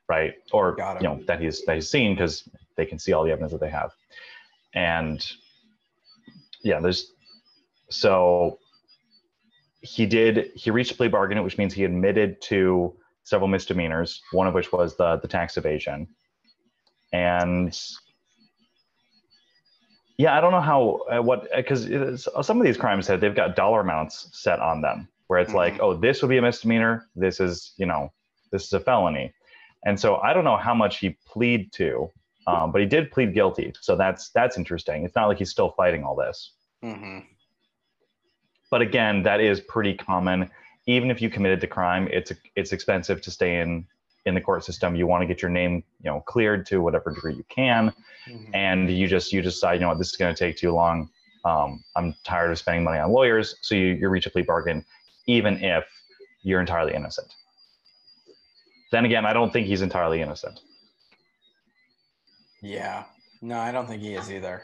right? 0.08 0.34
Or 0.52 0.76
you 1.00 1.08
know 1.08 1.22
that 1.28 1.40
he's 1.40 1.64
that 1.66 1.76
he's 1.76 1.90
seen 1.90 2.16
because 2.16 2.50
they 2.76 2.86
can 2.86 2.98
see 2.98 3.14
all 3.14 3.24
the 3.24 3.32
evidence 3.32 3.52
that 3.52 3.62
they 3.62 3.70
have. 3.70 3.92
And 4.74 5.24
yeah, 6.64 6.80
there's 6.80 7.12
so 7.90 8.58
he 9.82 10.08
did 10.08 10.52
he 10.56 10.72
reached 10.72 10.92
a 10.92 10.96
plea 10.96 11.08
bargain, 11.08 11.44
which 11.44 11.58
means 11.58 11.74
he 11.74 11.84
admitted 11.84 12.42
to 12.44 12.96
several 13.24 13.48
misdemeanors, 13.48 14.22
one 14.32 14.48
of 14.48 14.56
which 14.56 14.72
was 14.72 14.98
the 14.98 15.18
the 15.18 15.28
tax 15.28 15.56
evasion. 15.56 16.08
And 17.14 17.80
yeah, 20.20 20.38
I 20.38 20.42
don't 20.42 20.52
know 20.52 20.60
how 20.60 21.00
uh, 21.10 21.22
what 21.22 21.48
because 21.56 21.88
some 22.42 22.60
of 22.60 22.66
these 22.66 22.76
crimes 22.76 23.08
have 23.08 23.22
they've 23.22 23.34
got 23.34 23.56
dollar 23.56 23.80
amounts 23.80 24.28
set 24.34 24.60
on 24.60 24.82
them 24.82 25.08
where 25.28 25.40
it's 25.40 25.54
like, 25.54 25.80
oh, 25.80 25.96
this 25.96 26.22
would 26.22 26.28
be 26.28 26.38
a 26.38 26.42
misdemeanor, 26.42 27.08
this 27.16 27.40
is 27.40 27.74
you 27.78 27.86
know 27.86 28.12
this 28.52 28.66
is 28.66 28.74
a 28.74 28.82
felony, 28.82 29.34
and 29.86 29.98
so 29.98 30.18
I 30.18 30.34
don't 30.34 30.44
know 30.44 30.58
how 30.58 30.74
much 30.76 31.00
he 31.00 31.18
plead 31.26 31.72
to, 31.74 32.10
um, 32.48 32.74
but 32.74 32.82
he 32.82 32.88
did 32.88 33.12
plead 33.12 33.34
guilty, 33.34 33.72
so 33.80 33.96
that's 33.96 34.30
that's 34.32 34.58
interesting. 34.58 35.06
It's 35.06 35.16
not 35.16 35.28
like 35.28 35.38
he's 35.38 35.52
still 35.52 35.70
fighting 35.78 36.04
all 36.04 36.18
this, 36.18 36.52
Mhm. 36.84 37.24
but 38.70 38.82
again, 38.82 39.24
that 39.24 39.40
is 39.40 39.62
pretty 39.62 39.94
common. 39.94 40.52
Even 40.86 41.12
if 41.12 41.22
you 41.22 41.30
committed 41.30 41.62
the 41.62 41.68
crime, 41.68 42.10
it's 42.12 42.34
it's 42.58 42.74
expensive 42.74 43.22
to 43.22 43.32
stay 43.32 43.62
in 43.62 43.88
in 44.26 44.36
the 44.36 44.42
court 44.42 44.64
system. 44.64 44.96
You 44.96 45.08
want 45.08 45.22
to 45.22 45.28
get 45.28 45.42
your 45.42 45.50
name 45.52 45.84
you 46.02 46.10
know 46.10 46.22
cleared 46.22 46.66
to 46.68 46.82
whatever 46.82 47.12
degree 47.14 47.34
you 47.36 47.46
can 47.50 47.94
Mhm. 48.28 48.50
and 48.54 48.90
you 48.90 49.08
just 49.08 49.32
you 49.34 49.42
decide 49.42 49.76
you 49.76 49.80
know 49.82 49.88
what 49.90 49.98
this 49.98 50.10
is 50.10 50.16
going 50.18 50.34
to 50.36 50.38
take 50.38 50.58
too 50.58 50.72
long 50.72 51.10
um, 51.46 51.84
i'm 51.96 52.14
tired 52.26 52.52
of 52.52 52.60
spending 52.60 52.84
money 52.84 53.00
on 53.00 53.12
lawyers 53.12 53.56
so 53.62 53.74
you, 53.76 53.88
you 53.96 54.10
reach 54.10 54.26
a 54.28 54.30
plea 54.30 54.42
bargain 54.44 54.86
even 55.26 55.64
if 55.64 55.86
you're 56.44 56.60
entirely 56.60 56.94
innocent 56.94 57.34
then 58.92 59.06
again 59.06 59.26
i 59.26 59.32
don't 59.34 59.52
think 59.54 59.66
he's 59.68 59.82
entirely 59.82 60.22
innocent 60.22 60.60
Yeah. 62.62 63.06
No, 63.42 63.58
I 63.58 63.72
don't 63.72 63.88
think 63.88 64.02
he 64.02 64.16
is 64.16 64.30
either. 64.32 64.64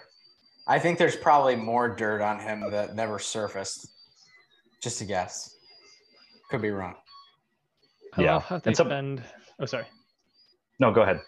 I 0.68 0.80
think 0.80 0.98
there's 0.98 1.16
probably 1.16 1.56
more 1.56 1.88
dirt 1.96 2.22
on 2.22 2.40
him 2.40 2.70
that 2.72 2.94
never 2.96 3.20
surfaced. 3.20 3.88
Just 4.82 5.00
a 5.02 5.06
guess. 5.06 5.56
Could 6.50 6.62
be 6.62 6.72
wrong. 6.72 6.96
I 8.18 8.22
yeah. 8.24 8.34
love 8.34 8.44
how 8.46 8.58
they 8.60 8.70
And 8.72 8.78
some- 8.78 8.88
spend. 8.88 9.24
Oh, 9.60 9.66
sorry. 9.66 9.86
no 10.80 10.92
go 10.92 11.02
ahead 11.02 11.22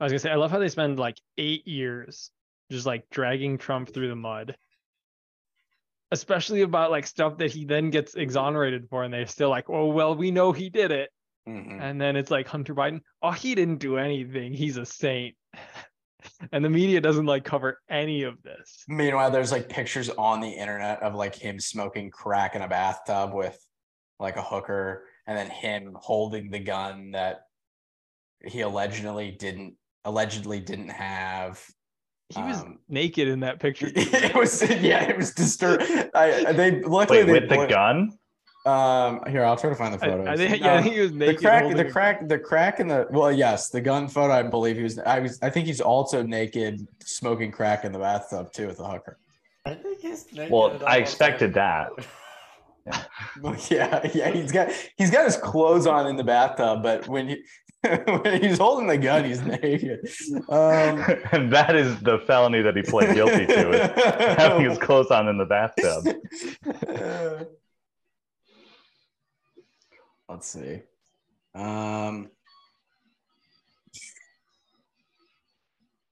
I 0.00 0.04
was 0.04 0.12
gonna 0.12 0.18
say 0.20 0.30
I 0.30 0.34
love 0.36 0.50
how 0.50 0.58
they 0.58 0.68
spend 0.68 0.98
like 0.98 1.18
eight 1.38 1.66
years 1.66 2.30
just 2.70 2.86
like 2.86 3.08
dragging 3.10 3.56
Trump 3.58 3.92
through 3.92 4.08
the 4.08 4.16
mud, 4.16 4.56
especially 6.10 6.62
about 6.62 6.90
like 6.90 7.06
stuff 7.06 7.38
that 7.38 7.50
he 7.52 7.64
then 7.64 7.90
gets 7.90 8.14
exonerated 8.14 8.88
for, 8.88 9.04
and 9.04 9.12
they're 9.14 9.26
still 9.26 9.50
like, 9.50 9.68
"Oh 9.70 9.86
well, 9.86 10.14
we 10.16 10.30
know 10.30 10.52
he 10.52 10.70
did 10.70 10.90
it," 10.90 11.10
Mhm. 11.48 11.80
and 11.80 12.00
then 12.00 12.16
it's 12.16 12.30
like 12.30 12.48
Hunter 12.48 12.74
Biden, 12.74 13.00
"Oh, 13.22 13.30
he 13.30 13.54
didn't 13.54 13.78
do 13.78 13.96
anything. 13.98 14.52
He's 14.54 14.76
a 14.76 14.86
saint," 14.86 15.36
and 16.52 16.64
the 16.64 16.70
media 16.70 17.00
doesn't 17.00 17.26
like 17.26 17.44
cover 17.44 17.80
any 17.88 18.22
of 18.24 18.42
this. 18.42 18.84
Meanwhile, 18.88 19.30
there's 19.30 19.52
like 19.52 19.68
pictures 19.68 20.08
on 20.10 20.40
the 20.40 20.50
internet 20.50 21.02
of 21.02 21.14
like 21.14 21.34
him 21.34 21.60
smoking 21.60 22.10
crack 22.10 22.54
in 22.56 22.62
a 22.62 22.68
bathtub 22.68 23.34
with 23.34 23.58
like 24.18 24.36
a 24.36 24.42
hooker, 24.42 25.04
and 25.26 25.36
then 25.38 25.50
him 25.50 25.96
holding 26.00 26.50
the 26.50 26.60
gun 26.60 27.10
that 27.12 27.42
he 28.46 28.60
allegedly 28.60 29.30
didn't 29.32 29.76
allegedly 30.04 30.60
didn't 30.60 30.88
have. 30.90 31.64
He 32.28 32.40
was 32.42 32.58
Um, 32.62 32.78
naked 32.88 33.28
in 33.28 33.40
that 33.40 33.60
picture. 33.60 33.90
it 33.94 34.34
was 34.34 34.62
yeah, 34.80 35.04
it 35.04 35.16
was 35.16 35.32
disturbing. 35.32 36.10
I 36.14 36.52
they 36.52 36.80
luckily 36.82 37.18
wait 37.24 37.26
they 37.26 37.32
with 37.32 37.48
the 37.48 37.66
gun 37.66 38.18
Um, 38.64 39.20
here 39.28 39.44
I'll 39.44 39.56
try 39.56 39.70
to 39.70 39.76
find 39.76 39.92
the 39.94 40.04
I, 40.04 40.08
photos. 40.08 40.26
I 40.28 40.36
think 40.36 40.60
yeah, 40.62 40.74
I 40.74 40.82
think 40.82 40.94
he 40.94 41.00
was 41.00 41.12
naked. 41.12 41.36
the 41.38 41.40
crack, 41.40 41.76
the 41.76 41.84
crack, 41.84 42.28
the 42.28 42.38
crack 42.38 42.80
in 42.80 42.88
the 42.88 43.06
well, 43.10 43.32
yes, 43.32 43.70
the 43.70 43.80
gun 43.80 44.08
photo. 44.08 44.32
I 44.32 44.42
believe 44.44 44.76
he 44.76 44.82
was. 44.82 44.98
I 45.00 45.18
was. 45.18 45.38
I 45.42 45.50
think 45.50 45.66
he's 45.66 45.80
also 45.80 46.22
naked, 46.22 46.86
smoking 47.02 47.50
crack 47.50 47.84
in 47.84 47.92
the 47.92 47.98
bathtub 47.98 48.52
too 48.52 48.68
with 48.68 48.78
a 48.80 48.84
hooker. 48.88 49.18
I 49.66 49.74
think 49.74 50.00
he's 50.00 50.26
naked 50.32 50.50
well 50.50 50.76
i 50.86 50.96
all 50.96 51.00
expected 51.02 51.54
that 51.54 51.90
Well, 53.40 53.56
yeah, 53.70 54.08
yeah, 54.12 54.30
he's 54.30 54.50
got 54.50 54.70
he's 54.96 55.10
got 55.10 55.24
his 55.24 55.36
clothes 55.36 55.86
on 55.86 56.08
in 56.08 56.16
the 56.16 56.24
bathtub, 56.24 56.82
but 56.82 57.06
when 57.06 57.28
he 57.28 57.34
when 57.34 57.42
he's 58.40 58.58
holding 58.58 58.86
the 58.86 58.98
gun, 58.98 59.24
he's 59.24 59.42
naked. 59.42 60.08
Um, 60.48 61.02
and 61.32 61.52
that 61.52 61.74
is 61.74 61.98
the 62.00 62.18
felony 62.26 62.62
that 62.62 62.76
he 62.76 62.82
pled 62.82 63.14
guilty 63.14 63.46
to, 63.46 63.70
is 63.70 64.02
having 64.38 64.68
his 64.68 64.78
clothes 64.78 65.10
on 65.10 65.28
in 65.28 65.38
the 65.38 65.44
bathtub. 65.44 66.06
let's 70.28 70.46
see. 70.48 70.82
Um, 71.54 72.30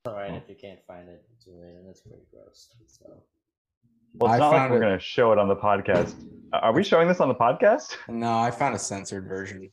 All 0.07 0.15
right, 0.15 0.35
if 0.35 0.49
you 0.49 0.57
can't 0.61 0.81
find 0.87 1.09
it, 1.09 1.23
Julian, 1.45 1.87
that's 1.87 2.01
pretty 2.01 2.23
gross. 2.33 2.69
So. 2.87 3.05
Well, 4.15 4.33
it's 4.33 4.37
I 4.37 4.45
not 4.45 4.53
like 4.53 4.71
we're 4.71 4.77
it- 4.79 4.81
going 4.81 4.99
to 4.99 5.05
show 5.05 5.31
it 5.33 5.39
on 5.39 5.47
the 5.49 5.57
podcast. 5.57 6.15
Are 6.53 6.73
we 6.73 6.83
showing 6.83 7.07
this 7.07 7.21
on 7.21 7.29
the 7.29 7.35
podcast? 7.35 7.97
no, 8.09 8.39
I 8.39 8.51
found 8.51 8.75
a 8.75 8.79
censored 8.79 9.29
version. 9.29 9.71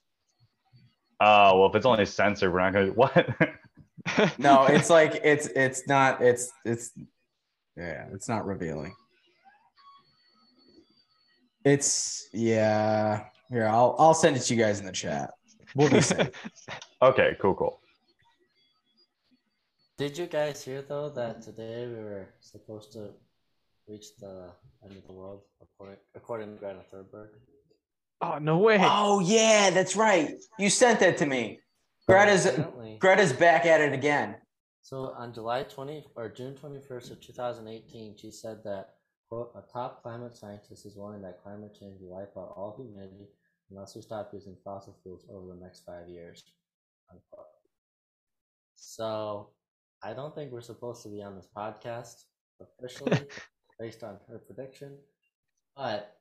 Oh, 1.20 1.60
well, 1.60 1.70
if 1.70 1.76
it's 1.76 1.86
only 1.86 2.06
censored, 2.06 2.54
we're 2.54 2.60
not 2.60 2.74
going 2.74 2.88
to. 2.94 2.94
What? 2.94 4.40
No, 4.40 4.66
it's 4.66 4.90
like 4.98 5.20
it's 5.24 5.48
it's 5.48 5.88
not 5.88 6.22
it's 6.22 6.52
it's 6.64 6.92
yeah, 7.76 8.06
it's 8.14 8.30
not 8.30 8.46
revealing. 8.46 8.94
It's 11.66 12.30
yeah. 12.34 13.26
Here, 13.50 13.68
I'll 13.68 13.96
I'll 13.98 14.14
send 14.14 14.38
it 14.38 14.42
to 14.42 14.56
you 14.56 14.62
guys 14.62 14.80
in 14.80 14.86
the 14.86 14.92
chat. 14.92 15.34
We'll 15.76 15.90
be 15.90 16.02
safe. 16.02 16.30
okay, 17.02 17.36
cool, 17.40 17.56
cool. 17.56 17.80
Did 19.98 20.18
you 20.18 20.28
guys 20.28 20.64
hear 20.64 20.82
though 20.82 21.10
that 21.10 21.42
today 21.42 21.88
we 21.88 21.96
were 21.96 22.28
supposed 22.40 22.92
to 22.94 23.10
reach 23.88 24.16
the 24.20 24.52
end 24.84 24.96
of 24.96 25.06
the 25.08 25.14
world 25.14 25.42
according, 25.62 25.98
according 26.16 26.54
to 26.54 26.60
Greta 26.60 26.80
Thunberg? 26.94 27.30
Oh 28.22 28.38
no 28.40 28.58
way. 28.58 28.78
oh 28.82 29.20
yeah, 29.20 29.70
that's 29.70 29.96
right. 29.96 30.36
You 30.60 30.70
sent 30.70 31.00
that 31.02 31.18
to 31.18 31.26
me. 31.26 31.60
Greta's 32.08 32.46
Apparently- 32.46 32.98
Greta's 33.00 33.34
back 33.34 33.66
at 33.66 33.82
it 33.82 33.94
again. 33.94 34.36
So 34.82 35.14
on 35.18 35.34
July 35.34 35.64
20 35.64 36.06
or 36.16 36.30
June 36.30 36.56
21st 36.56 37.12
of 37.12 37.20
2018, 37.22 38.16
she 38.18 38.32
said 38.32 38.60
that 38.64 38.92
quote 39.30 39.52
a 39.56 39.62
top 39.74 40.02
climate 40.02 40.38
scientist 40.38 40.86
is 40.86 40.96
warning 40.96 41.22
that 41.24 41.44
climate 41.44 41.76
change 41.78 42.00
will 42.00 42.16
wipe 42.18 42.32
out 42.38 42.54
all 42.56 42.76
humanity 42.78 43.28
unless 43.70 43.96
we 43.96 44.02
stop 44.02 44.30
using 44.34 44.56
fossil 44.64 44.96
fuels 45.04 45.26
over 45.30 45.54
the 45.54 45.60
next 45.62 45.84
five 45.86 46.08
years. 46.08 46.42
Unquote. 47.12 47.46
So 48.76 49.50
I 50.04 50.14
don't 50.14 50.34
think 50.34 50.52
we're 50.52 50.62
supposed 50.62 51.04
to 51.04 51.10
be 51.10 51.22
on 51.22 51.36
this 51.36 51.48
podcast 51.56 52.24
officially 52.62 53.20
based 53.80 54.04
on 54.04 54.18
her 54.30 54.40
prediction, 54.40 54.98
but 55.76 56.17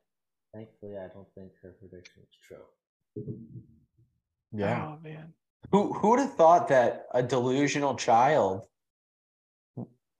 thankfully 0.53 0.97
I 0.97 1.07
don't 1.13 1.27
think 1.35 1.51
her 1.61 1.75
prediction 1.79 2.23
is 2.23 2.37
true. 2.47 3.25
Yeah. 4.51 4.85
Oh 4.95 4.99
man. 5.03 5.33
Who 5.71 5.93
who 5.93 6.09
would 6.11 6.19
have 6.19 6.33
thought 6.35 6.67
that 6.69 7.05
a 7.13 7.21
delusional 7.23 7.95
child 7.95 8.65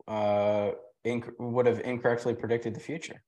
uh 0.07 0.71
inc- 1.05 1.33
would 1.39 1.65
have 1.65 1.79
incorrectly 1.81 2.33
predicted 2.33 2.73
the 2.73 2.79
future? 2.79 3.21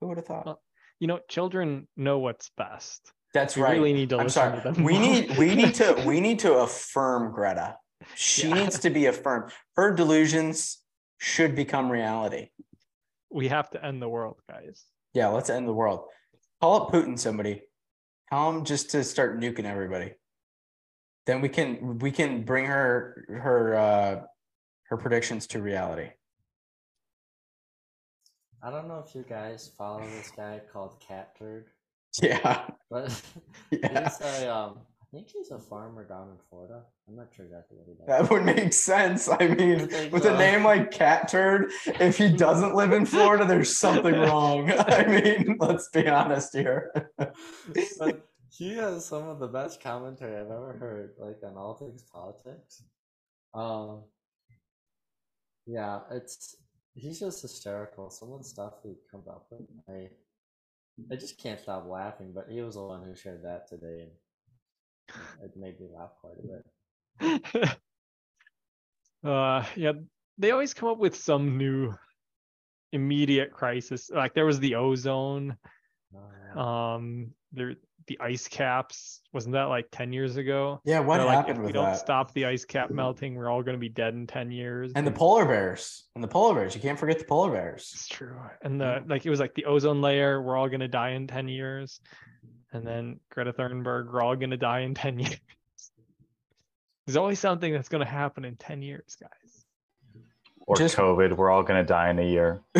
Who 0.00 0.08
would 0.08 0.16
have 0.18 0.26
thought? 0.26 0.46
Well, 0.46 0.62
You 1.00 1.06
know, 1.08 1.20
children 1.28 1.88
know 1.96 2.18
what's 2.18 2.50
best. 2.56 3.12
That's 3.34 3.56
we 3.56 3.62
right. 3.62 3.72
really 3.72 3.92
need 3.92 4.10
to 4.10 4.18
I'm 4.18 4.28
sorry. 4.28 4.56
to 4.60 4.72
them. 4.72 4.84
We 4.84 4.98
need 4.98 5.36
we 5.38 5.54
need 5.54 5.74
to 5.76 6.02
we 6.06 6.20
need 6.20 6.38
to 6.40 6.54
affirm 6.58 7.32
Greta. 7.32 7.76
She 8.14 8.48
Yeah. 8.48 8.54
needs 8.54 8.78
to 8.80 8.90
be 8.90 9.06
affirmed. 9.06 9.52
Her 9.76 9.92
delusions 9.94 10.82
should 11.18 11.54
become 11.54 11.90
reality. 11.90 12.50
we 13.30 13.48
have 13.48 13.68
to 13.70 13.84
end 13.84 14.00
the 14.00 14.08
world, 14.08 14.38
guys. 14.48 14.84
Yeah, 15.16 15.28
let's 15.28 15.48
end 15.48 15.66
the 15.66 15.72
world. 15.72 16.04
Call 16.60 16.76
up 16.82 16.92
Putin, 16.92 17.18
somebody. 17.18 17.62
Tell 18.28 18.50
him 18.50 18.66
just 18.66 18.90
to 18.90 19.02
start 19.02 19.40
nuking 19.40 19.64
everybody. 19.64 20.12
Then 21.24 21.40
we 21.40 21.48
can 21.48 21.98
we 22.00 22.10
can 22.10 22.42
bring 22.42 22.66
her 22.66 23.24
her 23.30 23.74
uh 23.76 24.20
her 24.90 24.98
predictions 24.98 25.46
to 25.48 25.62
reality. 25.62 26.10
I 28.62 28.70
don't 28.70 28.88
know 28.88 29.02
if 29.06 29.14
you 29.14 29.24
guys 29.26 29.70
follow 29.78 30.00
this 30.00 30.30
guy 30.36 30.60
called 30.70 31.00
Cat 31.00 31.34
Turd, 31.38 31.70
Yeah. 32.22 32.66
but 32.90 33.10
Yeah. 33.70 34.10
he's 34.10 34.20
a 34.20 34.54
um, 34.54 34.80
I 35.16 35.20
think 35.20 35.30
he's 35.30 35.50
a 35.50 35.58
farmer 35.58 36.06
down 36.06 36.28
in 36.28 36.36
Florida. 36.50 36.82
I'm 37.08 37.16
not 37.16 37.28
sure 37.34 37.46
exactly 37.46 37.78
what 37.78 37.86
he 37.88 37.94
does. 37.94 38.06
That 38.06 38.30
would 38.30 38.44
make 38.44 38.70
sense. 38.74 39.30
I 39.30 39.46
mean, 39.46 39.88
think 39.88 40.12
with 40.12 40.26
a 40.26 40.36
name 40.36 40.62
like 40.62 40.90
Cat 40.90 41.28
Turd, 41.28 41.70
if 41.86 42.18
he 42.18 42.28
doesn't 42.28 42.74
live 42.74 42.92
in 42.92 43.06
Florida, 43.06 43.46
there's 43.46 43.74
something 43.74 44.12
wrong. 44.20 44.70
I 44.78 45.06
mean, 45.06 45.56
let's 45.58 45.88
be 45.88 46.06
honest 46.06 46.54
here. 46.54 46.92
but 47.16 48.28
he 48.50 48.74
has 48.74 49.06
some 49.06 49.26
of 49.26 49.38
the 49.38 49.48
best 49.48 49.82
commentary 49.82 50.36
I've 50.36 50.50
ever 50.50 50.76
heard, 50.78 51.14
like 51.18 51.38
on 51.42 51.56
all 51.56 51.76
things 51.76 52.02
politics. 52.02 52.82
Um, 53.54 54.02
yeah, 55.64 56.00
it's 56.10 56.56
he's 56.94 57.20
just 57.20 57.40
hysterical. 57.40 58.10
Some 58.10 58.32
of 58.32 58.42
the 58.42 58.48
stuff 58.48 58.74
he 58.82 58.96
comes 59.10 59.28
up 59.28 59.46
with, 59.50 59.62
I 59.88 60.10
I 61.10 61.16
just 61.16 61.38
can't 61.38 61.58
stop 61.58 61.86
laughing. 61.88 62.32
But 62.34 62.48
he 62.50 62.60
was 62.60 62.74
the 62.74 62.82
one 62.82 63.02
who 63.02 63.14
shared 63.14 63.42
that 63.44 63.66
today, 63.66 64.00
and 64.02 64.10
it 65.42 65.56
made 65.56 65.78
me 65.80 65.88
laugh 65.94 66.10
quite 66.20 66.34
a 66.38 67.32
bit. 67.62 67.78
uh 69.24 69.64
yeah, 69.74 69.92
they 70.38 70.50
always 70.50 70.74
come 70.74 70.88
up 70.88 70.98
with 70.98 71.16
some 71.16 71.56
new 71.58 71.92
immediate 72.92 73.52
crisis. 73.52 74.10
Like 74.14 74.34
there 74.34 74.46
was 74.46 74.60
the 74.60 74.74
ozone, 74.76 75.56
Uh, 76.54 76.60
um 76.60 77.32
there 77.52 77.74
the 78.06 78.18
ice 78.20 78.46
caps. 78.46 79.20
Wasn't 79.32 79.52
that 79.54 79.64
like 79.64 79.88
10 79.90 80.12
years 80.12 80.36
ago? 80.36 80.80
Yeah, 80.84 81.00
what 81.00 81.16
They're 81.16 81.26
like, 81.26 81.36
happened 81.38 81.56
if 81.56 81.58
we 81.58 81.64
with 81.66 81.74
don't 81.74 81.86
that? 81.86 81.98
stop 81.98 82.32
the 82.34 82.44
ice 82.46 82.64
cap 82.64 82.90
melting, 82.90 83.34
we're 83.34 83.50
all 83.50 83.64
gonna 83.64 83.78
be 83.78 83.88
dead 83.88 84.14
in 84.14 84.28
10 84.28 84.52
years. 84.52 84.92
And 84.94 85.04
the 85.04 85.10
polar 85.10 85.44
bears. 85.44 86.04
And 86.14 86.22
the 86.22 86.28
polar 86.28 86.54
bears. 86.54 86.74
You 86.76 86.80
can't 86.80 86.98
forget 86.98 87.18
the 87.18 87.24
polar 87.24 87.50
bears. 87.50 87.90
It's 87.94 88.06
true. 88.06 88.36
And 88.62 88.80
the 88.80 89.02
like 89.08 89.26
it 89.26 89.30
was 89.30 89.40
like 89.40 89.54
the 89.54 89.64
ozone 89.64 90.00
layer, 90.00 90.40
we're 90.40 90.56
all 90.56 90.68
gonna 90.68 90.86
die 90.86 91.10
in 91.10 91.26
10 91.26 91.48
years. 91.48 92.00
And 92.76 92.86
then 92.86 93.20
Greta 93.30 93.54
Thunberg, 93.54 94.12
we're 94.12 94.22
all 94.22 94.36
gonna 94.36 94.56
die 94.58 94.80
in 94.80 94.92
10 94.94 95.18
years. 95.20 95.40
There's 97.06 97.16
always 97.16 97.38
something 97.38 97.72
that's 97.72 97.88
gonna 97.88 98.04
happen 98.04 98.44
in 98.44 98.56
10 98.56 98.82
years, 98.82 99.16
guys. 99.20 99.64
Or 100.66 100.76
Just- 100.76 100.96
COVID, 100.96 101.36
we're 101.36 101.50
all 101.50 101.62
going 101.62 101.80
to 101.80 101.86
die 101.86 102.10
in 102.10 102.18
a 102.18 102.28
year. 102.28 102.60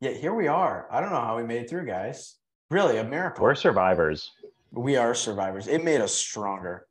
yeah, 0.00 0.10
here 0.10 0.32
we 0.34 0.48
are. 0.48 0.88
I 0.90 1.00
don't 1.00 1.10
know 1.10 1.20
how 1.20 1.36
we 1.36 1.42
made 1.42 1.62
it 1.64 1.70
through, 1.70 1.86
guys. 1.86 2.36
Really, 2.70 2.96
a 2.96 3.04
miracle. 3.04 3.44
We're 3.44 3.54
survivors. 3.54 4.32
We 4.72 4.96
are 4.96 5.14
survivors. 5.14 5.68
It 5.68 5.84
made 5.84 6.00
us 6.00 6.14
stronger. 6.14 6.86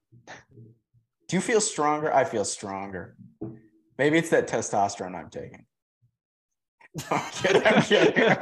Do 1.28 1.36
you 1.36 1.42
feel 1.42 1.60
stronger? 1.62 2.14
I 2.14 2.24
feel 2.26 2.46
stronger. 2.46 3.16
Maybe 3.98 4.20
it's 4.20 4.30
that 4.30 4.48
testosterone 4.48 5.16
I'm 5.16 5.32
taking. 5.32 5.66
I'm 7.12 7.32
kidding. 7.32 7.62
I'm 7.66 7.82
kidding. 7.82 8.24
I'm 8.24 8.38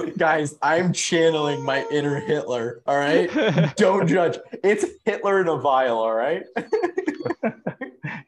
kidding. 0.00 0.14
Guys, 0.16 0.56
I'm 0.62 0.92
channeling 0.92 1.62
my 1.64 1.84
inner 1.90 2.20
Hitler. 2.20 2.80
All 2.86 2.96
right. 2.96 3.28
Don't 3.76 4.06
judge. 4.06 4.38
It's 4.62 4.84
Hitler 5.04 5.40
in 5.40 5.48
a 5.48 5.56
vial. 5.58 5.98
All 5.98 6.14
right. 6.14 6.44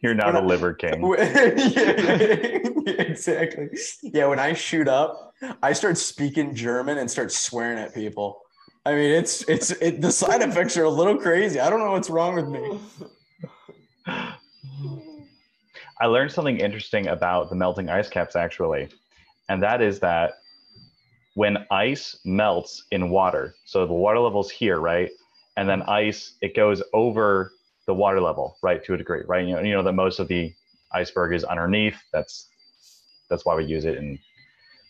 You're 0.01 0.15
not 0.15 0.27
We're 0.27 0.31
a 0.31 0.43
not- 0.43 0.47
liver 0.47 0.75
king. 0.75 1.03
yeah, 1.19 3.03
exactly. 3.03 3.69
Yeah, 4.03 4.27
when 4.27 4.39
I 4.39 4.53
shoot 4.55 4.89
up, 4.89 5.35
I 5.63 5.73
start 5.73 5.97
speaking 5.99 6.55
German 6.55 6.99
and 6.99 7.11
start 7.11 7.33
swearing 7.33 7.79
at 7.79 7.95
people. 7.95 8.41
I 8.85 8.93
mean, 8.95 9.11
it's 9.11 9.43
it's 9.49 9.71
it, 9.73 10.01
the 10.01 10.13
side 10.13 10.43
effects 10.43 10.77
are 10.77 10.85
a 10.85 10.91
little 10.91 11.17
crazy. 11.17 11.59
I 11.59 11.69
don't 11.71 11.81
know 11.81 11.91
what's 11.93 12.09
wrong 12.11 12.35
with 12.37 12.49
me. 12.49 12.79
I 16.01 16.07
learned 16.07 16.31
something 16.31 16.59
interesting 16.59 17.07
about 17.09 17.49
the 17.49 17.57
melting 17.57 17.89
ice 17.89 18.09
caps 18.09 18.37
actually, 18.37 18.89
and 19.49 19.63
that 19.63 19.81
is 19.81 20.01
that 20.01 20.35
when 21.35 21.67
ice 21.71 22.19
melts 22.25 22.85
in 22.91 23.11
water, 23.11 23.55
so 23.65 23.87
the 23.87 23.93
water 23.93 24.21
level's 24.21 24.51
here, 24.51 24.79
right? 24.79 25.11
And 25.57 25.69
then 25.69 25.83
ice, 25.83 26.35
it 26.43 26.55
goes 26.55 26.83
over 26.93 27.53
the 27.87 27.95
water 27.95 28.21
level, 28.21 28.59
right, 28.63 28.85
to 28.85 28.95
a 28.95 28.97
degree, 28.97 29.23
right? 29.27 29.47
You 29.47 29.55
know, 29.55 29.61
you 29.63 29.73
know 29.73 29.83
that 29.83 29.93
most 29.93 30.19
of 30.19 30.29
the 30.29 30.53
iceberg 30.93 31.35
is 31.35 31.45
underneath. 31.45 31.97
That's 32.13 32.49
that's 33.31 33.45
why 33.45 33.55
we 33.55 33.65
use 33.65 33.85
it 33.85 33.97
in 33.97 34.19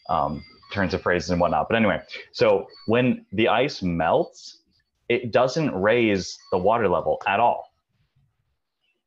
um, 0.09 0.44
turns 0.72 0.92
of 0.92 1.02
phrases 1.02 1.30
and 1.30 1.40
whatnot. 1.40 1.68
But 1.68 1.76
anyway, 1.76 2.02
so 2.32 2.66
when 2.86 3.24
the 3.32 3.48
ice 3.48 3.82
melts, 3.82 4.59
it 5.09 5.32
doesn't 5.32 5.74
raise 5.74 6.36
the 6.50 6.59
water 6.59 6.88
level 6.88 7.22
at 7.26 7.38
all 7.38 7.70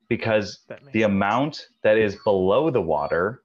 because 0.10 0.60
the 0.92 1.04
amount 1.04 1.68
that 1.84 1.98
is 1.98 2.18
below 2.26 2.70
the 2.70 2.82
water 2.82 3.44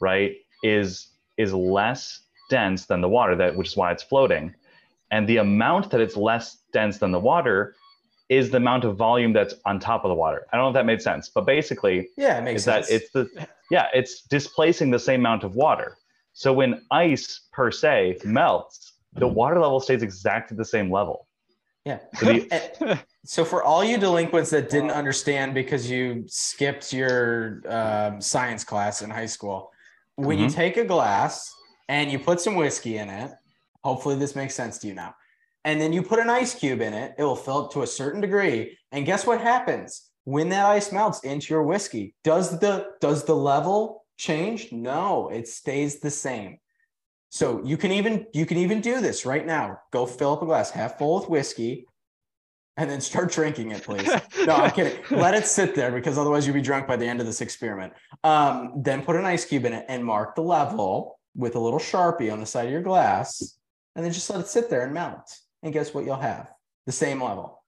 right 0.00 0.36
is 0.62 1.08
is 1.38 1.54
less 1.54 2.20
dense 2.50 2.86
than 2.86 3.00
the 3.00 3.08
water 3.08 3.36
that 3.36 3.56
which 3.56 3.68
is 3.68 3.76
why 3.76 3.92
it's 3.92 4.02
floating. 4.02 4.54
And 5.10 5.26
the 5.26 5.38
amount 5.38 5.90
that 5.90 6.00
it's 6.00 6.16
less 6.16 6.58
dense 6.72 6.98
than 6.98 7.12
the 7.12 7.20
water 7.20 7.74
is 8.28 8.50
the 8.50 8.58
amount 8.58 8.84
of 8.84 8.96
volume 8.96 9.32
that's 9.32 9.54
on 9.64 9.78
top 9.78 10.04
of 10.04 10.10
the 10.10 10.14
water. 10.14 10.46
I 10.52 10.56
don't 10.56 10.64
know 10.64 10.68
if 10.70 10.74
that 10.74 10.86
made 10.86 11.00
sense 11.00 11.30
but 11.30 11.46
basically 11.46 12.08
Yeah, 12.16 12.38
it 12.38 12.42
makes 12.42 12.60
is 12.60 12.64
sense. 12.64 12.88
that 12.88 12.94
it's 12.94 13.10
the 13.12 13.48
yeah 13.70 13.86
it's 13.94 14.22
displacing 14.22 14.90
the 14.90 14.98
same 14.98 15.20
amount 15.20 15.44
of 15.44 15.54
water. 15.54 15.96
So 16.32 16.52
when 16.52 16.82
ice 16.90 17.48
per 17.52 17.70
se 17.70 18.18
melts 18.24 18.94
the 19.14 19.26
mm-hmm. 19.26 19.34
water 19.34 19.60
level 19.60 19.80
stays 19.80 20.02
exactly 20.02 20.56
the 20.56 20.64
same 20.64 20.90
level 20.90 21.27
Yeah. 21.88 22.00
So, 22.16 22.26
the, 22.26 23.00
so, 23.24 23.44
for 23.46 23.62
all 23.62 23.82
you 23.82 23.96
delinquents 23.96 24.50
that 24.50 24.68
didn't 24.68 24.90
understand 24.90 25.54
because 25.54 25.90
you 25.90 26.24
skipped 26.26 26.92
your 26.92 27.62
um, 27.66 28.20
science 28.20 28.62
class 28.62 29.00
in 29.00 29.08
high 29.08 29.26
school, 29.26 29.72
when 30.16 30.36
mm-hmm. 30.36 30.44
you 30.44 30.50
take 30.50 30.76
a 30.76 30.84
glass 30.84 31.50
and 31.88 32.12
you 32.12 32.18
put 32.18 32.42
some 32.42 32.56
whiskey 32.56 32.98
in 32.98 33.08
it, 33.08 33.30
hopefully 33.82 34.16
this 34.16 34.36
makes 34.36 34.54
sense 34.54 34.76
to 34.78 34.86
you 34.86 34.94
now. 34.94 35.14
And 35.64 35.80
then 35.80 35.94
you 35.94 36.02
put 36.02 36.18
an 36.18 36.28
ice 36.28 36.54
cube 36.54 36.82
in 36.82 36.92
it, 36.92 37.14
it 37.16 37.22
will 37.22 37.36
fill 37.36 37.64
up 37.64 37.72
to 37.72 37.82
a 37.82 37.86
certain 37.86 38.20
degree. 38.20 38.76
And 38.92 39.06
guess 39.06 39.26
what 39.26 39.40
happens? 39.40 40.10
When 40.24 40.50
that 40.50 40.66
ice 40.66 40.92
melts 40.92 41.20
into 41.20 41.54
your 41.54 41.62
whiskey, 41.62 42.14
does 42.22 42.60
the 42.60 42.88
does 43.00 43.24
the 43.24 43.34
level 43.34 44.04
change? 44.18 44.72
No, 44.72 45.30
it 45.30 45.48
stays 45.48 46.00
the 46.00 46.10
same. 46.10 46.58
So 47.30 47.62
you 47.64 47.76
can 47.76 47.92
even 47.92 48.26
you 48.32 48.46
can 48.46 48.58
even 48.58 48.80
do 48.80 49.00
this 49.00 49.26
right 49.26 49.46
now. 49.46 49.80
Go 49.92 50.06
fill 50.06 50.32
up 50.32 50.42
a 50.42 50.46
glass 50.46 50.70
half 50.70 50.98
full 50.98 51.20
with 51.20 51.28
whiskey 51.28 51.86
and 52.76 52.88
then 52.88 53.00
start 53.00 53.30
drinking 53.32 53.72
it, 53.72 53.82
please. 53.82 54.08
No, 54.46 54.54
I'm 54.54 54.70
kidding. 54.70 54.98
Let 55.10 55.34
it 55.34 55.46
sit 55.46 55.74
there 55.74 55.90
because 55.90 56.16
otherwise 56.16 56.46
you'll 56.46 56.54
be 56.54 56.62
drunk 56.62 56.86
by 56.86 56.96
the 56.96 57.06
end 57.06 57.20
of 57.20 57.26
this 57.26 57.40
experiment. 57.40 57.92
Um, 58.24 58.72
then 58.82 59.02
put 59.02 59.16
an 59.16 59.26
ice 59.26 59.44
cube 59.44 59.66
in 59.66 59.72
it 59.74 59.84
and 59.88 60.04
mark 60.04 60.34
the 60.34 60.42
level 60.42 61.18
with 61.34 61.54
a 61.54 61.60
little 61.60 61.78
sharpie 61.78 62.32
on 62.32 62.40
the 62.40 62.46
side 62.46 62.66
of 62.66 62.72
your 62.72 62.82
glass, 62.82 63.58
and 63.94 64.04
then 64.04 64.12
just 64.12 64.28
let 64.30 64.40
it 64.40 64.48
sit 64.48 64.70
there 64.70 64.82
and 64.82 64.94
melt. 64.94 65.38
And 65.62 65.72
guess 65.72 65.92
what 65.92 66.04
you'll 66.04 66.16
have? 66.16 66.50
The 66.86 66.92
same 66.92 67.22
level. 67.22 67.62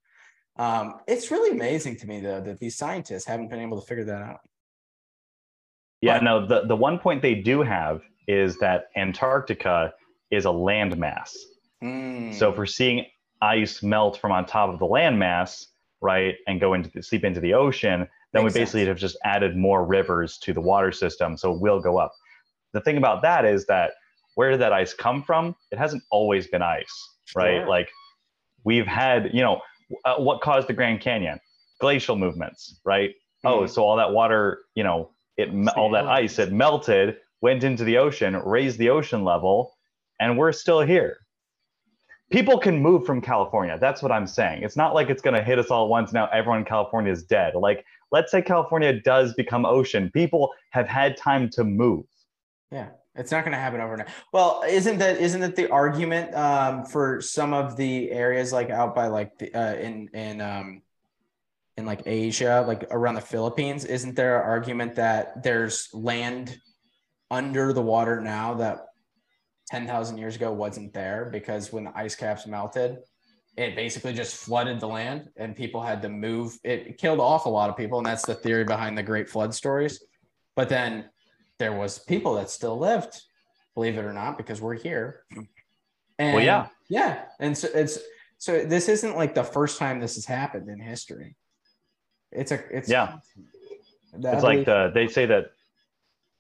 Um, 0.57 0.97
it's 1.07 1.31
really 1.31 1.51
amazing 1.51 1.97
to 1.99 2.07
me 2.07 2.21
though 2.21 2.41
that 2.41 2.59
these 2.59 2.77
scientists 2.77 3.25
haven't 3.25 3.49
been 3.49 3.61
able 3.61 3.81
to 3.81 3.87
figure 3.87 4.05
that 4.05 4.23
out. 4.23 4.41
Yeah, 6.01 6.19
but, 6.19 6.25
no, 6.25 6.47
the, 6.47 6.67
the 6.67 6.77
one 6.77 6.99
point 6.99 7.23
they 7.23 7.35
do 7.35 7.63
have 7.63 8.03
is 8.27 8.59
that 8.59 8.87
Antarctica 8.97 9.93
is 10.31 10.45
a 10.45 10.49
landmass. 10.49 11.37
Mm. 11.83 12.35
So 12.35 12.51
if 12.51 12.59
we're 12.59 12.67
seeing 12.67 13.07
ice 13.43 13.83
melt 13.83 14.19
from 14.19 14.33
on 14.33 14.47
top 14.47 14.71
of 14.71 14.79
the 14.79 14.87
landmass, 14.87 15.67
right, 16.01 16.37
and 16.47 16.61
go 16.61 16.75
into 16.75 16.91
the, 16.91 17.03
seep 17.03 17.25
into 17.25 17.41
the 17.41 17.55
ocean, 17.55 18.09
then 18.33 18.45
Makes 18.45 18.55
we 18.55 18.61
basically 18.61 18.81
sense. 18.81 18.89
have 18.89 18.99
just 18.99 19.19
added 19.25 19.57
more 19.57 19.85
rivers 19.85 20.39
to 20.39 20.53
the 20.53 20.61
water 20.61 20.93
system, 20.93 21.37
so 21.37 21.53
it 21.53 21.61
will 21.61 21.81
go 21.81 21.99
up. 21.99 22.13
The 22.73 22.81
thing 22.81 22.97
about 22.97 23.23
that 23.23 23.45
is 23.45 23.67
that 23.67 23.93
where 24.37 24.51
did 24.51 24.61
that 24.61 24.73
ice 24.73 24.95
come 24.95 25.23
from? 25.23 25.57
It 25.73 25.79
hasn't 25.79 26.03
always 26.11 26.47
been 26.47 26.63
ice, 26.63 27.09
right? 27.35 27.59
Sure. 27.59 27.69
Like 27.69 27.89
we've 28.65 28.87
had, 28.87 29.31
you 29.33 29.43
know, 29.43 29.61
uh, 30.05 30.17
what 30.17 30.41
caused 30.41 30.69
the 30.69 30.73
Grand 30.73 31.01
Canyon? 31.01 31.41
Glacial 31.81 32.15
movements, 32.15 32.81
right? 32.85 33.11
Mm. 33.45 33.51
Oh, 33.51 33.67
so 33.67 33.83
all 33.83 33.97
that 33.97 34.13
water, 34.13 34.61
you 34.75 34.85
know, 34.85 35.11
it 35.41 35.69
all 35.77 35.91
that 35.91 36.07
ice, 36.07 36.39
it 36.39 36.53
melted, 36.53 37.17
went 37.41 37.65
into 37.65 37.85
the 37.85 37.99
ocean, 37.99 38.35
raised 38.37 38.79
the 38.79 38.91
ocean 38.91 39.25
level, 39.25 39.77
and 40.21 40.37
we're 40.37 40.53
still 40.53 40.81
here. 40.81 41.19
People 42.31 42.59
can 42.59 42.81
move 42.81 43.05
from 43.05 43.21
California. 43.21 43.77
That's 43.81 44.03
what 44.03 44.13
I'm 44.13 44.27
saying. 44.27 44.63
It's 44.63 44.77
not 44.77 44.95
like 44.95 45.11
it's 45.11 45.23
going 45.23 45.35
to 45.35 45.43
hit 45.43 45.59
us 45.59 45.71
all 45.71 45.85
at 45.85 45.91
once. 45.91 46.13
Now 46.13 46.29
everyone 46.33 46.61
in 46.61 46.65
California 46.65 47.13
is 47.13 47.25
dead. 47.25 47.55
Like, 47.57 47.85
let's 48.13 48.31
say 48.31 48.41
California 48.41 49.01
does 49.01 49.35
become 49.35 49.67
ocean. 49.67 50.11
People 50.13 50.53
have 50.71 50.87
had 50.87 51.17
time 51.17 51.49
to 51.51 51.65
move. 51.65 52.05
Yeah, 52.71 52.91
it's 53.17 53.33
not 53.33 53.43
going 53.45 53.53
to 53.53 53.59
happen 53.59 53.81
overnight. 53.81 54.09
Well, 54.33 54.63
isn't 54.69 54.99
that 54.99 55.19
isn't 55.19 55.41
that 55.41 55.57
the 55.57 55.71
argument 55.71 56.33
um, 56.35 56.85
for 56.85 57.21
some 57.21 57.53
of 57.53 57.77
the 57.77 58.13
areas 58.13 58.53
like 58.53 58.71
out 58.71 58.95
by 58.95 59.09
like 59.09 59.37
the, 59.39 59.53
uh, 59.53 59.75
in 59.75 60.09
in 60.15 60.41
um, 60.41 60.83
in 61.77 61.87
like 61.87 62.03
Asia, 62.07 62.65
like 62.67 62.85
around 62.91 63.15
the 63.15 63.21
Philippines? 63.21 63.85
Isn't 63.85 64.15
there 64.17 64.41
an 64.41 64.49
argument 64.49 64.95
that 64.97 65.43
there's 65.43 65.89
land 65.93 66.59
under 67.31 67.73
the 67.73 67.83
water 67.83 68.21
now 68.21 68.55
that 68.55 68.87
10,000 69.69 70.19
years 70.19 70.37
ago 70.37 70.53
wasn't 70.53 70.93
there 70.93 71.29
because 71.33 71.73
when 71.73 71.85
the 71.85 71.97
ice 71.97 72.15
caps 72.15 72.47
melted, 72.47 72.99
it 73.57 73.77
basically 73.77 74.13
just 74.13 74.37
flooded 74.37 74.81
the 74.81 74.89
land 74.89 75.29
and 75.37 75.55
people 75.55 75.83
had 75.83 76.03
to 76.03 76.09
move. 76.09 76.59
It 76.65 76.99
killed 76.99 77.21
off 77.21 77.47
a 77.47 77.49
lot 77.49 77.71
of 77.71 77.77
people. 77.77 77.99
And 77.99 78.07
that's 78.07 78.27
the 78.27 78.35
theory 78.35 78.65
behind 78.65 78.97
the 78.97 79.03
great 79.03 79.29
flood 79.29 79.55
stories. 79.55 80.03
But 80.57 80.69
then 80.69 81.09
there 81.59 81.73
was 81.73 81.99
people 81.99 82.35
that 82.35 82.51
still 82.51 82.79
lived, 82.79 83.21
believe 83.75 83.97
it 83.97 84.05
or 84.05 84.13
not, 84.13 84.37
because 84.37 84.61
we're 84.61 84.75
here. 84.75 85.25
And 86.19 86.35
well, 86.35 86.45
yeah. 86.45 86.67
Yeah. 86.89 87.25
And 87.39 87.57
so 87.57 87.69
it's, 87.75 87.99
so 88.39 88.65
this 88.65 88.89
isn't 88.89 89.17
like 89.17 89.35
the 89.35 89.45
first 89.45 89.79
time 89.79 90.01
this 90.01 90.15
has 90.17 90.25
happened 90.25 90.69
in 90.69 90.81
history. 90.81 91.37
It's 92.33 92.53
a, 92.53 92.61
it's, 92.77 92.89
yeah. 92.89 93.19
It's 94.15 94.43
like 94.43 94.65
the, 94.65 94.91
they 94.95 95.09
say 95.09 95.27
that 95.27 95.53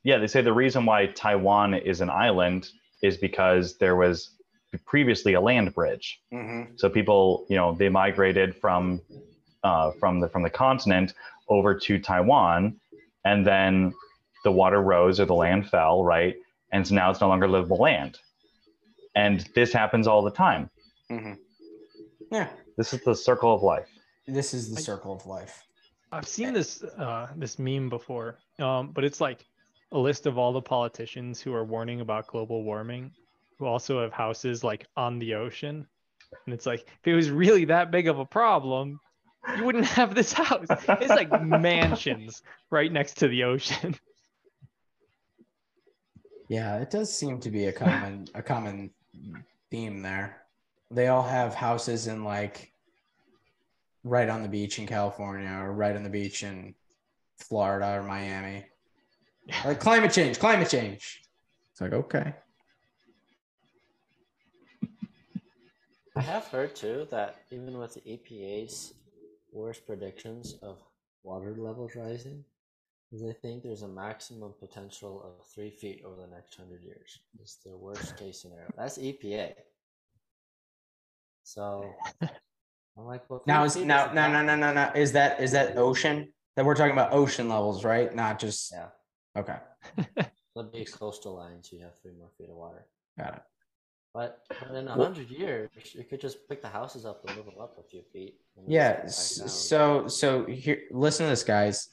yeah, 0.03 0.18
they 0.18 0.26
say 0.26 0.41
the 0.41 0.53
reason 0.53 0.86
why 0.86 1.07
Taiwan 1.07 1.74
is 1.74 2.01
an 2.01 2.11
island 2.11 2.70
is 3.03 3.16
because 3.16 3.76
there 3.78 3.97
was 3.97 4.30
previously 4.86 5.34
a 5.34 5.41
land 5.41 5.74
bridge. 5.74 6.20
Mm-hmm. 6.32 6.72
So 6.76 6.88
people, 6.88 7.47
you 7.49 7.57
know, 7.57 7.74
they 7.74 7.88
migrated 7.88 8.57
from 8.57 9.03
uh, 9.62 9.91
from 9.99 10.20
the 10.20 10.28
from 10.28 10.43
the 10.43 10.51
continent 10.51 11.14
over 11.49 11.74
to 11.74 11.99
Taiwan, 11.99 12.80
and 13.24 13.47
then 13.47 13.93
the 14.45 14.53
water 14.53 14.80
rose 14.80 15.20
or 15.20 15.26
the 15.26 15.34
land 15.34 15.68
fell, 15.68 16.03
right? 16.03 16.36
And 16.72 16.86
so 16.86 16.95
now 16.95 17.11
it's 17.11 17.20
no 17.20 17.28
longer 17.28 17.49
livable 17.49 17.78
land. 17.78 18.18
And 19.14 19.47
this 19.55 19.72
happens 19.72 20.07
all 20.07 20.22
the 20.22 20.30
time. 20.30 20.70
Mm-hmm. 21.11 21.32
Yeah. 22.30 22.49
This 22.76 22.95
is 22.95 23.03
the 23.03 23.14
circle 23.14 23.53
of 23.53 23.62
life. 23.62 23.88
This 24.26 24.55
is 24.55 24.72
the 24.72 24.80
circle 24.80 25.12
of 25.12 25.26
life. 25.26 25.64
I've 26.12 26.28
seen 26.28 26.52
this 26.52 26.82
uh, 26.82 27.28
this 27.36 27.58
meme 27.58 27.88
before, 27.88 28.38
um, 28.58 28.90
but 28.92 29.04
it's 29.04 29.20
like 29.20 29.46
a 29.92 29.98
list 29.98 30.26
of 30.26 30.38
all 30.38 30.52
the 30.52 30.62
politicians 30.62 31.40
who 31.40 31.54
are 31.54 31.64
warning 31.64 32.00
about 32.00 32.26
global 32.26 32.64
warming 32.64 33.12
who 33.58 33.66
also 33.66 34.00
have 34.02 34.12
houses 34.12 34.64
like 34.64 34.86
on 34.96 35.18
the 35.18 35.34
ocean. 35.34 35.86
And 36.46 36.54
it's 36.54 36.66
like, 36.66 36.80
if 36.80 37.06
it 37.06 37.14
was 37.14 37.30
really 37.30 37.66
that 37.66 37.90
big 37.90 38.08
of 38.08 38.18
a 38.18 38.24
problem, 38.24 38.98
you 39.56 39.64
wouldn't 39.64 39.84
have 39.98 40.14
this 40.14 40.32
house. 40.32 40.66
It's 40.70 41.08
like 41.08 41.42
mansions 41.42 42.42
right 42.70 42.90
next 42.90 43.18
to 43.18 43.28
the 43.28 43.44
ocean. 43.44 43.94
Yeah, 46.48 46.78
it 46.78 46.90
does 46.90 47.16
seem 47.16 47.38
to 47.42 47.50
be 47.52 47.66
a 47.66 47.72
common 47.72 48.26
a 48.34 48.42
common 48.42 48.90
theme 49.70 50.02
there. 50.02 50.42
They 50.90 51.06
all 51.06 51.22
have 51.22 51.54
houses 51.54 52.08
in 52.08 52.24
like 52.24 52.69
right 54.05 54.28
on 54.28 54.42
the 54.42 54.48
beach 54.48 54.78
in 54.78 54.86
California 54.86 55.51
or 55.51 55.72
right 55.72 55.96
on 55.96 56.03
the 56.03 56.11
beach 56.11 56.42
in 56.42 56.74
Florida 57.38 57.98
or 57.98 58.03
Miami. 58.03 58.64
Like 59.64 59.80
climate 59.88 60.12
change, 60.12 60.38
climate 60.38 60.68
change. 60.68 61.22
It's 61.72 61.80
like, 61.80 61.92
okay. 61.92 62.34
I 66.16 66.20
have 66.22 66.46
heard 66.48 66.74
too 66.74 67.07
that 67.11 67.42
even 67.51 67.78
with 67.78 67.94
the 67.94 68.01
EPA's 68.01 68.94
worst 69.53 69.86
predictions 69.86 70.57
of 70.62 70.82
water 71.22 71.55
levels 71.57 71.94
rising, 71.94 72.44
they 73.12 73.32
think 73.32 73.62
there's 73.62 73.82
a 73.82 73.88
maximum 73.88 74.53
potential 74.61 75.22
of 75.24 75.46
three 75.46 75.70
feet 75.70 76.03
over 76.05 76.20
the 76.20 76.28
next 76.28 76.55
hundred 76.55 76.82
years. 76.82 77.20
It's 77.40 77.57
the 77.57 77.76
worst 77.76 78.16
case 78.16 78.42
scenario. 78.42 78.68
That's 78.76 78.98
EPA. 78.98 79.55
So 81.42 81.92
I'm 82.99 83.05
like, 83.05 83.28
well, 83.28 83.43
now 83.47 83.64
is 83.64 83.76
now 83.76 84.12
no 84.12 84.30
no 84.30 84.43
no 84.43 84.57
no 84.57 84.72
no 84.72 84.91
is 84.95 85.12
that 85.12 85.41
is 85.41 85.53
that 85.53 85.76
ocean 85.76 86.32
that 86.57 86.64
we're 86.64 86.74
talking 86.74 86.93
about 86.93 87.12
ocean 87.12 87.49
levels, 87.49 87.84
right? 87.84 88.14
Not 88.14 88.38
just 88.38 88.72
yeah. 88.72 88.88
Okay. 89.36 89.57
Let 90.16 90.32
the 90.55 90.62
big 90.64 90.91
coastal 90.91 91.36
lines, 91.36 91.70
you 91.72 91.80
have 91.82 91.99
three 92.03 92.12
more 92.18 92.28
feet 92.36 92.51
of 92.51 92.57
water. 92.57 92.86
Got 93.16 93.34
it. 93.34 93.43
But, 94.12 94.41
but 94.49 94.74
in 94.74 94.88
a 94.88 94.93
hundred 94.93 95.30
years, 95.30 95.70
you 95.93 96.03
could 96.03 96.20
just 96.20 96.49
pick 96.49 96.61
the 96.61 96.68
houses 96.68 97.07
up 97.07 97.24
and 97.24 97.36
move 97.36 97.47
them 97.47 97.55
up 97.61 97.76
a 97.78 97.82
few 97.88 98.03
feet. 98.12 98.41
Yeah. 98.66 99.07
So 99.07 100.09
so 100.09 100.45
here, 100.47 100.82
listen 100.91 101.26
to 101.26 101.30
this, 101.30 101.45
guys. 101.45 101.91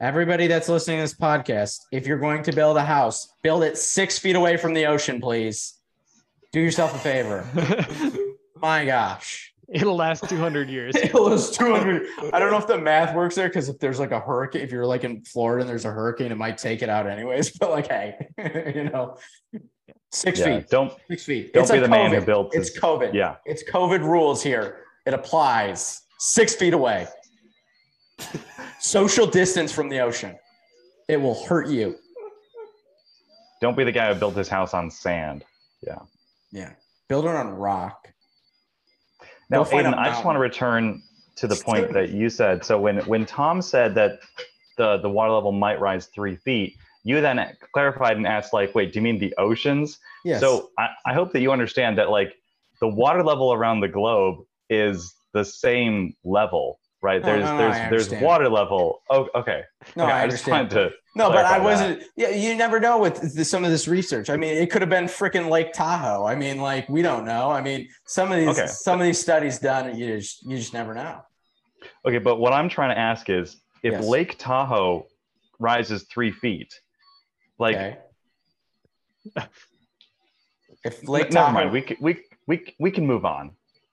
Everybody 0.00 0.46
that's 0.46 0.68
listening 0.68 0.98
to 0.98 1.02
this 1.02 1.14
podcast, 1.14 1.80
if 1.90 2.06
you're 2.06 2.18
going 2.18 2.42
to 2.44 2.52
build 2.52 2.76
a 2.76 2.84
house, 2.84 3.28
build 3.42 3.64
it 3.64 3.78
six 3.78 4.18
feet 4.18 4.36
away 4.36 4.56
from 4.58 4.74
the 4.74 4.86
ocean, 4.86 5.20
please. 5.20 5.80
Do 6.52 6.60
yourself 6.60 6.94
a 6.94 6.98
favor. 6.98 7.46
My 8.56 8.84
gosh. 8.84 9.52
It'll 9.72 9.96
last 9.96 10.28
200 10.28 10.70
years. 10.70 10.94
It'll 10.94 11.28
last 11.28 11.54
200. 11.54 12.06
I 12.32 12.38
don't 12.38 12.52
know 12.52 12.58
if 12.58 12.68
the 12.68 12.78
math 12.78 13.14
works 13.16 13.34
there 13.34 13.48
because 13.48 13.68
if 13.68 13.78
there's 13.80 13.98
like 13.98 14.12
a 14.12 14.20
hurricane, 14.20 14.62
if 14.62 14.70
you're 14.70 14.86
like 14.86 15.02
in 15.02 15.22
Florida 15.22 15.62
and 15.62 15.68
there's 15.68 15.84
a 15.84 15.90
hurricane, 15.90 16.30
it 16.30 16.36
might 16.36 16.56
take 16.56 16.82
it 16.82 16.88
out 16.88 17.06
anyways. 17.06 17.56
But 17.58 17.70
like, 17.70 17.88
hey, 17.88 18.28
you 18.74 18.84
know, 18.84 19.16
six 20.12 20.38
yeah, 20.38 20.58
feet. 20.60 20.68
Don't 20.68 20.92
six 21.08 21.24
feet. 21.24 21.52
Don't 21.52 21.62
it's 21.62 21.72
be 21.72 21.78
the 21.80 21.86
COVID. 21.86 21.90
man 21.90 22.12
who 22.12 22.20
built. 22.20 22.54
It's 22.54 22.78
COVID. 22.78 23.12
Yeah, 23.12 23.36
it's 23.44 23.64
COVID 23.68 24.00
rules 24.00 24.42
here. 24.42 24.84
It 25.04 25.14
applies 25.14 26.02
six 26.18 26.54
feet 26.54 26.74
away. 26.74 27.08
Social 28.78 29.26
distance 29.26 29.72
from 29.72 29.88
the 29.88 29.98
ocean. 30.00 30.36
It 31.08 31.20
will 31.20 31.44
hurt 31.44 31.68
you. 31.68 31.96
Don't 33.60 33.76
be 33.76 33.84
the 33.84 33.92
guy 33.92 34.12
who 34.12 34.18
built 34.18 34.36
his 34.36 34.48
house 34.48 34.74
on 34.74 34.90
sand. 34.90 35.44
Yeah. 35.82 35.98
Yeah. 36.52 36.72
Build 37.08 37.24
it 37.24 37.34
on 37.34 37.48
rock. 37.48 38.05
Now, 39.48 39.64
Aiden, 39.64 39.96
I 39.96 40.08
just 40.08 40.24
want 40.24 40.36
to 40.36 40.40
return 40.40 41.02
to 41.36 41.46
the 41.46 41.56
point 41.56 41.92
that 41.92 42.10
you 42.10 42.28
said. 42.30 42.64
So 42.64 42.80
when 42.80 42.98
when 43.06 43.26
Tom 43.26 43.62
said 43.62 43.94
that 43.94 44.20
the 44.76 44.98
the 44.98 45.10
water 45.10 45.32
level 45.32 45.52
might 45.52 45.80
rise 45.80 46.06
three 46.06 46.36
feet, 46.36 46.76
you 47.04 47.20
then 47.20 47.56
clarified 47.72 48.16
and 48.16 48.26
asked, 48.26 48.52
like, 48.52 48.74
wait, 48.74 48.92
do 48.92 48.98
you 48.98 49.02
mean 49.02 49.18
the 49.18 49.34
oceans? 49.38 49.98
Yes. 50.24 50.40
So 50.40 50.70
I, 50.78 50.88
I 51.06 51.14
hope 51.14 51.32
that 51.32 51.40
you 51.40 51.52
understand 51.52 51.98
that 51.98 52.10
like 52.10 52.34
the 52.80 52.88
water 52.88 53.22
level 53.22 53.52
around 53.52 53.80
the 53.80 53.88
globe 53.88 54.44
is 54.68 55.14
the 55.32 55.44
same 55.44 56.16
level, 56.24 56.80
right? 57.02 57.22
No, 57.22 57.26
there's 57.26 57.44
no, 57.44 57.58
no, 57.58 57.90
there's 57.90 58.08
there's 58.08 58.22
water 58.22 58.48
level. 58.48 59.02
Oh, 59.08 59.28
okay. 59.34 59.62
No, 59.94 60.04
okay, 60.04 60.12
I 60.12 60.26
just 60.26 60.48
understand. 60.48 60.72
wanted 60.72 60.90
to 60.90 60.96
No, 61.16 61.30
but 61.30 61.46
I 61.46 61.58
wasn't. 61.58 62.02
Yeah, 62.14 62.28
you 62.28 62.54
never 62.54 62.78
know 62.78 62.98
with 62.98 63.34
the, 63.34 63.42
some 63.42 63.64
of 63.64 63.70
this 63.70 63.88
research. 63.88 64.28
I 64.28 64.36
mean, 64.36 64.54
it 64.54 64.70
could 64.70 64.82
have 64.82 64.90
been 64.90 65.06
freaking 65.06 65.48
Lake 65.48 65.72
Tahoe. 65.72 66.26
I 66.26 66.34
mean, 66.34 66.58
like 66.58 66.86
we 66.90 67.00
don't 67.00 67.24
know. 67.24 67.50
I 67.50 67.62
mean, 67.62 67.88
some 68.04 68.30
of 68.30 68.36
these 68.38 68.48
Okay. 68.58 68.66
some 68.66 69.00
of 69.00 69.06
these 69.06 69.18
studies 69.18 69.58
done, 69.58 69.96
you 69.98 70.18
just 70.18 70.44
you 70.44 70.58
just 70.58 70.74
never 70.74 70.92
know. 70.92 71.22
Okay, 72.06 72.18
but 72.18 72.36
what 72.36 72.52
I'm 72.52 72.68
trying 72.68 72.90
to 72.94 72.98
ask 72.98 73.30
is 73.30 73.56
if 73.82 73.92
Yes. 73.92 74.04
Lake 74.04 74.36
Tahoe 74.38 75.06
rises 75.58 76.02
three 76.04 76.30
feet, 76.32 76.78
like 77.58 77.76
okay. 77.76 77.96
If 80.84 81.08
Lake 81.08 81.32
never 81.32 81.50
mind, 81.50 81.72
we 81.72 81.80
can, 81.80 81.96
we 82.00 82.20
we 82.46 82.74
we 82.78 82.90
can 82.90 83.06
move 83.06 83.24
on. 83.24 83.52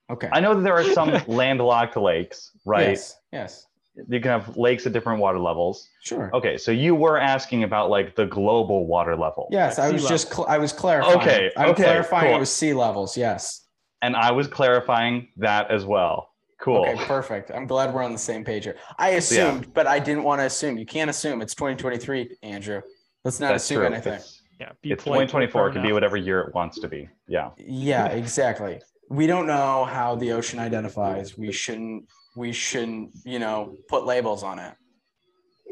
okay, 0.09 0.27
I 0.31 0.41
know 0.41 0.55
that 0.55 0.61
there 0.61 0.75
are 0.75 0.83
some 0.83 1.15
landlocked 1.27 1.95
lakes, 1.95 2.51
right? 2.65 2.89
Yes, 2.89 3.15
yes, 3.31 3.65
You 3.95 4.19
can 4.19 4.31
have 4.31 4.57
lakes 4.57 4.85
at 4.87 4.93
different 4.93 5.19
water 5.19 5.39
levels. 5.39 5.89
sure. 6.01 6.31
Okay, 6.33 6.57
so 6.57 6.71
you 6.71 6.95
were 6.95 7.19
asking 7.19 7.63
about 7.63 7.89
like 7.89 8.15
the 8.15 8.25
global 8.25 8.87
water 8.87 9.15
level. 9.15 9.47
Yes, 9.51 9.77
I 9.77 9.87
Sea 9.89 9.93
was 9.93 10.07
just 10.07 10.33
cl- 10.33 10.47
I 10.47 10.57
was 10.57 10.73
clarifying. 10.73 11.19
Okay, 11.19 11.51
I'm 11.55 11.69
okay, 11.71 11.83
clarifying 11.83 12.27
cool. 12.29 12.37
it 12.37 12.39
was 12.39 12.51
sea 12.51 12.73
levels. 12.73 13.15
Yes. 13.15 13.61
And 14.01 14.15
I 14.15 14.31
was 14.31 14.47
clarifying 14.47 15.27
that 15.37 15.69
as 15.69 15.85
well. 15.85 16.29
Cool. 16.59 16.85
Okay, 16.87 17.05
perfect. 17.05 17.51
I'm 17.51 17.67
glad 17.67 17.93
we're 17.93 18.03
on 18.03 18.13
the 18.13 18.17
same 18.17 18.43
page 18.43 18.63
here. 18.63 18.77
I 18.97 19.09
assumed, 19.11 19.73
but 19.73 19.85
I 19.85 19.99
didn't 19.99 20.23
want 20.23 20.41
to 20.41 20.45
assume. 20.45 20.77
You 20.77 20.85
can't 20.85 21.09
assume. 21.09 21.41
It's 21.41 21.53
2023, 21.55 22.37
Andrew. 22.41 22.81
Let's 23.23 23.39
not 23.39 23.49
That's 23.49 23.63
assume 23.65 23.77
true. 23.79 23.85
anything. 23.87 24.13
It's, 24.13 24.41
Yeah. 24.59 24.71
It's 24.83 25.03
2024. 25.03 25.69
It 25.69 25.73
can 25.73 25.81
be 25.83 25.91
whatever 25.93 26.17
year 26.17 26.41
it 26.41 26.53
wants 26.55 26.79
to 26.79 26.87
be. 26.87 27.09
Yeah. 27.27 27.51
Yeah, 27.57 28.07
exactly. 28.07 28.81
We 29.09 29.27
don't 29.27 29.45
know 29.45 29.85
how 29.85 30.15
the 30.15 30.31
ocean 30.31 30.57
identifies. 30.59 31.37
We 31.37 31.51
shouldn't. 31.51 32.05
We 32.35 32.51
shouldn't. 32.51 33.11
You 33.23 33.39
know, 33.39 33.75
put 33.87 34.05
labels 34.05 34.43
on 34.43 34.59
it. 34.59 34.73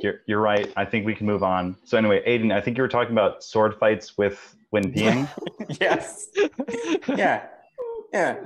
You're, 0.01 0.21
you're 0.25 0.41
right. 0.41 0.71
I 0.75 0.85
think 0.85 1.05
we 1.05 1.13
can 1.13 1.27
move 1.27 1.43
on. 1.43 1.75
So 1.85 1.97
anyway, 1.97 2.23
Aiden, 2.25 2.51
I 2.51 2.59
think 2.59 2.75
you 2.75 2.81
were 2.81 2.89
talking 2.89 3.11
about 3.11 3.43
sword 3.43 3.75
fights 3.75 4.17
with 4.17 4.55
when 4.71 4.91
peeing. 4.91 5.27
yes. 5.79 6.27
Yeah. 7.07 7.45
Yeah. 8.11 8.37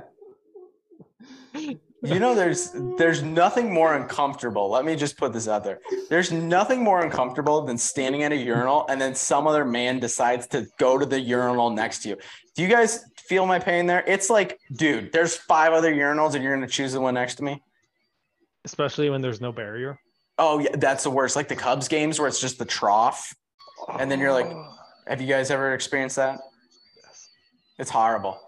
You 2.02 2.20
know, 2.20 2.34
there's 2.34 2.72
there's 2.98 3.22
nothing 3.22 3.72
more 3.72 3.94
uncomfortable. 3.94 4.68
Let 4.68 4.84
me 4.84 4.94
just 4.96 5.16
put 5.16 5.32
this 5.32 5.48
out 5.48 5.64
there. 5.64 5.80
There's 6.10 6.30
nothing 6.30 6.84
more 6.84 7.02
uncomfortable 7.02 7.62
than 7.62 7.78
standing 7.78 8.22
at 8.22 8.32
a 8.32 8.36
urinal 8.36 8.86
and 8.88 9.00
then 9.00 9.14
some 9.14 9.46
other 9.46 9.64
man 9.64 9.98
decides 9.98 10.46
to 10.48 10.66
go 10.78 10.98
to 10.98 11.06
the 11.06 11.18
urinal 11.18 11.70
next 11.70 12.02
to 12.02 12.10
you. 12.10 12.16
Do 12.54 12.62
you 12.62 12.68
guys 12.68 13.06
feel 13.16 13.46
my 13.46 13.58
pain 13.58 13.86
there? 13.86 14.04
It's 14.06 14.28
like, 14.28 14.60
dude, 14.72 15.10
there's 15.12 15.36
five 15.36 15.72
other 15.72 15.92
urinals 15.92 16.34
and 16.34 16.44
you're 16.44 16.54
gonna 16.54 16.68
choose 16.68 16.92
the 16.92 17.00
one 17.00 17.14
next 17.14 17.36
to 17.36 17.44
me. 17.44 17.62
Especially 18.66 19.08
when 19.08 19.22
there's 19.22 19.40
no 19.40 19.52
barrier. 19.52 19.98
Oh 20.38 20.58
yeah, 20.58 20.74
that's 20.74 21.04
the 21.04 21.10
worst. 21.10 21.36
Like 21.36 21.48
the 21.48 21.56
Cubs 21.56 21.88
games 21.88 22.18
where 22.18 22.28
it's 22.28 22.40
just 22.40 22.58
the 22.58 22.64
trough. 22.64 23.34
And 23.98 24.10
then 24.10 24.20
you're 24.20 24.32
like- 24.32 24.52
Have 25.06 25.20
you 25.20 25.28
guys 25.28 25.52
ever 25.52 25.72
experienced 25.72 26.16
that? 26.16 26.40
Yes. 26.96 27.28
It's 27.78 27.90
horrible. 27.90 28.40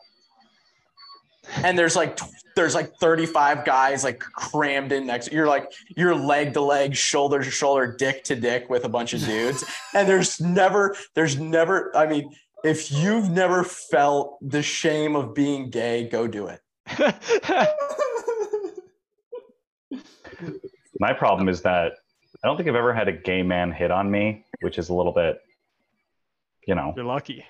And 1.62 1.78
there's 1.78 1.94
like 1.94 2.18
there's 2.56 2.74
like 2.74 2.92
35 3.00 3.64
guys 3.64 4.02
like 4.02 4.18
crammed 4.18 4.90
in 4.90 5.06
next. 5.06 5.30
You're 5.30 5.46
like 5.46 5.70
you're 5.96 6.16
leg 6.16 6.52
to 6.54 6.60
leg, 6.60 6.96
shoulder 6.96 7.42
to 7.44 7.50
shoulder, 7.50 7.94
dick 7.96 8.24
to 8.24 8.34
dick 8.34 8.68
with 8.68 8.84
a 8.84 8.88
bunch 8.88 9.14
of 9.14 9.24
dudes. 9.24 9.64
and 9.94 10.08
there's 10.08 10.40
never 10.40 10.96
there's 11.14 11.38
never. 11.38 11.96
I 11.96 12.06
mean, 12.06 12.34
if 12.64 12.90
you've 12.90 13.30
never 13.30 13.62
felt 13.62 14.36
the 14.42 14.62
shame 14.62 15.14
of 15.14 15.36
being 15.36 15.70
gay, 15.70 16.08
go 16.08 16.26
do 16.26 16.48
it. 16.48 16.60
My 21.01 21.12
problem 21.12 21.49
is 21.49 21.62
that 21.62 21.93
I 22.43 22.47
don't 22.49 22.57
think 22.57 22.68
I've 22.68 22.74
ever 22.74 22.93
had 22.95 23.09
a 23.09 23.12
gay 23.12 23.43
man 23.43 23.72
hit 23.72 23.91
on 23.91 24.11
me, 24.11 24.45
which 24.61 24.78
is 24.78 24.89
a 24.91 24.95
little 24.95 25.12
bit, 25.12 25.41
you 26.66 26.74
know, 26.74 26.93
You're 26.97 27.05
lucky. 27.05 27.45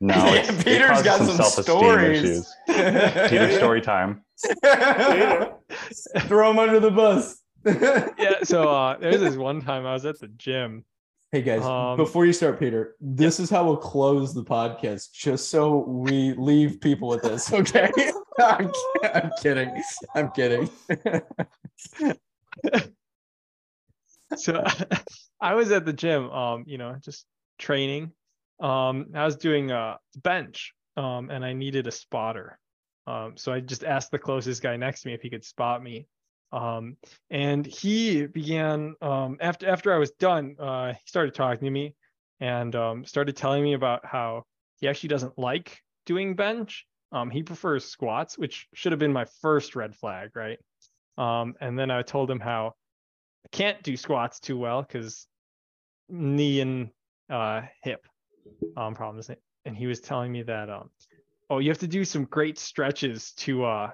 no. 0.00 0.14
Yeah, 0.16 0.34
it's- 0.34 0.48
it 0.60 0.64
Peter's 0.64 0.88
causes 0.90 1.04
got 1.04 1.18
some 1.18 1.36
self-esteem 1.36 1.64
stories. 1.64 2.22
issues. 2.22 2.54
Peter 2.66 3.52
story 3.52 3.80
time. 3.80 4.22
Throw 6.20 6.50
him 6.50 6.58
under 6.58 6.80
the 6.80 6.90
bus. 6.90 7.42
Yeah. 7.66 8.42
So 8.44 8.68
uh, 8.68 8.96
there's 8.98 9.20
this 9.20 9.36
one 9.36 9.60
time 9.60 9.86
I 9.86 9.92
was 9.94 10.04
at 10.06 10.20
the 10.20 10.28
gym. 10.28 10.84
Hey 11.32 11.42
guys, 11.42 11.62
Um, 11.62 11.96
before 11.96 12.24
you 12.24 12.32
start, 12.32 12.60
Peter, 12.60 12.94
this 13.00 13.40
is 13.40 13.50
how 13.50 13.64
we'll 13.64 13.76
close 13.76 14.32
the 14.32 14.44
podcast, 14.44 15.12
just 15.12 15.50
so 15.50 15.78
we 15.78 16.34
leave 16.34 16.80
people 16.80 17.08
with 17.08 17.22
this. 17.22 17.52
okay. 17.52 17.90
I'm, 18.38 18.70
I'm 19.02 19.30
kidding. 19.42 19.82
I'm 20.14 20.30
kidding. 20.30 20.70
so 24.36 24.62
I 25.40 25.54
was 25.54 25.72
at 25.72 25.84
the 25.84 25.92
gym, 25.92 26.30
um, 26.30 26.64
you 26.66 26.78
know, 26.78 26.96
just 27.02 27.24
training. 27.58 28.12
Um, 28.60 29.06
I 29.14 29.24
was 29.24 29.36
doing 29.36 29.70
a 29.70 29.98
bench, 30.22 30.74
um, 30.96 31.30
and 31.30 31.44
I 31.44 31.54
needed 31.54 31.86
a 31.86 31.92
spotter. 31.92 32.58
Um, 33.06 33.36
so 33.36 33.52
I 33.52 33.60
just 33.60 33.84
asked 33.84 34.10
the 34.10 34.18
closest 34.18 34.62
guy 34.62 34.76
next 34.76 35.02
to 35.02 35.08
me 35.08 35.14
if 35.14 35.22
he 35.22 35.30
could 35.30 35.44
spot 35.44 35.82
me. 35.82 36.06
Um, 36.52 36.96
and 37.30 37.66
he 37.66 38.26
began 38.26 38.94
um, 39.02 39.36
after 39.40 39.68
after 39.68 39.92
I 39.92 39.98
was 39.98 40.12
done, 40.12 40.56
uh, 40.58 40.92
he 40.92 41.00
started 41.06 41.34
talking 41.34 41.64
to 41.64 41.70
me 41.70 41.94
and 42.40 42.74
um, 42.74 43.04
started 43.04 43.36
telling 43.36 43.62
me 43.62 43.74
about 43.74 44.04
how 44.04 44.44
he 44.80 44.88
actually 44.88 45.08
doesn't 45.08 45.38
like 45.38 45.82
doing 46.04 46.34
bench. 46.36 46.86
Um, 47.12 47.30
he 47.30 47.42
prefers 47.42 47.84
squats, 47.84 48.36
which 48.36 48.66
should 48.74 48.92
have 48.92 48.98
been 48.98 49.12
my 49.12 49.26
first 49.40 49.76
red 49.76 49.94
flag, 49.94 50.30
right? 50.34 50.58
Um, 51.18 51.54
and 51.60 51.78
then 51.78 51.90
I 51.90 52.02
told 52.02 52.30
him 52.30 52.40
how 52.40 52.74
I 53.44 53.48
can't 53.52 53.82
do 53.82 53.96
squats 53.96 54.40
too 54.40 54.58
well 54.58 54.82
because 54.82 55.26
knee 56.08 56.60
and 56.60 56.90
uh, 57.30 57.62
hip 57.82 58.06
um, 58.76 58.94
problems. 58.94 59.30
And 59.64 59.76
he 59.76 59.86
was 59.86 60.00
telling 60.00 60.30
me 60.30 60.42
that 60.42 60.68
um, 60.68 60.90
oh, 61.50 61.58
you 61.58 61.70
have 61.70 61.78
to 61.78 61.88
do 61.88 62.04
some 62.04 62.24
great 62.24 62.58
stretches 62.58 63.32
to 63.38 63.64
uh, 63.64 63.90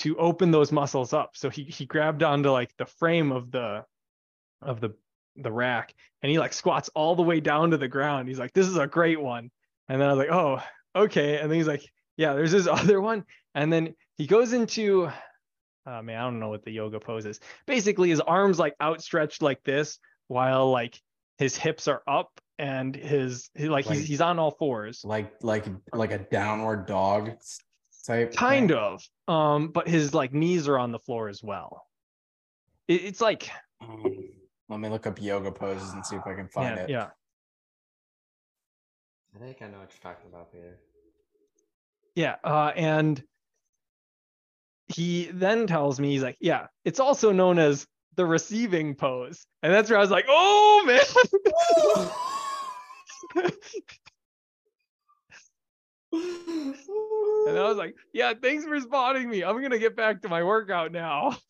to 0.00 0.16
open 0.18 0.50
those 0.50 0.72
muscles 0.72 1.12
up. 1.12 1.30
So 1.36 1.48
he 1.50 1.64
he 1.64 1.86
grabbed 1.86 2.22
onto 2.22 2.50
like 2.50 2.76
the 2.76 2.86
frame 2.86 3.32
of 3.32 3.50
the 3.50 3.84
of 4.62 4.80
the 4.80 4.90
the 5.36 5.50
rack 5.52 5.94
and 6.22 6.30
he 6.30 6.38
like 6.38 6.52
squats 6.52 6.90
all 6.94 7.14
the 7.14 7.22
way 7.22 7.40
down 7.40 7.70
to 7.70 7.76
the 7.78 7.88
ground. 7.88 8.28
He's 8.28 8.38
like, 8.38 8.52
this 8.52 8.66
is 8.66 8.76
a 8.76 8.86
great 8.86 9.20
one. 9.20 9.50
And 9.88 10.00
then 10.00 10.08
I 10.08 10.12
was 10.12 10.18
like, 10.18 10.30
oh, 10.36 10.60
okay. 10.94 11.38
And 11.38 11.50
then 11.50 11.56
he's 11.58 11.66
like, 11.68 11.82
yeah, 12.16 12.34
there's 12.34 12.52
this 12.52 12.66
other 12.80 13.00
one. 13.00 13.24
And 13.54 13.72
then 13.72 13.94
he 14.18 14.26
goes 14.26 14.52
into 14.52 15.10
uh 15.86 16.02
man, 16.02 16.18
I 16.20 16.24
don't 16.24 16.40
know 16.40 16.50
what 16.50 16.64
the 16.64 16.72
yoga 16.72 17.00
pose 17.00 17.24
is. 17.26 17.40
Basically, 17.66 18.10
his 18.10 18.20
arms 18.20 18.58
like 18.58 18.74
outstretched 18.82 19.40
like 19.42 19.62
this, 19.64 19.98
while 20.28 20.70
like 20.70 21.00
his 21.38 21.56
hips 21.56 21.88
are 21.88 22.02
up 22.06 22.30
and 22.58 22.94
his 22.94 23.48
he, 23.54 23.68
like, 23.70 23.86
he's 23.86 23.98
Like- 23.98 24.06
he's 24.06 24.20
on 24.20 24.38
all 24.38 24.50
fours. 24.50 25.02
like 25.04 25.32
like 25.42 25.64
like 25.94 26.12
a 26.12 26.18
downward 26.18 26.86
dog 26.86 27.30
type. 28.02 28.34
Kind 28.34 28.72
of. 28.72 29.02
Um, 29.28 29.68
but 29.68 29.88
his 29.88 30.14
like 30.14 30.32
knees 30.32 30.68
are 30.68 30.78
on 30.78 30.92
the 30.92 30.98
floor 30.98 31.28
as 31.28 31.42
well. 31.42 31.86
It, 32.88 33.04
it's 33.04 33.20
like 33.20 33.50
Um, 33.80 34.04
let 34.68 34.80
me 34.80 34.88
look 34.88 35.06
up 35.06 35.20
yoga 35.20 35.50
poses 35.50 35.92
and 35.92 36.04
see 36.04 36.16
if 36.16 36.26
I 36.26 36.34
can 36.34 36.48
find 36.48 36.76
yeah, 36.76 36.82
it. 36.84 36.90
yeah. 36.90 37.08
I 39.34 39.38
think 39.38 39.62
I 39.62 39.66
know 39.66 39.78
what 39.78 39.90
you're 39.92 40.12
talking 40.12 40.28
about, 40.28 40.52
Peter. 40.52 40.78
Yeah, 42.16 42.36
uh, 42.42 42.72
and 42.74 43.22
he 44.88 45.30
then 45.32 45.66
tells 45.68 46.00
me 46.00 46.10
he's 46.10 46.22
like, 46.22 46.36
yeah, 46.40 46.66
it's 46.84 46.98
also 46.98 47.30
known 47.30 47.58
as 47.58 47.86
the 48.16 48.26
receiving 48.26 48.96
pose, 48.96 49.46
and 49.62 49.72
that's 49.72 49.88
where 49.88 49.98
I 49.98 50.02
was 50.02 50.10
like, 50.10 50.26
oh 50.28 50.82
man. 50.84 52.10
and 56.12 57.58
I 57.58 57.68
was 57.68 57.76
like, 57.76 57.94
yeah, 58.12 58.32
thanks 58.40 58.64
for 58.64 58.78
spotting 58.80 59.28
me. 59.28 59.44
I'm 59.44 59.60
gonna 59.62 59.78
get 59.78 59.96
back 59.96 60.22
to 60.22 60.28
my 60.28 60.42
workout 60.42 60.92
now. 60.92 61.36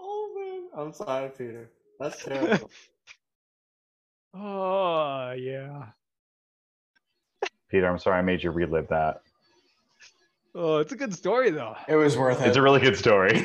Oh 0.00 0.32
man, 0.36 0.80
I'm 0.80 0.92
sorry, 0.92 1.28
Peter. 1.36 1.70
That's 1.98 2.24
terrible. 2.24 2.70
Oh 4.32 5.32
yeah. 5.32 5.86
Peter, 7.68 7.88
I'm 7.88 7.98
sorry 7.98 8.18
I 8.18 8.22
made 8.22 8.44
you 8.44 8.52
relive 8.52 8.86
that. 8.88 9.22
Oh, 10.54 10.78
it's 10.78 10.92
a 10.92 10.96
good 10.96 11.14
story 11.14 11.50
though. 11.50 11.76
It 11.88 11.96
was 11.96 12.16
worth 12.16 12.40
it. 12.40 12.48
It's 12.48 12.56
a 12.56 12.62
really 12.62 12.80
good 12.80 12.96
story. 12.96 13.30
okay, 13.38 13.44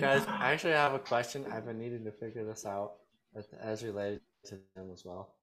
guys, 0.00 0.26
I 0.26 0.52
actually 0.52 0.72
have 0.72 0.94
a 0.94 0.98
question. 0.98 1.44
I've 1.52 1.64
been 1.64 1.78
needing 1.78 2.04
to 2.04 2.12
figure 2.12 2.44
this 2.44 2.66
out 2.66 2.94
as, 3.36 3.46
as 3.60 3.84
related 3.84 4.20
to 4.46 4.58
them 4.74 4.90
as 4.92 5.04
well. 5.04 5.34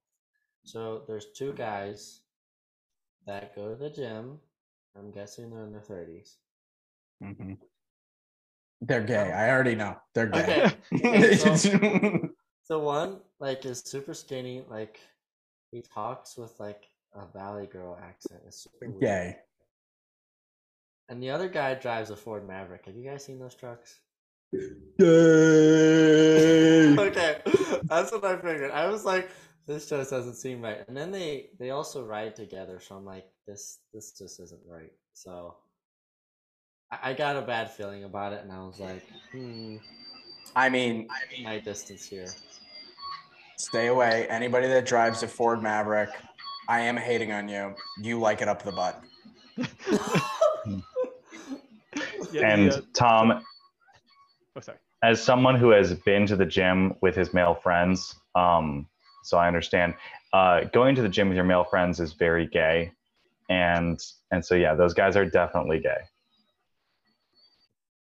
So 0.64 1.02
there's 1.06 1.26
two 1.36 1.52
guys 1.52 2.20
that 3.26 3.54
go 3.54 3.68
to 3.70 3.76
the 3.76 3.90
gym. 3.90 4.38
I'm 4.96 5.10
guessing 5.10 5.50
they're 5.50 5.64
in 5.64 5.72
their 5.72 5.80
30s. 5.80 6.36
Mhm. 7.22 7.58
They're 8.80 9.02
gay. 9.02 9.32
I 9.32 9.50
already 9.50 9.74
know. 9.76 9.96
They're 10.14 10.26
gay. 10.26 10.72
Okay. 10.92 11.36
so 11.36 11.54
the 12.68 12.78
one 12.78 13.20
like 13.38 13.64
is 13.64 13.80
super 13.80 14.12
skinny, 14.14 14.64
like 14.68 14.98
he 15.70 15.82
talks 15.82 16.36
with 16.36 16.58
like 16.58 16.84
a 17.14 17.26
valley 17.26 17.66
girl 17.66 17.98
accent. 18.02 18.40
It's 18.46 18.62
super 18.64 18.88
weird. 18.90 19.00
gay. 19.00 19.36
And 21.08 21.22
the 21.22 21.30
other 21.30 21.48
guy 21.48 21.74
drives 21.74 22.10
a 22.10 22.16
Ford 22.16 22.46
Maverick. 22.46 22.86
Have 22.86 22.96
you 22.96 23.04
guys 23.08 23.24
seen 23.24 23.38
those 23.38 23.54
trucks? 23.54 24.00
Yay! 24.52 25.06
okay, 26.98 27.38
that's 27.84 28.12
what 28.12 28.24
I 28.24 28.36
figured. 28.36 28.70
I 28.70 28.86
was 28.88 29.04
like, 29.04 29.30
this 29.66 29.88
just 29.88 30.10
doesn't 30.10 30.34
seem 30.34 30.62
right. 30.62 30.78
And 30.88 30.96
then 30.96 31.10
they 31.10 31.50
they 31.58 31.70
also 31.70 32.04
ride 32.04 32.34
together, 32.34 32.80
so 32.80 32.96
I'm 32.96 33.04
like, 33.04 33.26
this 33.46 33.78
this 33.92 34.12
just 34.12 34.40
isn't 34.40 34.60
right. 34.66 34.92
So 35.14 35.56
I, 36.90 37.10
I 37.10 37.12
got 37.14 37.36
a 37.36 37.42
bad 37.42 37.70
feeling 37.70 38.04
about 38.04 38.32
it, 38.32 38.42
and 38.42 38.52
I 38.52 38.62
was 38.64 38.80
like, 38.80 39.02
hmm, 39.30 39.76
I 40.56 40.68
mean, 40.68 41.08
my 41.44 41.58
distance 41.58 42.04
here. 42.04 42.28
stay 43.56 43.88
away. 43.88 44.26
Anybody 44.28 44.66
that 44.68 44.86
drives 44.86 45.22
a 45.22 45.28
Ford 45.28 45.62
Maverick, 45.62 46.10
I 46.68 46.80
am 46.80 46.96
hating 46.96 47.32
on 47.32 47.48
you. 47.48 47.74
You 48.00 48.18
like 48.18 48.42
it 48.42 48.48
up 48.48 48.62
the 48.62 48.72
butt. 48.72 49.02
And 52.40 52.82
Tom, 52.94 53.44
oh, 54.56 54.60
sorry. 54.60 54.78
as 55.02 55.22
someone 55.22 55.56
who 55.56 55.70
has 55.70 55.94
been 55.94 56.26
to 56.26 56.36
the 56.36 56.46
gym 56.46 56.94
with 57.02 57.14
his 57.14 57.34
male 57.34 57.54
friends, 57.54 58.14
um, 58.34 58.86
so 59.22 59.38
I 59.38 59.46
understand, 59.46 59.94
uh, 60.32 60.64
going 60.72 60.94
to 60.96 61.02
the 61.02 61.08
gym 61.08 61.28
with 61.28 61.36
your 61.36 61.44
male 61.44 61.64
friends 61.64 62.00
is 62.00 62.12
very 62.12 62.46
gay, 62.46 62.92
and 63.48 63.98
and 64.30 64.44
so 64.44 64.54
yeah, 64.54 64.74
those 64.74 64.94
guys 64.94 65.16
are 65.16 65.24
definitely 65.24 65.80
gay. 65.80 65.98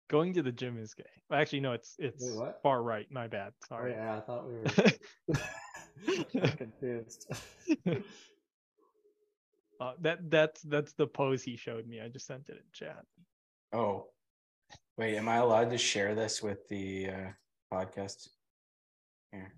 Going 0.08 0.34
to 0.34 0.42
the 0.42 0.52
gym 0.52 0.78
is 0.78 0.94
gay. 0.94 1.04
Actually, 1.32 1.60
no, 1.60 1.72
it's 1.72 1.94
it's 1.98 2.24
Wait, 2.34 2.52
far 2.62 2.82
right. 2.82 3.06
My 3.10 3.28
bad. 3.28 3.52
Sorry. 3.66 3.94
Oh, 3.94 3.96
Sorry. 3.96 4.06
yeah, 4.06 4.16
I 4.16 4.20
thought 4.20 4.46
we 4.46 4.54
were 6.34 6.50
confused. 6.56 7.26
Uh, 9.80 9.94
that 10.00 10.30
that's 10.30 10.62
that's 10.62 10.92
the 10.92 11.06
pose 11.06 11.42
he 11.42 11.56
showed 11.56 11.88
me. 11.88 12.00
I 12.00 12.08
just 12.08 12.26
sent 12.26 12.48
it 12.50 12.56
in 12.56 12.62
chat. 12.72 13.04
Oh, 13.72 14.06
wait. 14.96 15.16
Am 15.16 15.28
I 15.28 15.36
allowed 15.36 15.70
to 15.70 15.78
share 15.78 16.14
this 16.14 16.42
with 16.42 16.68
the 16.68 17.08
uh, 17.10 17.30
podcast? 17.72 18.28
Here. 19.32 19.54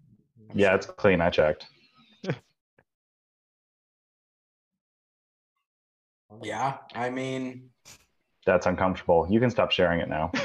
I'm 0.51 0.59
Yeah, 0.59 0.75
it's 0.75 0.87
clean. 0.87 1.21
I 1.21 1.31
checked. 1.31 1.67
Yeah, 6.43 6.79
I 6.95 7.11
mean, 7.11 7.71
That's 8.45 8.67
uncomfortable. 8.67 9.27
You 9.31 9.39
can 9.41 9.51
stop 9.51 9.71
sharing 9.71 10.01
it 10.01 10.09
now. 10.09 10.31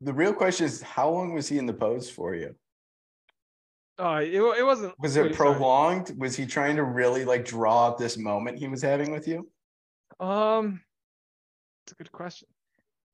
the 0.00 0.12
real 0.12 0.34
question 0.34 0.66
is, 0.66 0.82
how 0.82 1.08
long 1.08 1.32
was 1.32 1.48
he 1.48 1.58
in 1.58 1.64
the 1.64 1.72
pose 1.72 2.10
for 2.10 2.34
you? 2.34 2.54
Oh, 3.98 4.16
it, 4.16 4.34
it 4.34 4.62
wasn't. 4.62 4.92
Was 5.00 5.16
it 5.16 5.22
wait, 5.22 5.34
sorry. 5.34 5.54
prolonged? 5.54 6.14
Was 6.18 6.36
he 6.36 6.44
trying 6.44 6.76
to 6.76 6.84
really 6.84 7.24
like 7.24 7.46
draw 7.46 7.86
out 7.86 7.98
this 7.98 8.18
moment 8.18 8.58
he 8.58 8.68
was 8.68 8.82
having 8.82 9.10
with 9.10 9.26
you? 9.26 9.50
Um, 10.20 10.82
it's 11.84 11.92
a 11.92 11.96
good 11.96 12.12
question. 12.12 12.48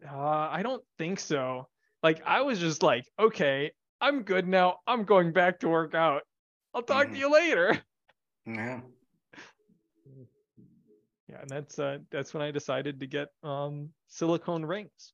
Uh, 0.06 0.48
I 0.50 0.62
don't 0.62 0.82
think 0.98 1.20
so. 1.20 1.68
Like, 2.02 2.22
I 2.26 2.42
was 2.42 2.58
just 2.58 2.82
like, 2.82 3.06
okay, 3.18 3.72
I'm 4.00 4.22
good 4.22 4.46
now. 4.48 4.78
I'm 4.86 5.04
going 5.04 5.32
back 5.32 5.60
to 5.60 5.68
work 5.68 5.94
out. 5.94 6.22
I'll 6.74 6.82
talk 6.82 7.08
Mhm. 7.08 7.12
to 7.12 7.18
you 7.18 7.32
later. 7.32 7.80
Yeah. 8.46 8.80
Yeah, 11.28 11.40
and 11.40 11.50
that's 11.50 11.78
uh, 11.78 11.98
that's 12.10 12.34
when 12.34 12.42
I 12.42 12.50
decided 12.50 13.00
to 13.00 13.06
get 13.06 13.28
um 13.42 13.90
silicone 14.08 14.64
rings. 14.64 15.12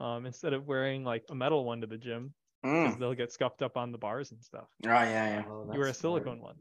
Um, 0.00 0.26
instead 0.26 0.52
of 0.52 0.66
wearing 0.66 1.04
like 1.04 1.24
a 1.30 1.34
metal 1.34 1.64
one 1.64 1.80
to 1.80 1.86
the 1.86 1.98
gym, 1.98 2.34
because 2.62 2.96
Mm. 2.96 2.98
they'll 2.98 3.14
get 3.14 3.32
scuffed 3.32 3.62
up 3.62 3.76
on 3.76 3.92
the 3.92 3.98
bars 3.98 4.32
and 4.32 4.42
stuff. 4.42 4.68
Oh 4.84 4.88
yeah, 4.88 5.28
yeah. 5.28 5.44
Oh, 5.48 5.64
you 5.70 5.78
wear 5.78 5.88
a 5.88 5.92
that's 5.92 5.98
smart. 5.98 6.22
silicone 6.22 6.40
one, 6.40 6.56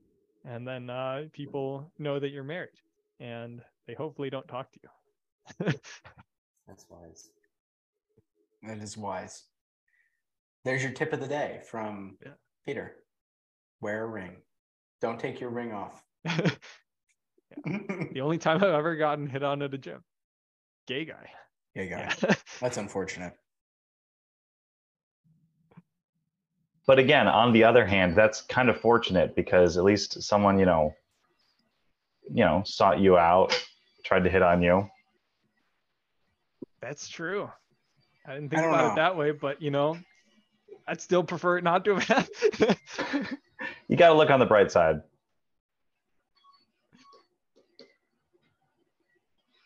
and 0.45 0.67
then 0.67 0.89
uh, 0.89 1.25
people 1.33 1.91
know 1.99 2.19
that 2.19 2.29
you're 2.29 2.43
married, 2.43 2.79
and 3.19 3.61
they 3.87 3.93
hopefully 3.93 4.29
don't 4.29 4.47
talk 4.47 4.71
to 4.71 4.79
you. 4.83 5.73
That's 6.67 6.85
wise. 6.89 7.29
That 8.63 8.79
is 8.79 8.97
wise. 8.97 9.43
There's 10.65 10.83
your 10.83 10.91
tip 10.91 11.13
of 11.13 11.19
the 11.19 11.27
day 11.27 11.61
from 11.69 12.17
Yeah. 12.23 12.33
Peter. 12.65 12.95
Wear 13.81 14.03
a 14.03 14.07
ring. 14.07 14.37
Don't 15.01 15.19
take 15.19 15.39
your 15.39 15.49
ring 15.49 15.71
off. 15.71 16.03
the 16.25 18.19
only 18.21 18.37
time 18.37 18.57
I've 18.57 18.63
ever 18.63 18.95
gotten 18.97 19.27
hit 19.27 19.43
on 19.43 19.61
at 19.61 19.73
a 19.73 19.77
gym, 19.77 20.03
gay 20.87 21.05
guy. 21.05 21.29
Gay 21.75 21.87
guy. 21.87 22.13
Yeah. 22.23 22.35
That's 22.59 22.77
unfortunate. 22.77 23.33
But 26.85 26.99
again, 26.99 27.27
on 27.27 27.53
the 27.53 27.63
other 27.65 27.85
hand, 27.85 28.15
that's 28.17 28.41
kind 28.41 28.67
of 28.67 28.81
fortunate 28.81 29.35
because 29.35 29.77
at 29.77 29.83
least 29.83 30.23
someone, 30.23 30.57
you 30.57 30.65
know, 30.65 30.95
you 32.33 32.43
know, 32.43 32.63
sought 32.65 32.99
you 32.99 33.15
out, 33.15 33.53
tried 34.03 34.23
to 34.23 34.29
hit 34.31 34.41
on 34.41 34.63
you. 34.63 34.89
That's 36.81 37.07
true. 37.07 37.51
I 38.29 38.35
didn't 38.35 38.49
think 38.51 38.61
don't 38.61 38.73
about 38.73 38.85
know. 38.85 38.91
it 38.93 38.95
that 38.97 39.17
way, 39.17 39.31
but 39.31 39.59
you 39.61 39.71
know, 39.71 39.97
I'd 40.87 41.01
still 41.01 41.23
prefer 41.23 41.57
it 41.57 41.63
not 41.63 41.83
to 41.85 41.95
have 41.95 42.03
happened. 42.03 42.77
You 43.89 43.97
got 43.97 44.09
to 44.09 44.13
look 44.13 44.29
on 44.29 44.39
the 44.39 44.45
bright 44.45 44.71
side. 44.71 45.01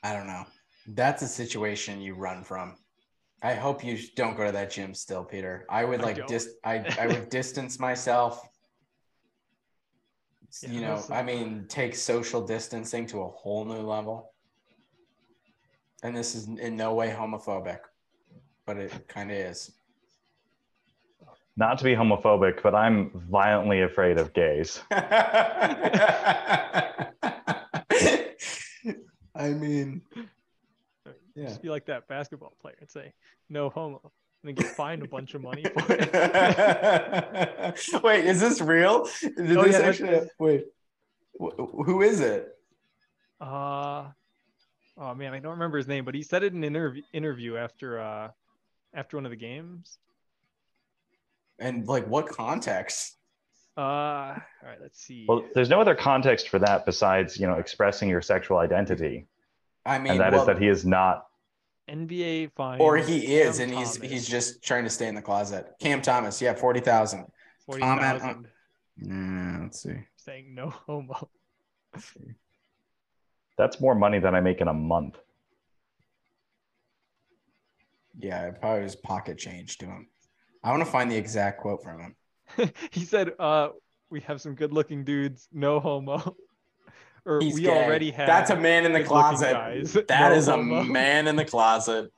I 0.03 0.14
don't 0.14 0.28
know. 0.28 0.45
That's 0.88 1.22
a 1.22 1.28
situation 1.28 2.01
you 2.01 2.16
run 2.16 2.43
from. 2.43 2.76
I 3.41 3.53
hope 3.53 3.84
you 3.84 3.97
don't 4.16 4.36
go 4.38 4.45
to 4.45 4.51
that 4.53 4.72
gym 4.72 4.93
still, 4.93 5.24
Peter. 5.24 5.66
I 5.70 5.84
would 5.86 5.99
I 6.01 6.03
like 6.03 6.16
don't. 6.18 6.28
dis 6.28 6.49
I, 6.64 6.86
I 6.99 7.07
would 7.07 7.30
distance 7.30 7.80
myself. 7.80 8.41
Yeah, 10.61 10.70
you 10.70 10.82
know, 10.82 10.95
that's- 10.95 11.11
I 11.11 11.22
mean, 11.22 11.66
take 11.68 11.95
social 11.95 12.41
distancing 12.45 13.05
to 13.07 13.22
a 13.24 13.28
whole 13.30 13.66
new 13.66 13.82
level. 13.82 14.32
And 16.01 16.16
this 16.16 16.34
is 16.36 16.47
in 16.47 16.76
no 16.76 16.93
way 16.93 17.09
homophobic, 17.09 17.80
but 18.66 18.78
it 18.78 19.07
kind 19.07 19.32
of 19.32 19.38
is. 19.38 19.72
Not 21.55 21.78
to 21.80 21.84
be 21.84 21.91
homophobic, 21.93 22.64
but 22.64 22.74
I'm 22.74 23.11
violently 23.30 23.82
afraid 23.84 24.18
of 24.18 24.34
gays. 24.34 24.82
I 29.36 29.49
mean, 29.49 30.01
yeah. 31.36 31.45
Just 31.47 31.61
be 31.61 31.70
like 31.70 31.86
that 31.86 32.07
basketball 32.07 32.53
player 32.61 32.76
and 32.80 32.89
say 32.89 33.14
no 33.49 33.70
homo, 33.70 33.99
and 34.03 34.11
then 34.43 34.55
get 34.55 34.76
fined 34.76 35.03
a 35.03 35.07
bunch 35.07 35.34
of 35.34 35.41
money 35.41 35.64
for 35.64 35.86
it. 35.89 36.14
wait, 38.03 38.26
is 38.26 38.39
this 38.39 38.61
real? 38.61 39.07
Did 39.22 39.57
Oh, 39.57 39.64
this 39.64 39.74
yeah, 39.74 39.80
that's- 39.80 40.01
actually? 40.01 40.30
Wait, 40.39 40.66
Wh- 41.39 41.55
who 41.86 42.01
is 42.03 42.20
it? 42.20 42.55
Uh, 43.41 44.05
oh 44.97 45.14
man, 45.16 45.34
I 45.34 45.39
don't 45.39 45.51
remember 45.53 45.78
his 45.78 45.88
name, 45.88 46.05
but 46.05 46.14
he 46.16 46.22
said 46.24 46.43
it 46.43 46.53
in 46.53 46.64
an 46.64 46.76
interview 46.76 47.01
interview 47.14 47.57
after 47.57 47.99
uh 47.99 48.30
after 48.94 49.18
one 49.18 49.26
of 49.26 49.32
the 49.32 49.36
games. 49.38 49.98
And 51.60 51.88
like, 51.88 52.08
what 52.08 52.28
context? 52.28 53.18
Uh, 53.78 53.82
all 53.82 54.38
right, 54.64 54.78
let's 54.82 55.00
see. 55.00 55.26
Well, 55.28 55.46
there's 55.56 55.70
no 55.70 55.82
other 55.82 55.96
context 55.96 56.50
for 56.50 56.60
that 56.60 56.86
besides, 56.86 57.39
you 57.39 57.48
know, 57.48 57.56
expressing 57.56 58.10
your 58.10 58.22
sexual 58.22 58.58
identity, 58.58 59.28
I 59.86 59.98
mean, 59.98 60.12
and 60.12 60.20
that 60.20 60.34
is 60.34 60.38
well, 60.38 60.46
that 60.46 60.60
he 60.60 60.68
is 60.68 60.86
not. 60.86 61.26
NBA 61.89 62.52
fine. 62.56 62.80
or 62.80 62.98
he 62.98 63.36
is, 63.36 63.58
Cam 63.58 63.70
and 63.70 63.78
he's 63.78 63.98
Thomas, 63.98 64.12
he's 64.12 64.28
just 64.28 64.64
trying 64.64 64.84
to 64.84 64.89
stay 64.89 65.08
in 65.08 65.16
the 65.16 65.22
closet. 65.22 65.74
Cam 65.80 66.02
Thomas, 66.02 66.41
yeah, 66.41 66.54
forty 66.54 66.80
thousand. 66.80 67.26
forty 67.66 67.82
comment 67.82 68.22
thousand 68.22 68.48
Mm, 69.02 69.64
let's 69.64 69.82
see. 69.82 69.96
saying 70.18 70.54
no 70.54 70.70
homo. 70.70 71.30
That's 73.58 73.82
more 73.82 73.96
money 73.96 74.20
than 74.20 74.36
I 74.36 74.39
make 74.39 74.62
in 74.62 74.68
a 74.68 74.74
month. 74.74 75.18
Yeah, 78.20 78.47
it 78.47 78.59
probably 78.61 78.84
was 78.84 78.95
pocket 78.95 79.38
change 79.38 79.78
to 79.80 79.86
him. 79.86 80.07
I 80.64 80.72
want 80.72 80.82
to 80.86 80.89
find 80.91 81.11
the 81.11 81.18
exact 81.18 81.59
quote 81.61 81.84
from 81.84 81.99
him. 81.99 82.16
he 82.91 83.05
said, 83.05 83.32
"Uh, 83.39 83.70
we 84.09 84.20
have 84.22 84.39
some 84.41 84.55
good-looking 84.55 85.03
dudes, 85.03 85.47
no 85.51 85.80
homo." 85.80 86.36
or 87.26 87.39
He's 87.41 87.55
we 87.55 87.61
gay. 87.64 87.86
already 87.86 88.11
have. 88.11 88.28
That's 88.28 88.51
a 88.51 88.55
man 88.55 88.86
in 88.86 88.93
the 88.93 89.03
closet. 89.03 89.53
guys, 89.53 89.93
That 90.07 90.30
no 90.30 90.36
is 90.36 90.47
a 90.47 90.57
man 90.57 91.28
in 91.28 91.36
the 91.36 91.45
closet. 91.45 92.11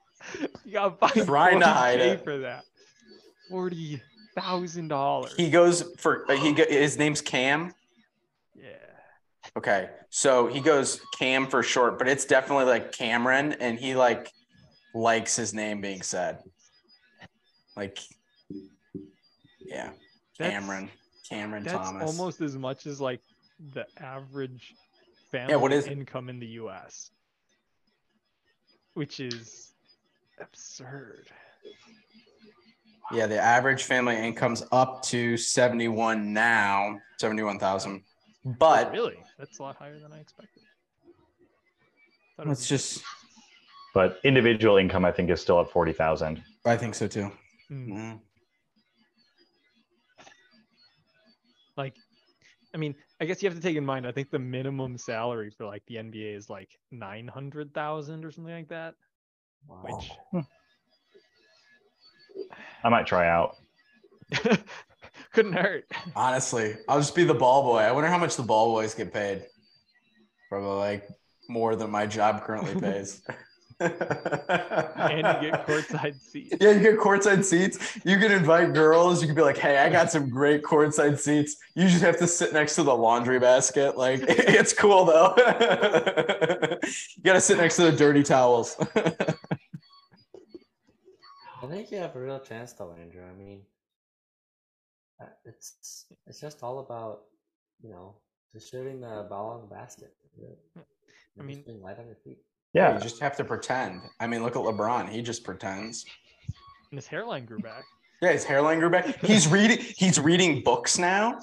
You 0.66 0.72
got 0.74 1.00
Trying 1.26 1.60
to 1.60 1.68
hide 1.68 2.00
it. 2.00 2.24
for 2.24 2.40
that. 2.40 2.64
Forty 3.50 4.02
thousand 4.36 4.88
dollars. 4.90 5.34
He 5.38 5.50
goes 5.50 5.84
for 5.98 6.26
he. 6.36 6.52
Go, 6.54 6.66
his 6.68 6.98
name's 6.98 7.22
Cam. 7.22 7.74
Yeah. 8.56 8.70
Okay, 9.58 9.90
so 10.10 10.48
he 10.48 10.60
goes 10.60 11.00
Cam 11.18 11.48
for 11.48 11.62
short, 11.64 11.98
but 12.00 12.08
it's 12.08 12.26
definitely 12.26 12.66
like 12.66 12.92
Cameron, 12.92 13.54
and 13.54 13.78
he 13.80 13.96
like 13.96 14.32
likes 14.96 15.36
his 15.36 15.54
name 15.54 15.82
being 15.82 16.02
said. 16.02 16.40
Like, 17.76 18.00
yeah, 19.60 19.90
That's- 20.40 20.54
Cameron, 20.54 20.90
Cameron 21.30 21.64
That's 21.64 21.76
Thomas. 21.76 22.18
almost 22.18 22.42
as 22.42 22.56
much 22.58 22.88
as 22.88 23.02
like 23.02 23.20
the 23.74 23.86
average 24.00 24.74
family 25.32 25.54
yeah, 25.54 25.58
what 25.58 25.74
is- 25.74 25.88
income 25.88 26.30
in 26.30 26.40
the 26.40 26.48
U.S., 26.48 27.12
which 28.94 29.20
is 29.20 29.74
absurd. 30.40 31.28
Yeah, 33.12 33.28
the 33.28 33.40
average 33.40 33.84
family 33.84 34.16
income's 34.16 34.64
up 34.72 35.04
to 35.04 35.38
seventy-one 35.38 36.34
now, 36.34 36.98
seventy-one 37.20 37.60
thousand. 37.60 38.04
But 38.44 38.92
really? 38.92 39.18
that's 39.38 39.60
a 39.60 39.64
lot 39.64 39.76
higher 39.76 40.00
than 40.00 40.12
I 40.12 40.20
expected. 40.20 40.64
Let's 42.44 42.68
just. 42.68 43.04
But 43.96 44.20
individual 44.26 44.76
income, 44.76 45.06
I 45.06 45.12
think, 45.14 45.30
is 45.30 45.40
still 45.40 45.62
at 45.62 45.72
forty 45.72 45.94
thousand. 45.94 46.44
I 46.66 46.76
think 46.76 46.96
so 46.96 47.08
too. 47.08 47.32
Mm. 47.72 47.88
Mm. 47.88 48.20
Like, 51.78 51.94
I 52.74 52.78
mean, 52.78 52.94
I 53.22 53.26
guess 53.26 53.42
you 53.42 53.48
have 53.48 53.58
to 53.58 53.64
take 53.64 53.78
in 53.78 53.86
mind. 53.86 54.06
I 54.06 54.12
think 54.12 54.32
the 54.32 54.40
minimum 54.40 54.98
salary 54.98 55.50
for 55.50 55.66
like 55.66 55.82
the 55.88 55.96
NBA 55.96 56.36
is 56.36 56.50
like 56.50 56.78
nine 56.92 57.26
hundred 57.26 57.74
thousand 57.74 58.26
or 58.26 58.32
something 58.32 58.54
like 58.54 58.68
that. 58.68 58.96
Wow. 59.66 59.84
Which 59.86 60.12
hmm. 60.32 60.40
I 62.84 62.90
might 62.90 63.08
try 63.08 63.30
out. 63.30 63.56
Couldn't 65.32 65.54
hurt. 65.54 65.86
Honestly, 66.18 66.76
I'll 66.90 67.00
just 67.00 67.16
be 67.16 67.24
the 67.24 67.34
ball 67.34 67.64
boy. 67.64 67.78
I 67.78 67.94
wonder 67.94 68.10
how 68.10 68.18
much 68.18 68.36
the 68.36 68.44
ball 68.44 68.74
boys 68.74 68.94
get 68.94 69.14
paid. 69.14 69.46
Probably 70.50 70.68
like 70.68 71.08
more 71.48 71.78
than 71.78 71.92
my 71.92 72.06
job 72.06 72.44
currently 72.44 72.76
pays. 72.82 73.22
And 73.80 75.44
you 75.44 75.52
get 75.52 75.68
courtside 75.68 76.20
seats. 76.20 76.56
Yeah, 76.60 76.72
you 76.72 76.80
get 76.80 76.98
courtside 76.98 77.44
seats. 77.44 78.00
You 78.06 78.18
can 78.18 78.32
invite 78.32 78.74
girls. 78.74 79.22
You 79.22 79.28
can 79.28 79.36
be 79.36 79.42
like, 79.42 79.58
"Hey, 79.58 79.78
I 79.78 79.90
got 79.90 80.12
some 80.12 80.30
great 80.30 80.64
courtside 80.64 81.20
seats." 81.20 81.58
You 81.76 81.88
just 81.88 82.02
have 82.02 82.18
to 82.20 82.28
sit 82.28 82.54
next 82.54 82.76
to 82.76 82.84
the 82.84 82.96
laundry 82.96 83.40
basket. 83.40 83.98
Like, 83.98 84.22
it's 84.28 84.74
cool 84.74 85.06
though. 85.06 85.34
you 85.38 87.24
got 87.24 87.34
to 87.34 87.42
sit 87.42 87.58
next 87.58 87.76
to 87.78 87.84
the 87.84 87.92
dirty 87.92 88.24
towels. 88.24 88.78
I 91.66 91.68
think 91.68 91.92
you 91.92 91.98
have 91.98 92.16
a 92.16 92.20
real 92.20 92.40
chance 92.40 92.74
though, 92.74 92.96
Andrew. 93.00 93.24
I 93.24 93.34
mean, 93.38 93.62
uh, 95.22 95.26
it's 95.46 96.06
it's 96.28 96.40
just 96.40 96.64
all 96.64 96.80
about 96.80 97.22
you 97.82 97.90
know 97.90 98.16
just 98.54 98.72
shooting 98.72 99.02
the 99.02 99.26
ball 99.30 99.52
on 99.52 99.62
the 99.62 99.76
basket. 99.76 100.14
I 101.38 101.44
mean, 101.44 101.64
being 101.66 101.82
light 101.82 102.00
on 102.00 102.06
your 102.06 102.16
feet. 102.24 102.40
Yeah, 102.76 102.94
you 102.94 103.00
just 103.00 103.22
have 103.22 103.38
to 103.38 103.46
pretend. 103.46 104.02
I 104.20 104.28
mean, 104.28 104.44
look 104.44 104.58
at 104.58 104.62
LeBron; 104.62 105.08
he 105.10 105.22
just 105.22 105.46
pretends. 105.46 106.06
And 106.92 106.98
his 106.98 107.08
hairline 107.08 107.46
grew 107.46 107.60
back. 107.60 107.84
Yeah, 108.22 108.32
his 108.32 108.46
hairline 108.46 108.80
grew 108.80 108.90
back. 108.90 109.24
He's 109.26 109.46
reading. 109.46 109.78
He's 109.78 110.18
reading 110.18 110.64
books 110.64 110.98
now. 110.98 111.38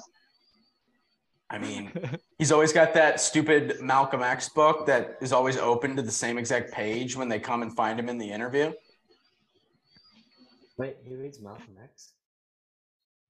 I 1.51 1.59
mean, 1.59 1.91
he's 2.39 2.51
always 2.51 2.73
got 2.73 2.95
that 2.95 3.21
stupid 3.21 3.79
Malcolm 3.79 4.23
X 4.23 4.49
book 4.49 4.87
that 4.87 5.17
is 5.21 5.31
always 5.31 5.55
open 5.55 5.95
to 5.95 6.01
the 6.01 6.11
same 6.11 6.39
exact 6.39 6.73
page 6.73 7.15
when 7.15 7.29
they 7.29 7.39
come 7.39 7.61
and 7.61 7.73
find 7.73 7.99
him 7.99 8.09
in 8.09 8.17
the 8.17 8.29
interview. 8.29 8.73
Wait, 10.77 10.97
he 11.03 11.15
reads 11.15 11.39
Malcolm 11.39 11.77
X? 11.81 12.13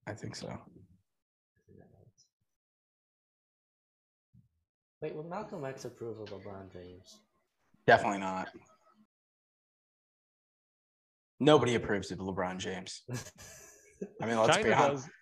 I 0.07 0.13
think 0.13 0.35
so. 0.37 0.57
Wait, 5.01 5.13
would 5.13 5.29
Malcolm 5.29 5.65
X 5.65 5.83
approve 5.83 6.17
of 6.21 6.29
LeBron 6.29 6.71
James? 6.71 7.17
Definitely 7.85 8.19
not. 8.19 8.49
Nobody 11.39 11.75
approves 11.75 12.11
of 12.11 12.19
LeBron 12.19 12.57
James. 12.57 13.01
I 14.21 14.25
mean, 14.25 14.37
let's 14.37 14.55
China 14.55 14.63
be 14.63 14.73
honest. 14.73 15.03
Does. 15.03 15.13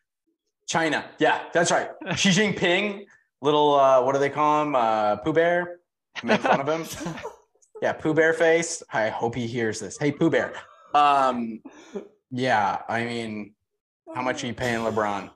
China, 0.68 1.06
yeah, 1.20 1.44
that's 1.54 1.72
right. 1.72 1.90
Xi 2.16 2.30
Jinping, 2.54 3.06
little 3.42 3.74
uh, 3.74 4.02
what 4.04 4.14
do 4.14 4.20
they 4.20 4.30
call 4.30 4.64
him? 4.64 4.76
Uh, 4.76 5.16
Pooh 5.18 5.34
Bear. 5.34 5.80
Make 6.24 6.42
fun 6.42 6.62
of 6.62 6.68
him. 6.68 7.16
Yeah, 7.82 7.94
Pooh 7.94 8.14
Bear 8.14 8.34
face. 8.34 8.84
I 8.94 9.10
hope 9.10 9.34
he 9.34 9.48
hears 9.48 9.80
this. 9.80 9.98
Hey, 9.98 10.12
Pooh 10.12 10.30
Bear. 10.30 10.54
Um, 10.94 11.62
yeah, 12.30 12.84
I 12.88 13.04
mean, 13.06 13.56
how 14.14 14.22
much 14.22 14.44
are 14.44 14.48
you 14.48 14.54
paying 14.54 14.82
LeBron? 14.82 15.32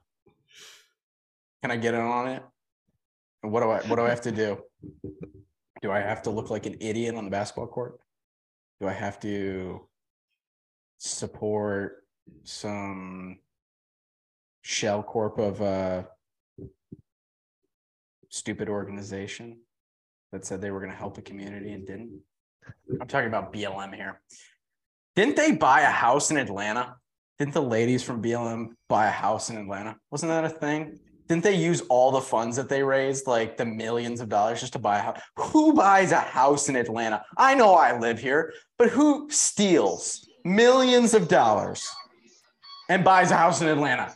Can 1.64 1.72
I 1.72 1.78
get 1.78 1.96
in 1.96 2.02
on 2.02 2.28
it? 2.28 2.44
What 3.42 3.62
do 3.62 3.72
I 3.72 3.80
what 3.88 3.96
do 3.96 4.04
I 4.04 4.10
have 4.10 4.22
to 4.22 4.32
do? 4.32 4.60
Do 5.86 5.92
I 5.92 6.00
have 6.00 6.24
to 6.24 6.32
look 6.32 6.50
like 6.50 6.66
an 6.66 6.78
idiot 6.80 7.14
on 7.14 7.26
the 7.26 7.30
basketball 7.30 7.68
court? 7.68 8.00
Do 8.82 8.88
I 8.88 8.92
have 8.92 9.20
to 9.20 9.88
support 10.98 12.08
some 12.44 13.38
shell 14.64 15.04
corp 15.04 15.38
of 15.38 15.62
a 15.62 16.08
stupid 18.30 18.68
organization 18.68 19.60
that 20.32 20.44
said 20.44 20.60
they 20.60 20.72
were 20.72 20.80
going 20.80 20.92
to 20.92 20.98
help 20.98 21.14
the 21.14 21.22
community 21.22 21.72
and 21.72 21.86
didn't? 21.86 22.20
I'm 23.00 23.08
talking 23.08 23.28
about 23.28 23.54
BLM 23.54 23.94
here. 23.94 24.22
Didn't 25.16 25.36
they 25.36 25.52
buy 25.52 25.82
a 25.82 25.92
house 25.92 26.32
in 26.32 26.38
Atlanta? 26.38 26.96
Didn't 27.38 27.54
the 27.54 27.62
ladies 27.62 28.02
from 28.02 28.24
BLM 28.24 28.70
buy 28.90 29.06
a 29.06 29.12
house 29.12 29.52
in 29.52 29.58
Atlanta? 29.58 29.98
Wasn't 30.10 30.32
that 30.32 30.46
a 30.46 30.50
thing? 30.50 30.98
Didn't 31.28 31.44
they 31.44 31.56
use 31.56 31.82
all 31.90 32.12
the 32.12 32.22
funds 32.22 32.56
that 32.58 32.70
they 32.70 32.84
raised, 32.84 33.26
like 33.26 33.58
the 33.58 33.66
millions 33.66 34.22
of 34.22 34.30
dollars, 34.30 34.60
just 34.62 34.74
to 34.74 34.80
buy 34.80 35.00
a 35.00 35.02
house? 35.02 35.22
Who 35.38 35.74
buys 35.74 36.12
a 36.12 36.20
house 36.20 36.70
in 36.70 36.76
Atlanta? 36.76 37.24
I 37.38 37.56
know 37.56 37.74
I 37.74 37.98
live 37.98 38.20
here, 38.20 38.54
but 38.78 38.90
who 38.90 39.28
steals 39.32 40.28
millions 40.44 41.14
of 41.14 41.28
dollars 41.28 41.88
and 42.90 43.04
buys 43.04 43.32
a 43.32 43.38
house 43.38 43.62
in 43.62 43.68
Atlanta? 43.68 44.14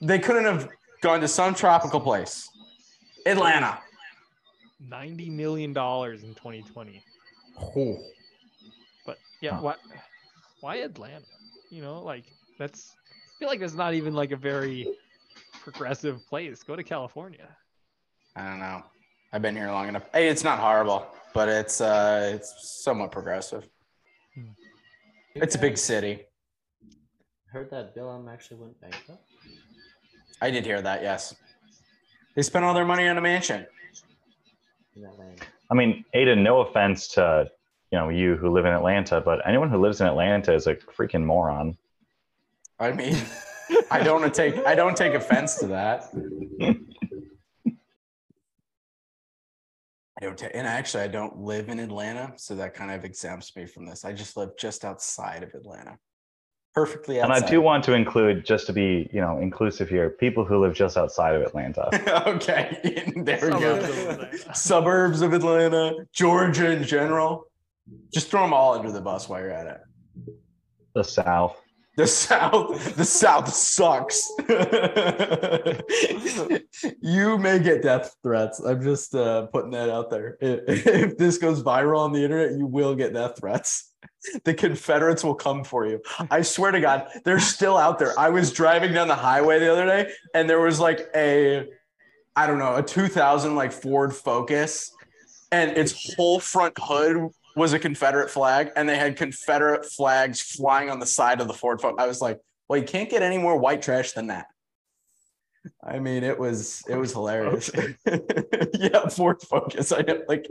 They 0.00 0.18
couldn't 0.18 0.44
have 0.44 0.68
gone 1.00 1.20
to 1.20 1.28
some 1.28 1.54
tropical 1.54 2.00
place. 2.00 2.48
Atlanta. 3.24 3.78
$90 4.88 5.30
million 5.30 5.70
in 5.70 5.74
2020. 5.74 7.02
Oh. 7.58 7.98
Yeah, 9.40 9.60
why 9.60 9.74
why 10.60 10.76
Atlanta? 10.76 11.24
You 11.70 11.82
know, 11.82 12.02
like 12.02 12.24
that's 12.58 12.96
I 13.06 13.38
feel 13.38 13.48
like 13.48 13.60
that's 13.60 13.74
not 13.74 13.94
even 13.94 14.14
like 14.14 14.32
a 14.32 14.36
very 14.36 14.86
progressive 15.72 16.24
place. 16.28 16.62
Go 16.62 16.76
to 16.76 16.84
California. 16.84 17.48
I 18.36 18.48
don't 18.48 18.60
know. 18.60 18.82
I've 19.32 19.42
been 19.42 19.56
here 19.56 19.70
long 19.70 19.88
enough. 19.88 20.04
Hey, 20.12 20.28
it's 20.28 20.44
not 20.44 20.60
horrible, 20.60 21.06
but 21.34 21.48
it's 21.48 21.80
uh 21.80 22.32
it's 22.34 22.82
somewhat 22.84 23.10
progressive. 23.10 23.68
Hmm. 24.34 24.50
It's 25.34 25.56
a 25.56 25.58
big 25.58 25.76
city. 25.76 26.22
Heard 27.52 27.70
that 27.70 27.96
BLM 27.96 28.32
actually 28.32 28.58
went 28.58 28.80
bankrupt. 28.80 29.22
I 30.40 30.50
did 30.50 30.64
hear 30.64 30.80
that. 30.82 31.02
Yes, 31.02 31.34
they 32.36 32.42
spent 32.42 32.64
all 32.64 32.74
their 32.74 32.84
money 32.84 33.08
on 33.08 33.18
a 33.18 33.20
mansion. 33.20 33.66
I 35.70 35.74
mean, 35.74 36.04
Aiden, 36.14 36.42
no 36.42 36.60
offense 36.60 37.08
to 37.08 37.50
you 37.90 37.98
know 37.98 38.08
you 38.08 38.36
who 38.36 38.50
live 38.50 38.66
in 38.66 38.72
Atlanta, 38.72 39.20
but 39.20 39.40
anyone 39.44 39.68
who 39.68 39.78
lives 39.78 40.00
in 40.00 40.06
Atlanta 40.06 40.54
is 40.54 40.68
a 40.68 40.76
freaking 40.76 41.24
moron. 41.24 41.76
I 42.78 42.92
mean, 42.92 43.16
I 43.90 44.02
don't 44.02 44.34
take 44.34 44.64
I 44.66 44.74
don't 44.74 44.96
take 44.96 45.14
offense 45.14 45.56
to 45.56 45.66
that. 45.68 46.12
I 50.20 50.24
don't, 50.24 50.40
and 50.42 50.66
actually, 50.66 51.02
I 51.02 51.08
don't 51.08 51.40
live 51.40 51.68
in 51.68 51.78
Atlanta, 51.78 52.32
so 52.36 52.54
that 52.54 52.72
kind 52.72 52.90
of 52.90 53.04
exempts 53.04 53.54
me 53.54 53.66
from 53.66 53.84
this. 53.84 54.02
I 54.04 54.12
just 54.12 54.36
live 54.36 54.50
just 54.58 54.82
outside 54.82 55.42
of 55.42 55.52
Atlanta, 55.52 55.98
perfectly 56.74 57.20
outside. 57.20 57.36
And 57.36 57.44
I 57.44 57.46
do 57.46 57.60
want 57.60 57.84
to 57.84 57.92
include, 57.92 58.46
just 58.46 58.66
to 58.68 58.72
be, 58.72 59.10
you 59.12 59.20
know, 59.20 59.40
inclusive 59.40 59.90
here, 59.90 60.08
people 60.08 60.42
who 60.42 60.58
live 60.58 60.72
just 60.72 60.96
outside 60.96 61.34
of 61.34 61.42
Atlanta. 61.42 61.90
okay, 62.28 63.12
there 63.16 63.40
we 63.42 63.60
go. 63.60 64.30
Suburbs 64.54 65.20
of 65.20 65.34
Atlanta, 65.34 65.92
Georgia 66.14 66.70
in 66.70 66.84
general. 66.84 67.44
Just 68.10 68.30
throw 68.30 68.40
them 68.40 68.54
all 68.54 68.72
under 68.72 68.90
the 68.90 69.02
bus 69.02 69.28
while 69.28 69.40
you're 69.40 69.50
at 69.50 69.66
it. 69.66 69.80
The 70.94 71.04
South. 71.04 71.60
The 71.96 72.06
South. 72.06 72.94
The 72.96 73.04
South 73.04 73.52
sucks. 73.54 74.30
you 77.00 77.38
may 77.38 77.58
get 77.58 77.82
death 77.82 78.14
threats. 78.22 78.60
I'm 78.60 78.82
just 78.82 79.14
uh, 79.14 79.46
putting 79.46 79.70
that 79.70 79.88
out 79.88 80.10
there. 80.10 80.36
If, 80.40 80.86
if 80.86 81.16
this 81.16 81.38
goes 81.38 81.62
viral 81.62 82.00
on 82.00 82.12
the 82.12 82.22
internet, 82.22 82.58
you 82.58 82.66
will 82.66 82.94
get 82.94 83.14
death 83.14 83.38
threats. 83.38 83.94
The 84.44 84.52
Confederates 84.52 85.24
will 85.24 85.34
come 85.34 85.64
for 85.64 85.86
you. 85.86 86.00
I 86.30 86.42
swear 86.42 86.70
to 86.70 86.80
God, 86.80 87.08
they're 87.24 87.40
still 87.40 87.78
out 87.78 87.98
there. 87.98 88.16
I 88.18 88.28
was 88.28 88.52
driving 88.52 88.92
down 88.92 89.08
the 89.08 89.14
highway 89.14 89.58
the 89.58 89.72
other 89.72 89.86
day, 89.86 90.10
and 90.34 90.50
there 90.50 90.60
was 90.60 90.78
like 90.78 91.08
a, 91.14 91.66
I 92.34 92.46
don't 92.46 92.58
know, 92.58 92.76
a 92.76 92.82
2000 92.82 93.54
like 93.54 93.72
Ford 93.72 94.14
Focus, 94.14 94.92
and 95.50 95.76
its 95.76 96.14
whole 96.14 96.40
front 96.40 96.74
hood 96.78 97.30
was 97.56 97.72
a 97.72 97.78
Confederate 97.78 98.30
flag, 98.30 98.70
and 98.76 98.88
they 98.88 98.98
had 98.98 99.16
Confederate 99.16 99.86
flags 99.86 100.40
flying 100.40 100.90
on 100.90 101.00
the 101.00 101.06
side 101.06 101.40
of 101.40 101.48
the 101.48 101.54
Ford. 101.54 101.80
Focus. 101.80 101.96
I 101.98 102.06
was 102.06 102.20
like, 102.20 102.38
well, 102.68 102.78
you 102.78 102.86
can't 102.86 103.08
get 103.08 103.22
any 103.22 103.38
more 103.38 103.58
white 103.58 103.82
trash 103.82 104.12
than 104.12 104.28
that. 104.28 104.46
I 105.82 105.98
mean, 105.98 106.22
it 106.22 106.38
was 106.38 106.82
it 106.88 106.96
was 106.96 107.12
hilarious. 107.12 107.70
yeah, 108.74 109.08
Ford 109.08 109.40
Focus. 109.42 109.90
I 109.90 110.02
know, 110.02 110.22
like, 110.28 110.46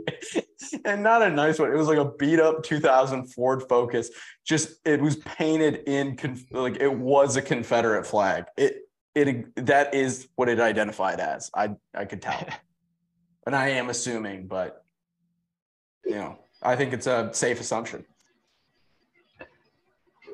and 0.84 1.02
not 1.02 1.22
a 1.22 1.30
nice 1.30 1.58
one. 1.58 1.72
It 1.72 1.76
was 1.76 1.88
like 1.88 1.98
a 1.98 2.10
beat 2.18 2.40
up 2.40 2.62
2000 2.62 3.32
Ford 3.32 3.62
Focus. 3.68 4.10
Just 4.44 4.78
it 4.84 5.00
was 5.00 5.16
painted 5.16 5.84
in 5.86 6.18
like 6.50 6.76
it 6.80 6.92
was 6.92 7.36
a 7.36 7.42
Confederate 7.42 8.06
flag. 8.06 8.44
It 8.56 8.82
it 9.14 9.66
that 9.66 9.94
is 9.94 10.28
what 10.36 10.48
it 10.48 10.60
identified 10.60 11.20
as. 11.20 11.50
I 11.54 11.70
I 11.94 12.04
could 12.04 12.20
tell, 12.20 12.46
and 13.46 13.56
I 13.56 13.70
am 13.70 13.88
assuming, 13.88 14.48
but 14.48 14.84
you 16.04 16.16
know, 16.16 16.38
I 16.66 16.74
think 16.74 16.92
it's 16.92 17.06
a 17.06 17.30
safe 17.32 17.60
assumption. 17.60 18.04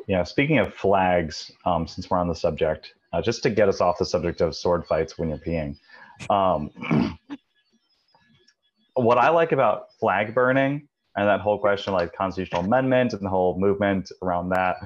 Yeah, 0.09 0.25
speaking 0.25 0.59
of 0.59 0.75
flags, 0.75 1.53
um, 1.67 1.87
since 1.87 2.11
we're 2.11 2.19
on 2.19 2.27
the 2.27 2.35
subject, 2.35 2.95
uh, 3.13 3.21
just 3.21 3.43
to 3.43 3.51
get 3.51 3.69
us 3.69 3.81
off 3.81 3.99
the 3.99 4.07
subject 4.07 4.41
of 4.41 4.57
sword 4.57 4.87
fights 4.87 5.19
when 5.19 5.29
you're 5.29 5.39
peeing, 5.39 5.77
um, 6.31 7.19
what 8.95 9.19
I 9.19 9.29
like 9.29 9.53
about 9.53 9.93
flag 10.01 10.35
burning 10.35 10.89
and 11.17 11.29
that 11.29 11.41
whole 11.41 11.59
question 11.59 11.93
like 11.93 12.15
constitutional 12.15 12.63
amendment 12.63 13.13
and 13.13 13.23
the 13.23 13.29
whole 13.29 13.59
movement 13.59 14.11
around 14.23 14.49
that 14.51 14.77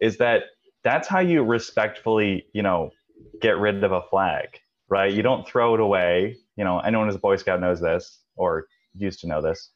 is 0.00 0.18
that 0.18 0.42
that's 0.82 1.06
how 1.06 1.20
you 1.20 1.44
respectfully, 1.44 2.46
you 2.52 2.62
know, 2.62 2.90
get 3.40 3.58
rid 3.58 3.84
of 3.84 3.92
a 3.92 4.02
flag, 4.10 4.48
right? 4.88 5.12
You 5.12 5.22
don't 5.22 5.46
throw 5.46 5.74
it 5.74 5.80
away. 5.80 6.36
You 6.56 6.64
know, 6.64 6.80
anyone 6.80 7.06
who's 7.06 7.14
a 7.14 7.20
Boy 7.20 7.36
Scout 7.36 7.60
knows 7.60 7.80
this 7.80 8.18
or 8.34 8.66
used 8.96 9.20
to 9.20 9.28
know 9.28 9.40
this. 9.40 9.70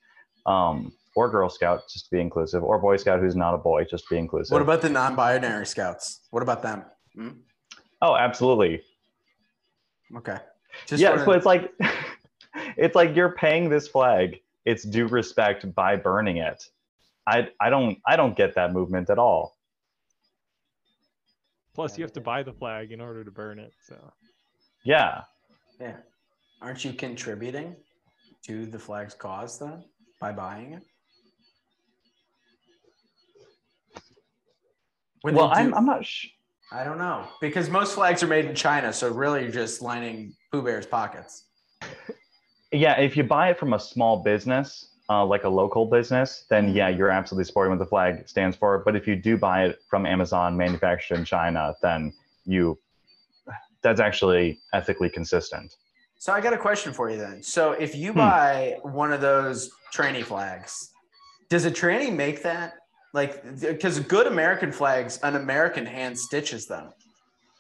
Um, 0.46 0.92
or 1.14 1.28
Girl 1.30 1.48
Scout, 1.48 1.82
just 1.88 2.06
to 2.06 2.10
be 2.10 2.20
inclusive, 2.20 2.62
or 2.62 2.78
Boy 2.78 2.96
Scout 2.96 3.20
who's 3.20 3.36
not 3.36 3.54
a 3.54 3.58
boy, 3.58 3.84
just 3.84 4.04
to 4.08 4.14
be 4.14 4.18
inclusive. 4.18 4.52
What 4.52 4.62
about 4.62 4.82
the 4.82 4.88
non-binary 4.90 5.66
scouts? 5.66 6.20
What 6.30 6.42
about 6.42 6.62
them? 6.62 6.84
Hmm? 7.14 7.28
Oh, 8.02 8.16
absolutely. 8.16 8.82
Okay. 10.16 10.38
Just 10.86 11.00
yeah, 11.00 11.10
wanna- 11.10 11.24
so 11.24 11.32
it's 11.32 11.46
like 11.46 11.72
it's 12.76 12.94
like 12.94 13.14
you're 13.14 13.32
paying 13.32 13.68
this 13.68 13.86
flag 13.88 14.40
its 14.64 14.82
due 14.82 15.06
respect 15.06 15.72
by 15.74 15.96
burning 15.96 16.38
it. 16.38 16.64
I 17.26 17.48
I 17.60 17.70
don't 17.70 17.98
I 18.06 18.16
don't 18.16 18.36
get 18.36 18.54
that 18.56 18.72
movement 18.72 19.08
at 19.10 19.18
all. 19.18 19.56
Plus, 21.74 21.98
you 21.98 22.04
have 22.04 22.12
to 22.12 22.20
buy 22.20 22.42
the 22.42 22.52
flag 22.52 22.92
in 22.92 23.00
order 23.00 23.24
to 23.24 23.30
burn 23.30 23.58
it. 23.58 23.72
So 23.86 23.96
Yeah. 24.84 25.22
yeah. 25.80 25.96
Aren't 26.62 26.84
you 26.84 26.92
contributing 26.92 27.74
to 28.46 28.66
the 28.66 28.78
flag's 28.78 29.14
cause 29.14 29.58
then 29.58 29.84
by 30.20 30.30
buying 30.32 30.72
it? 30.72 30.82
When 35.24 35.32
they 35.34 35.40
well, 35.40 35.50
I'm 35.54 35.70
do- 35.70 35.74
I'm 35.76 35.86
not 35.86 36.04
sh- 36.04 36.26
I 36.70 36.84
don't 36.84 36.98
know 36.98 37.26
because 37.40 37.70
most 37.70 37.94
flags 37.94 38.22
are 38.22 38.26
made 38.26 38.44
in 38.44 38.54
China, 38.54 38.92
so 38.92 39.10
really 39.10 39.40
you're 39.44 39.50
just 39.50 39.80
lining 39.80 40.34
Pooh 40.52 40.60
Bear's 40.60 40.84
pockets. 40.84 41.44
yeah, 42.70 43.00
if 43.00 43.16
you 43.16 43.24
buy 43.24 43.48
it 43.48 43.58
from 43.58 43.72
a 43.72 43.80
small 43.80 44.22
business, 44.22 44.90
uh, 45.08 45.24
like 45.24 45.44
a 45.44 45.48
local 45.48 45.86
business, 45.86 46.44
then 46.50 46.74
yeah, 46.74 46.90
you're 46.90 47.08
absolutely 47.08 47.46
supporting 47.46 47.70
what 47.70 47.78
the 47.78 47.86
flag 47.88 48.28
stands 48.28 48.54
for. 48.54 48.80
But 48.84 48.96
if 48.96 49.06
you 49.08 49.16
do 49.16 49.38
buy 49.38 49.64
it 49.64 49.78
from 49.88 50.04
Amazon, 50.04 50.58
manufactured 50.58 51.14
in 51.16 51.24
China, 51.24 51.74
then 51.80 52.12
you 52.44 52.78
that's 53.80 54.00
actually 54.00 54.60
ethically 54.74 55.08
consistent. 55.08 55.72
So 56.18 56.34
I 56.34 56.42
got 56.42 56.52
a 56.52 56.58
question 56.58 56.92
for 56.92 57.08
you 57.08 57.16
then. 57.16 57.42
So 57.42 57.72
if 57.72 57.96
you 57.96 58.12
Hmm. 58.12 58.18
buy 58.18 58.76
one 58.82 59.10
of 59.10 59.22
those 59.22 59.70
tranny 59.90 60.22
flags, 60.22 60.90
does 61.48 61.64
a 61.64 61.70
tranny 61.70 62.14
make 62.14 62.42
that? 62.42 62.74
Like, 63.14 63.60
because 63.60 64.00
good 64.00 64.26
American 64.26 64.72
flags, 64.72 65.18
an 65.22 65.36
American 65.36 65.86
hand 65.86 66.18
stitches 66.18 66.66
them. 66.66 66.90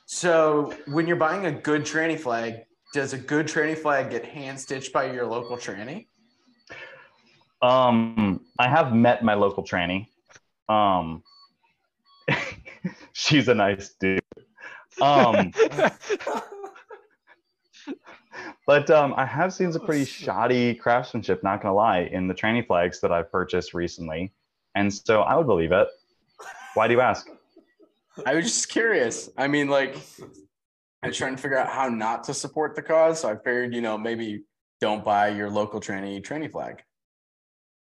So 0.06 0.74
when 0.88 1.06
you're 1.06 1.14
buying 1.16 1.46
a 1.46 1.52
good 1.52 1.82
tranny 1.82 2.18
flag, 2.18 2.64
does 2.92 3.12
a 3.12 3.18
good 3.18 3.46
tranny 3.46 3.78
flag 3.78 4.10
get 4.10 4.24
hand 4.24 4.58
stitched 4.58 4.92
by 4.92 5.12
your 5.12 5.26
local 5.26 5.56
tranny? 5.56 6.08
Um, 7.62 8.40
I 8.58 8.68
have 8.68 8.92
met 8.92 9.22
my 9.22 9.34
local 9.34 9.62
tranny. 9.62 10.08
Um, 10.68 11.22
she's 13.12 13.46
a 13.46 13.54
nice 13.54 13.94
dude. 14.00 14.20
Um, 15.00 15.52
but 18.66 18.90
um, 18.90 19.14
I 19.16 19.24
have 19.24 19.52
seen 19.52 19.72
some 19.72 19.86
pretty 19.86 20.04
shoddy 20.04 20.74
craftsmanship, 20.74 21.44
not 21.44 21.62
gonna 21.62 21.74
lie, 21.74 22.00
in 22.00 22.26
the 22.26 22.34
tranny 22.34 22.66
flags 22.66 23.00
that 23.02 23.12
I've 23.12 23.30
purchased 23.30 23.72
recently, 23.72 24.32
and 24.74 24.92
so 24.92 25.22
I 25.22 25.36
would 25.36 25.46
believe 25.46 25.72
it. 25.72 25.88
Why 26.74 26.88
do 26.88 26.94
you 26.94 27.00
ask? 27.00 27.28
I 28.24 28.34
was 28.34 28.44
just 28.44 28.68
curious. 28.68 29.30
I 29.36 29.48
mean, 29.48 29.68
like, 29.68 29.96
I 31.02 31.08
was 31.08 31.16
trying 31.16 31.36
to 31.36 31.42
figure 31.42 31.58
out 31.58 31.68
how 31.68 31.88
not 31.88 32.24
to 32.24 32.34
support 32.34 32.76
the 32.76 32.82
cause. 32.82 33.20
So 33.20 33.28
I 33.28 33.36
figured, 33.36 33.74
you 33.74 33.80
know, 33.80 33.98
maybe 33.98 34.42
don't 34.80 35.04
buy 35.04 35.28
your 35.28 35.50
local 35.50 35.80
tranny 35.80 36.22
tranny 36.22 36.50
flag. 36.50 36.82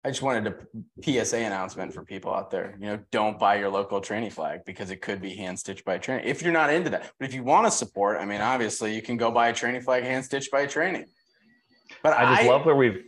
I 0.05 0.11
just 0.11 0.23
wanted 0.23 0.47
a 0.47 0.55
PSA 1.03 1.39
announcement 1.39 1.93
for 1.93 2.05
people 2.05 2.33
out 2.33 2.51
there. 2.51 2.77
You 2.79 2.87
know, 2.87 3.01
don't 3.11 3.41
buy 3.41 3.57
your 3.57 3.71
local 3.71 4.01
tranny 4.01 4.33
flag 4.33 4.61
because 4.65 4.91
it 4.93 5.03
could 5.03 5.21
be 5.21 5.35
hand 5.35 5.59
stitched 5.59 5.85
by 5.85 5.95
a 5.95 5.99
tranny. 5.99 6.25
If 6.25 6.43
you're 6.43 6.53
not 6.53 6.73
into 6.73 6.91
that, 6.91 7.11
but 7.19 7.29
if 7.29 7.35
you 7.35 7.43
want 7.43 7.67
to 7.67 7.73
support, 7.73 8.19
I 8.21 8.25
mean, 8.25 8.41
obviously 8.41 8.95
you 8.95 9.03
can 9.03 9.17
go 9.17 9.33
buy 9.33 9.49
a 9.49 9.53
tranny 9.53 9.83
flag 9.83 10.05
hand 10.05 10.25
stitched 10.25 10.53
by 10.53 10.61
a 10.61 10.69
tranny. 10.69 11.07
But 12.05 12.17
I 12.17 12.37
just 12.37 12.49
love 12.49 12.65
where 12.65 12.77
we've 12.77 13.03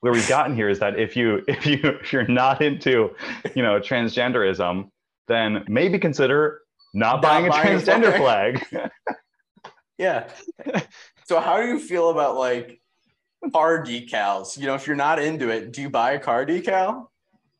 where 0.00 0.12
we've 0.12 0.28
gotten 0.28 0.54
here 0.54 0.68
is 0.68 0.78
that 0.78 0.98
if 0.98 1.16
you 1.16 1.42
if 1.48 1.66
you 1.66 1.78
if 1.82 2.12
you're 2.12 2.26
not 2.26 2.62
into 2.62 3.10
you 3.54 3.62
know 3.62 3.78
transgenderism, 3.80 4.90
then 5.28 5.64
maybe 5.68 5.98
consider 5.98 6.60
not, 6.92 7.16
Not 7.16 7.22
buying 7.22 7.46
a 7.46 7.50
buying 7.50 7.74
a 7.74 7.78
transgender 7.78 8.16
flag. 8.16 8.64
Yeah. 9.98 10.30
so 11.26 11.40
how 11.40 11.60
do 11.60 11.68
you 11.68 11.78
feel 11.78 12.08
about 12.08 12.34
like 12.34 12.80
car 13.52 13.84
decals? 13.84 14.56
You 14.58 14.66
know, 14.66 14.74
if 14.74 14.86
you're 14.86 14.96
not 14.96 15.18
into 15.18 15.50
it, 15.50 15.72
do 15.72 15.82
you 15.82 15.90
buy 15.90 16.12
a 16.12 16.18
car 16.18 16.46
decal? 16.46 17.08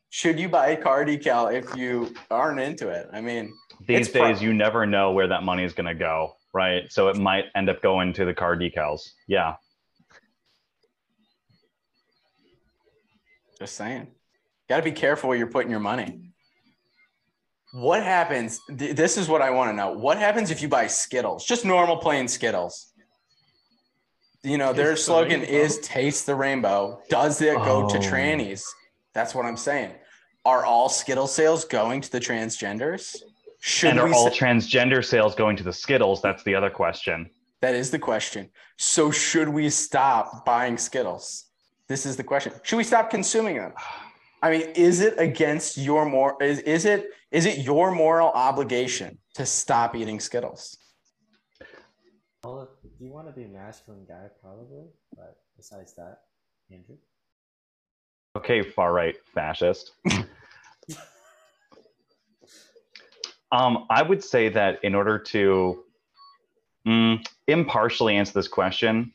Should 0.09 0.39
you 0.39 0.49
buy 0.49 0.69
a 0.69 0.81
car 0.81 1.05
decal 1.05 1.53
if 1.53 1.75
you 1.75 2.15
aren't 2.31 2.59
into 2.59 2.89
it? 2.89 3.07
I 3.13 3.21
mean, 3.21 3.53
These 3.87 4.07
It's 4.07 4.09
pro- 4.09 4.27
days, 4.27 4.41
you 4.41 4.55
never 4.55 4.87
know 4.87 5.11
where 5.11 5.27
that 5.27 5.43
money 5.43 5.63
is 5.63 5.73
going 5.73 5.85
to 5.85 5.93
go, 5.93 6.33
right? 6.51 6.91
So 6.91 7.09
it 7.09 7.17
might 7.17 7.45
end 7.55 7.69
up 7.69 7.79
going 7.83 8.11
to 8.13 8.25
the 8.25 8.33
car 8.33 8.55
decals. 8.57 9.01
Yeah. 9.27 9.53
Just 13.61 13.75
saying. 13.75 14.07
Got 14.67 14.77
to 14.77 14.83
be 14.83 14.91
careful 14.91 15.29
where 15.29 15.37
you're 15.37 15.45
putting 15.47 15.69
your 15.69 15.79
money. 15.79 16.31
What 17.73 18.01
happens? 18.03 18.59
th- 18.75 18.95
This 18.95 19.17
is 19.17 19.29
what 19.29 19.41
I 19.43 19.51
want 19.51 19.69
to 19.69 19.75
know. 19.75 19.91
What 19.91 20.17
happens 20.17 20.49
if 20.49 20.61
you 20.63 20.67
buy 20.67 20.87
Skittles? 20.87 21.45
Just 21.45 21.63
normal 21.63 21.97
plain 21.97 22.27
Skittles. 22.27 22.91
You 24.43 24.57
know, 24.57 24.73
their 24.73 24.93
Taste 24.93 25.05
slogan 25.05 25.41
rainbow. 25.41 25.55
is 25.55 25.79
taste 25.81 26.25
the 26.25 26.33
rainbow. 26.35 27.01
Does 27.09 27.39
it 27.41 27.53
go 27.57 27.87
to 27.87 27.97
Oh. 27.97 28.01
trannies? 28.01 28.63
That's 29.13 29.35
what 29.35 29.45
I'm 29.45 29.57
saying. 29.57 29.93
Are 30.43 30.65
all 30.65 30.89
Skittle 30.89 31.27
sales 31.27 31.63
going 31.65 32.01
to 32.01 32.11
the 32.11 32.19
transgenders? 32.19 33.15
Should 33.59 33.91
and 33.91 33.99
are 33.99 34.11
all 34.11 34.31
say- 34.31 34.37
transgender 34.39 35.05
sales 35.05 35.35
going 35.35 35.55
to 35.57 35.63
the 35.63 35.71
Skittles? 35.73 36.19
That's 36.23 36.41
the 36.43 36.55
other 36.55 36.71
question. 36.71 37.29
that 37.61 37.75
is 37.75 37.91
the 37.91 37.99
question. 37.99 38.49
So 38.79 39.11
should 39.11 39.47
we 39.47 39.69
stop 39.69 40.43
buying 40.45 40.79
Skittles? 40.79 41.45
This 41.91 42.05
is 42.05 42.15
the 42.15 42.23
question. 42.23 42.53
Should 42.63 42.77
we 42.77 42.85
stop 42.85 43.09
consuming 43.09 43.57
them? 43.57 43.73
I 44.41 44.49
mean, 44.49 44.61
is 44.75 45.01
it 45.01 45.15
against 45.17 45.77
your 45.77 46.05
more 46.05 46.41
is, 46.41 46.59
is 46.59 46.85
it 46.85 47.09
is 47.31 47.45
it 47.45 47.65
your 47.65 47.91
moral 47.91 48.29
obligation 48.29 49.17
to 49.33 49.45
stop 49.45 49.93
eating 49.93 50.21
Skittles? 50.21 50.77
Well, 52.45 52.69
if 52.85 52.91
you 53.01 53.11
want 53.11 53.27
to 53.27 53.33
be 53.33 53.43
a 53.43 53.49
masculine 53.49 54.05
guy, 54.07 54.27
probably. 54.41 54.85
But 55.17 55.35
besides 55.57 55.93
that, 55.95 56.21
Andrew. 56.71 56.95
Okay, 58.37 58.61
far 58.61 58.93
right 58.93 59.17
fascist. 59.33 59.91
um, 63.51 63.85
I 63.89 64.01
would 64.01 64.23
say 64.23 64.47
that 64.47 64.81
in 64.85 64.95
order 64.95 65.19
to 65.19 65.83
mm, 66.87 67.27
impartially 67.47 68.15
answer 68.15 68.31
this 68.31 68.47
question, 68.47 69.11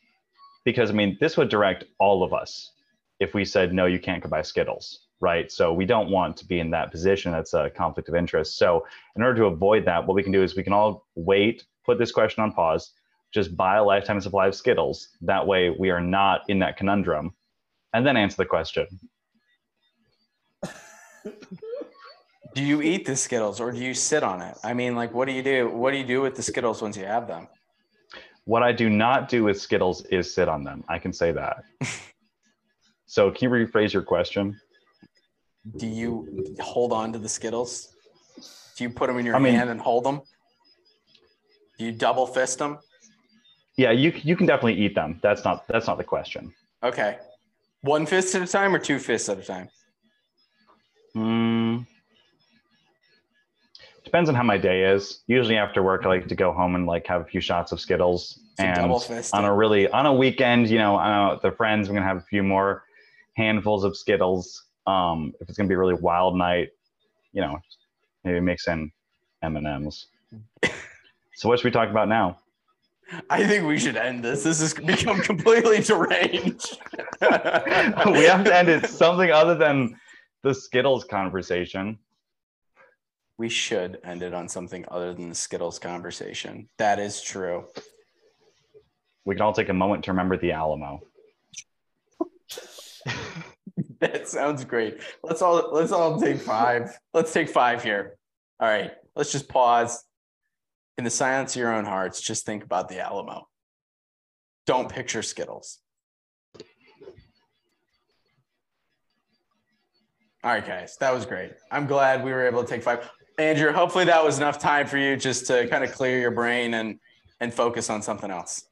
because 0.67 0.91
I 0.91 0.93
mean, 0.95 1.17
this 1.21 1.39
would 1.39 1.49
direct 1.49 1.85
all 1.99 2.23
of 2.23 2.35
us 2.35 2.73
if 3.21 3.33
we 3.33 3.47
said, 3.47 3.73
no, 3.73 3.87
you 3.87 4.01
can't 4.01 4.23
go 4.23 4.29
buy 4.29 4.43
Skittles, 4.43 5.07
right? 5.21 5.51
So 5.51 5.73
we 5.73 5.87
don't 5.87 6.11
want 6.11 6.37
to 6.39 6.45
be 6.45 6.59
in 6.59 6.71
that 6.73 6.91
position. 6.91 7.33
That's 7.33 7.55
a 7.55 7.71
conflict 7.71 8.11
of 8.11 8.17
interest. 8.17 8.59
So 8.59 8.85
in 9.15 9.23
order 9.23 9.41
to 9.43 9.47
avoid 9.47 9.87
that, 9.87 10.07
what 10.07 10.15
we 10.15 10.25
can 10.25 10.33
do 10.33 10.43
is 10.43 10.57
we 10.57 10.65
can 10.65 10.75
all 10.75 11.07
wait, 11.15 11.65
put 11.87 11.99
this 11.99 12.11
question 12.11 12.43
on 12.43 12.53
pause, 12.53 12.93
just 13.33 13.57
buy 13.57 13.77
a 13.77 13.85
lifetime 13.85 14.21
supply 14.21 14.49
of 14.49 14.57
Skittles. 14.57 15.09
That 15.23 15.47
way 15.47 15.71
we 15.71 15.91
are 15.91 16.01
not 16.01 16.43
in 16.49 16.59
that 16.59 16.77
conundrum 16.77 17.33
and 17.95 18.05
then 18.05 18.17
answer 18.17 18.37
the 18.37 18.45
question. 18.45 18.87
Do 22.55 22.63
you 22.63 22.83
eat 22.83 23.07
the 23.07 23.15
Skittles 23.15 23.61
or 23.61 23.71
do 23.71 23.79
you 23.79 23.95
sit 23.95 24.25
on 24.25 24.43
it? 24.43 24.57
I 24.65 24.75
mean, 24.75 24.97
like, 24.97 25.15
what 25.15 25.29
do 25.29 25.33
you 25.33 25.43
do? 25.43 25.71
What 25.71 25.93
do 25.93 25.99
you 25.99 26.07
do 26.07 26.23
with 26.23 26.35
the 26.35 26.43
Skittles 26.43 26.83
once 26.83 26.97
you 26.97 27.05
have 27.05 27.29
them? 27.29 27.47
What 28.47 28.63
I 28.63 28.71
do 28.73 28.89
not 28.89 29.29
do 29.29 29.43
with 29.43 29.61
Skittles 29.61 30.05
is 30.07 30.33
sit 30.33 30.49
on 30.49 30.63
them. 30.63 30.85
I 30.89 30.99
can 31.01 31.13
say 31.13 31.33
that. 31.33 31.65
so, 33.07 33.31
can 33.33 33.51
you 33.51 33.67
rephrase 33.67 33.93
your 33.93 34.03
question? 34.03 34.59
Do 35.77 35.87
you 35.89 36.55
hold 36.61 36.93
on 36.93 37.13
to 37.13 37.19
the 37.19 37.29
Skittles? 37.29 37.93
Do 38.77 38.85
you 38.85 38.91
put 38.91 39.09
them 39.09 39.19
in 39.19 39.27
your 39.27 39.35
I 39.35 39.41
mean- 39.41 39.55
hand 39.55 39.69
and 39.69 39.81
hold 39.81 40.05
them? 40.05 40.21
Do 41.79 41.85
you 41.85 41.93
double 41.93 42.27
fist 42.27 42.59
them? 42.61 42.79
Yeah, 43.77 43.91
you 43.91 44.13
you 44.23 44.37
can 44.37 44.47
definitely 44.47 44.81
eat 44.81 44.95
them. 44.95 45.19
That's 45.23 45.45
not 45.45 45.67
that's 45.69 45.87
not 45.87 45.99
the 45.99 46.05
question. 46.05 46.55
Okay. 46.83 47.19
One 47.83 48.07
fist 48.07 48.35
at 48.35 48.43
a 48.43 48.47
time 48.47 48.75
or 48.75 48.79
two 48.79 48.99
fists 48.99 49.29
at 49.29 49.39
a 49.39 49.43
time? 49.43 49.69
Mm, 51.15 51.56
depends 54.17 54.31
on 54.31 54.35
how 54.35 54.43
my 54.43 54.57
day 54.57 54.83
is. 54.83 55.21
Usually 55.27 55.59
after 55.59 55.83
work, 55.83 56.07
I 56.07 56.09
like 56.09 56.27
to 56.29 56.35
go 56.35 56.51
home 56.51 56.75
and 56.75 56.87
like 56.87 57.07
have 57.07 57.21
a 57.21 57.25
few 57.27 57.43
shots 57.43 57.71
of 57.71 57.79
Skittles. 57.79 58.41
So 58.59 58.65
and 58.65 59.03
fist. 59.03 59.35
on 59.35 59.45
a 59.45 59.55
really 59.55 59.91
on 59.91 60.07
a 60.07 60.15
weekend, 60.15 60.71
you 60.71 60.79
know, 60.79 60.97
uh, 60.97 61.35
with 61.35 61.43
the 61.43 61.51
friends, 61.51 61.87
we're 61.87 61.97
gonna 61.97 62.07
have 62.07 62.17
a 62.17 62.23
few 62.31 62.43
more 62.43 62.85
handfuls 63.35 63.85
of 63.85 63.95
Skittles. 63.95 64.65
Um, 64.87 65.35
if 65.39 65.51
it's 65.51 65.59
gonna 65.59 65.69
be 65.69 65.75
a 65.75 65.79
really 65.79 66.01
wild 66.01 66.35
night, 66.35 66.71
you 67.33 67.43
know, 67.43 67.59
maybe 68.25 68.41
mix 68.41 68.69
in 68.69 68.91
M 69.43 69.59
and 69.59 69.67
M's. 69.67 70.07
So 71.35 71.51
what 71.51 71.59
should 71.59 71.67
we 71.67 71.71
talk 71.71 71.91
about 71.91 72.09
now? 72.09 72.39
I 73.29 73.47
think 73.47 73.67
we 73.67 73.79
should 73.79 73.99
end 73.99 74.25
this. 74.25 74.45
This 74.45 74.61
has 74.61 74.73
become 74.73 75.21
completely 75.21 75.83
deranged. 75.83 76.79
we 77.21 78.25
have 78.25 78.45
to 78.45 78.57
end 78.57 78.71
it 78.71 78.87
something 78.87 79.31
other 79.31 79.55
than 79.55 79.95
the 80.43 80.55
Skittles 80.55 81.05
conversation. 81.05 81.99
We 83.39 83.49
should 83.49 83.99
end 84.03 84.23
it 84.23 84.33
on 84.33 84.49
something 84.49 84.85
other 84.89 85.13
than 85.13 85.29
the 85.29 85.35
Skittles 85.35 85.79
conversation. 85.79 86.69
That 86.79 86.99
is 86.99 87.21
true. 87.21 87.67
We 89.25 89.35
can 89.35 89.43
all 89.43 89.53
take 89.53 89.69
a 89.69 89.75
moment 89.75 90.05
to 90.05 90.13
remember 90.13 90.37
the 90.37 90.53
Alamo. 90.53 91.01
that 94.01 94.29
sounds 94.29 94.65
great. 94.65 95.01
Let's 95.23 95.43
all 95.43 95.71
let's 95.73 95.93
all 95.93 96.19
take 96.21 96.41
five. 96.41 96.97
Let's 97.13 97.33
take 97.33 97.49
five 97.49 97.83
here. 97.83 98.17
All 98.59 98.69
right. 98.69 98.93
Let's 99.15 99.33
just 99.33 99.49
pause. 99.49 100.03
In 100.99 101.05
the 101.05 101.11
silence 101.11 101.55
of 101.55 101.61
your 101.61 101.75
own 101.75 101.85
hearts, 101.85 102.23
just 102.23 102.47
think 102.47 102.65
about 102.65 102.89
the 102.89 103.01
Alamo. 103.01 103.49
Don't 104.65 104.89
picture 104.89 105.23
Skittles. 105.23 105.79
All 110.43 110.53
right, 110.53 110.65
guys, 110.65 110.97
that 111.01 111.13
was 111.13 111.27
great. 111.27 111.53
I'm 111.71 111.87
glad 111.87 112.25
we 112.25 112.31
were 112.31 112.47
able 112.47 112.63
to 112.63 112.69
take 112.69 112.83
five. 112.83 113.11
Andrew, 113.39 113.73
hopefully 113.73 114.05
that 114.07 114.25
was 114.25 114.39
enough 114.39 114.59
time 114.59 114.87
for 114.87 114.99
you 114.99 115.17
just 115.17 115.47
to 115.47 115.69
kind 115.69 115.85
of 115.85 115.93
clear 115.93 116.19
your 116.19 116.31
brain 116.31 116.75
and 116.75 116.99
and 117.41 117.53
focus 117.53 117.91
on 117.91 118.01
something 118.01 118.31
else. 118.31 118.65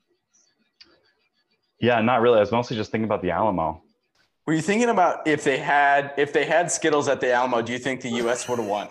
Yeah, 1.80 2.00
not 2.00 2.22
really. 2.22 2.38
I 2.38 2.40
was 2.40 2.52
mostly 2.52 2.76
just 2.76 2.90
thinking 2.90 3.04
about 3.04 3.20
the 3.20 3.30
Alamo. 3.30 3.82
Were 4.46 4.54
you 4.54 4.62
thinking 4.62 4.88
about 4.88 5.26
if 5.26 5.44
they 5.44 5.58
had 5.58 6.12
if 6.16 6.32
they 6.32 6.44
had 6.46 6.70
Skittles 6.70 7.08
at 7.08 7.20
the 7.20 7.32
Alamo? 7.32 7.60
Do 7.62 7.72
you 7.72 7.78
think 7.78 8.00
the 8.00 8.10
U.S. 8.10 8.48
would 8.48 8.58
have 8.58 8.68
won? 8.68 8.88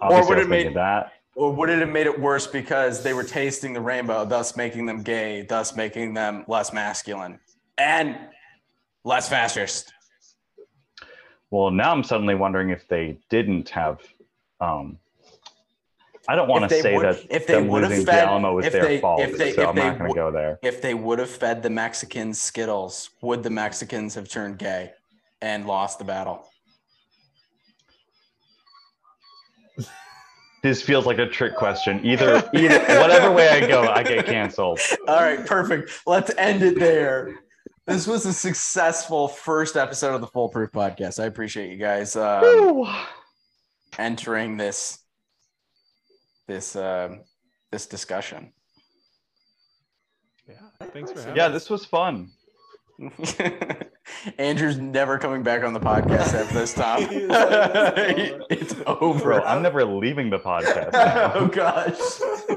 Obviously, 0.00 0.34
would 0.34 0.38
it 0.44 0.48
made 0.48 0.74
that? 0.74 1.12
Or 1.36 1.52
would 1.52 1.68
it 1.68 1.78
have 1.80 1.90
made 1.90 2.06
it 2.06 2.18
worse 2.18 2.46
because 2.46 3.02
they 3.02 3.12
were 3.12 3.22
tasting 3.22 3.74
the 3.74 3.80
rainbow, 3.80 4.24
thus 4.24 4.56
making 4.56 4.86
them 4.86 5.02
gay, 5.02 5.42
thus 5.42 5.76
making 5.76 6.14
them 6.14 6.44
less 6.48 6.72
masculine 6.72 7.38
and 7.76 8.16
less 9.04 9.28
fascist? 9.28 9.92
Well, 11.50 11.70
now 11.70 11.92
I'm 11.92 12.02
suddenly 12.02 12.34
wondering 12.34 12.70
if 12.70 12.88
they 12.88 13.18
didn't 13.28 13.68
have. 13.68 14.00
Um, 14.60 14.98
I 16.28 16.34
don't 16.34 16.48
want 16.48 16.68
to 16.68 16.80
say 16.80 16.96
would, 16.96 17.04
that 17.04 17.24
if 17.30 17.46
they 17.46 17.62
would 17.62 17.84
have 17.84 17.92
fed, 17.92 18.06
the 18.06 18.22
Alamo 18.22 18.54
was 18.54 18.70
their 18.70 18.82
they, 18.82 19.00
fault, 19.00 19.20
if 19.20 19.38
they, 19.38 19.52
so 19.52 19.62
if 19.62 19.68
I'm 19.68 19.76
they, 19.76 19.82
not 19.82 19.98
going 19.98 20.10
to 20.10 20.14
go 20.14 20.32
there. 20.32 20.58
If 20.62 20.82
they 20.82 20.94
would 20.94 21.18
have 21.18 21.30
fed 21.30 21.62
the 21.62 21.70
Mexicans 21.70 22.40
Skittles, 22.40 23.10
would 23.20 23.42
the 23.42 23.50
Mexicans 23.50 24.14
have 24.16 24.28
turned 24.28 24.58
gay 24.58 24.92
and 25.40 25.66
lost 25.66 25.98
the 25.98 26.04
battle? 26.04 26.48
this 30.62 30.82
feels 30.82 31.06
like 31.06 31.18
a 31.18 31.28
trick 31.28 31.54
question. 31.54 32.04
Either, 32.04 32.42
either 32.52 32.78
whatever 33.00 33.30
way 33.30 33.48
I 33.48 33.66
go, 33.66 33.82
I 33.82 34.02
get 34.02 34.26
canceled. 34.26 34.80
All 35.06 35.22
right, 35.22 35.44
perfect. 35.46 35.90
Let's 36.06 36.32
end 36.36 36.62
it 36.62 36.78
there. 36.78 37.38
This 37.86 38.06
was 38.08 38.26
a 38.26 38.32
successful 38.32 39.28
first 39.28 39.76
episode 39.76 40.14
of 40.16 40.20
the 40.20 40.26
Full 40.26 40.48
Proof 40.48 40.72
Podcast. 40.72 41.22
I 41.22 41.26
appreciate 41.26 41.70
you 41.70 41.76
guys 41.76 42.16
um, 42.16 42.84
entering 43.98 44.56
this 44.56 44.98
this 46.46 46.76
uh, 46.76 47.16
this 47.72 47.86
discussion. 47.86 48.52
Yeah, 50.48 50.54
thanks 50.92 51.12
for 51.12 51.20
having. 51.20 51.36
Yeah, 51.36 51.48
this 51.48 51.68
was 51.68 51.84
fun. 51.84 52.30
Andrew's 54.38 54.78
never 54.78 55.18
coming 55.18 55.42
back 55.42 55.62
on 55.62 55.74
the 55.74 55.80
podcast 55.80 56.32
after 56.32 56.54
this 56.54 56.72
time. 56.72 57.06
it's 58.50 58.74
over. 58.86 59.20
Bro, 59.20 59.42
I'm 59.42 59.62
never 59.62 59.84
leaving 59.84 60.30
the 60.30 60.38
podcast. 60.38 60.90
oh 61.34 61.46
gosh, 61.48 61.94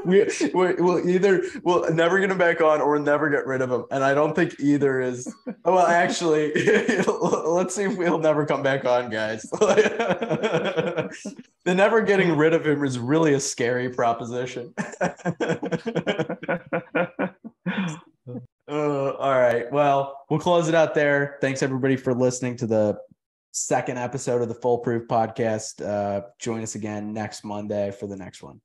we, 0.05 0.23
we 0.53 0.73
will 0.81 1.09
either 1.09 1.43
we'll 1.63 1.91
never 1.93 2.19
get 2.19 2.31
him 2.31 2.37
back 2.37 2.61
on 2.61 2.79
or 2.79 2.97
never 2.99 3.29
get 3.29 3.45
rid 3.45 3.61
of 3.61 3.69
him, 3.69 3.83
and 3.91 4.03
I 4.03 4.13
don't 4.13 4.33
think 4.33 4.55
either 4.59 5.01
is. 5.01 5.33
Well, 5.65 5.85
actually, 5.85 6.53
let's 7.05 7.75
see 7.75 7.83
if 7.83 7.97
we'll 7.97 8.19
never 8.19 8.45
come 8.45 8.63
back 8.63 8.85
on, 8.85 9.09
guys. 9.09 9.41
the 9.41 11.09
never 11.65 12.01
getting 12.01 12.37
rid 12.37 12.53
of 12.53 12.65
him 12.65 12.83
is 12.85 12.97
really 12.97 13.33
a 13.33 13.39
scary 13.39 13.89
proposition. 13.89 14.73
Uh, 18.69 19.11
all 19.13 19.39
right. 19.39 19.71
Well, 19.71 20.15
we'll 20.29 20.39
close 20.39 20.69
it 20.69 20.75
out 20.75 20.93
there. 20.93 21.37
Thanks 21.41 21.63
everybody 21.63 21.95
for 21.95 22.13
listening 22.13 22.55
to 22.57 22.67
the 22.67 22.97
second 23.51 23.97
episode 23.97 24.43
of 24.43 24.47
the 24.47 24.53
Full 24.53 24.77
Proof 24.77 25.07
Podcast. 25.07 25.83
Uh, 25.83 26.21
join 26.39 26.61
us 26.61 26.75
again 26.75 27.11
next 27.11 27.43
Monday 27.43 27.91
for 27.91 28.05
the 28.05 28.15
next 28.15 28.43
one. 28.43 28.61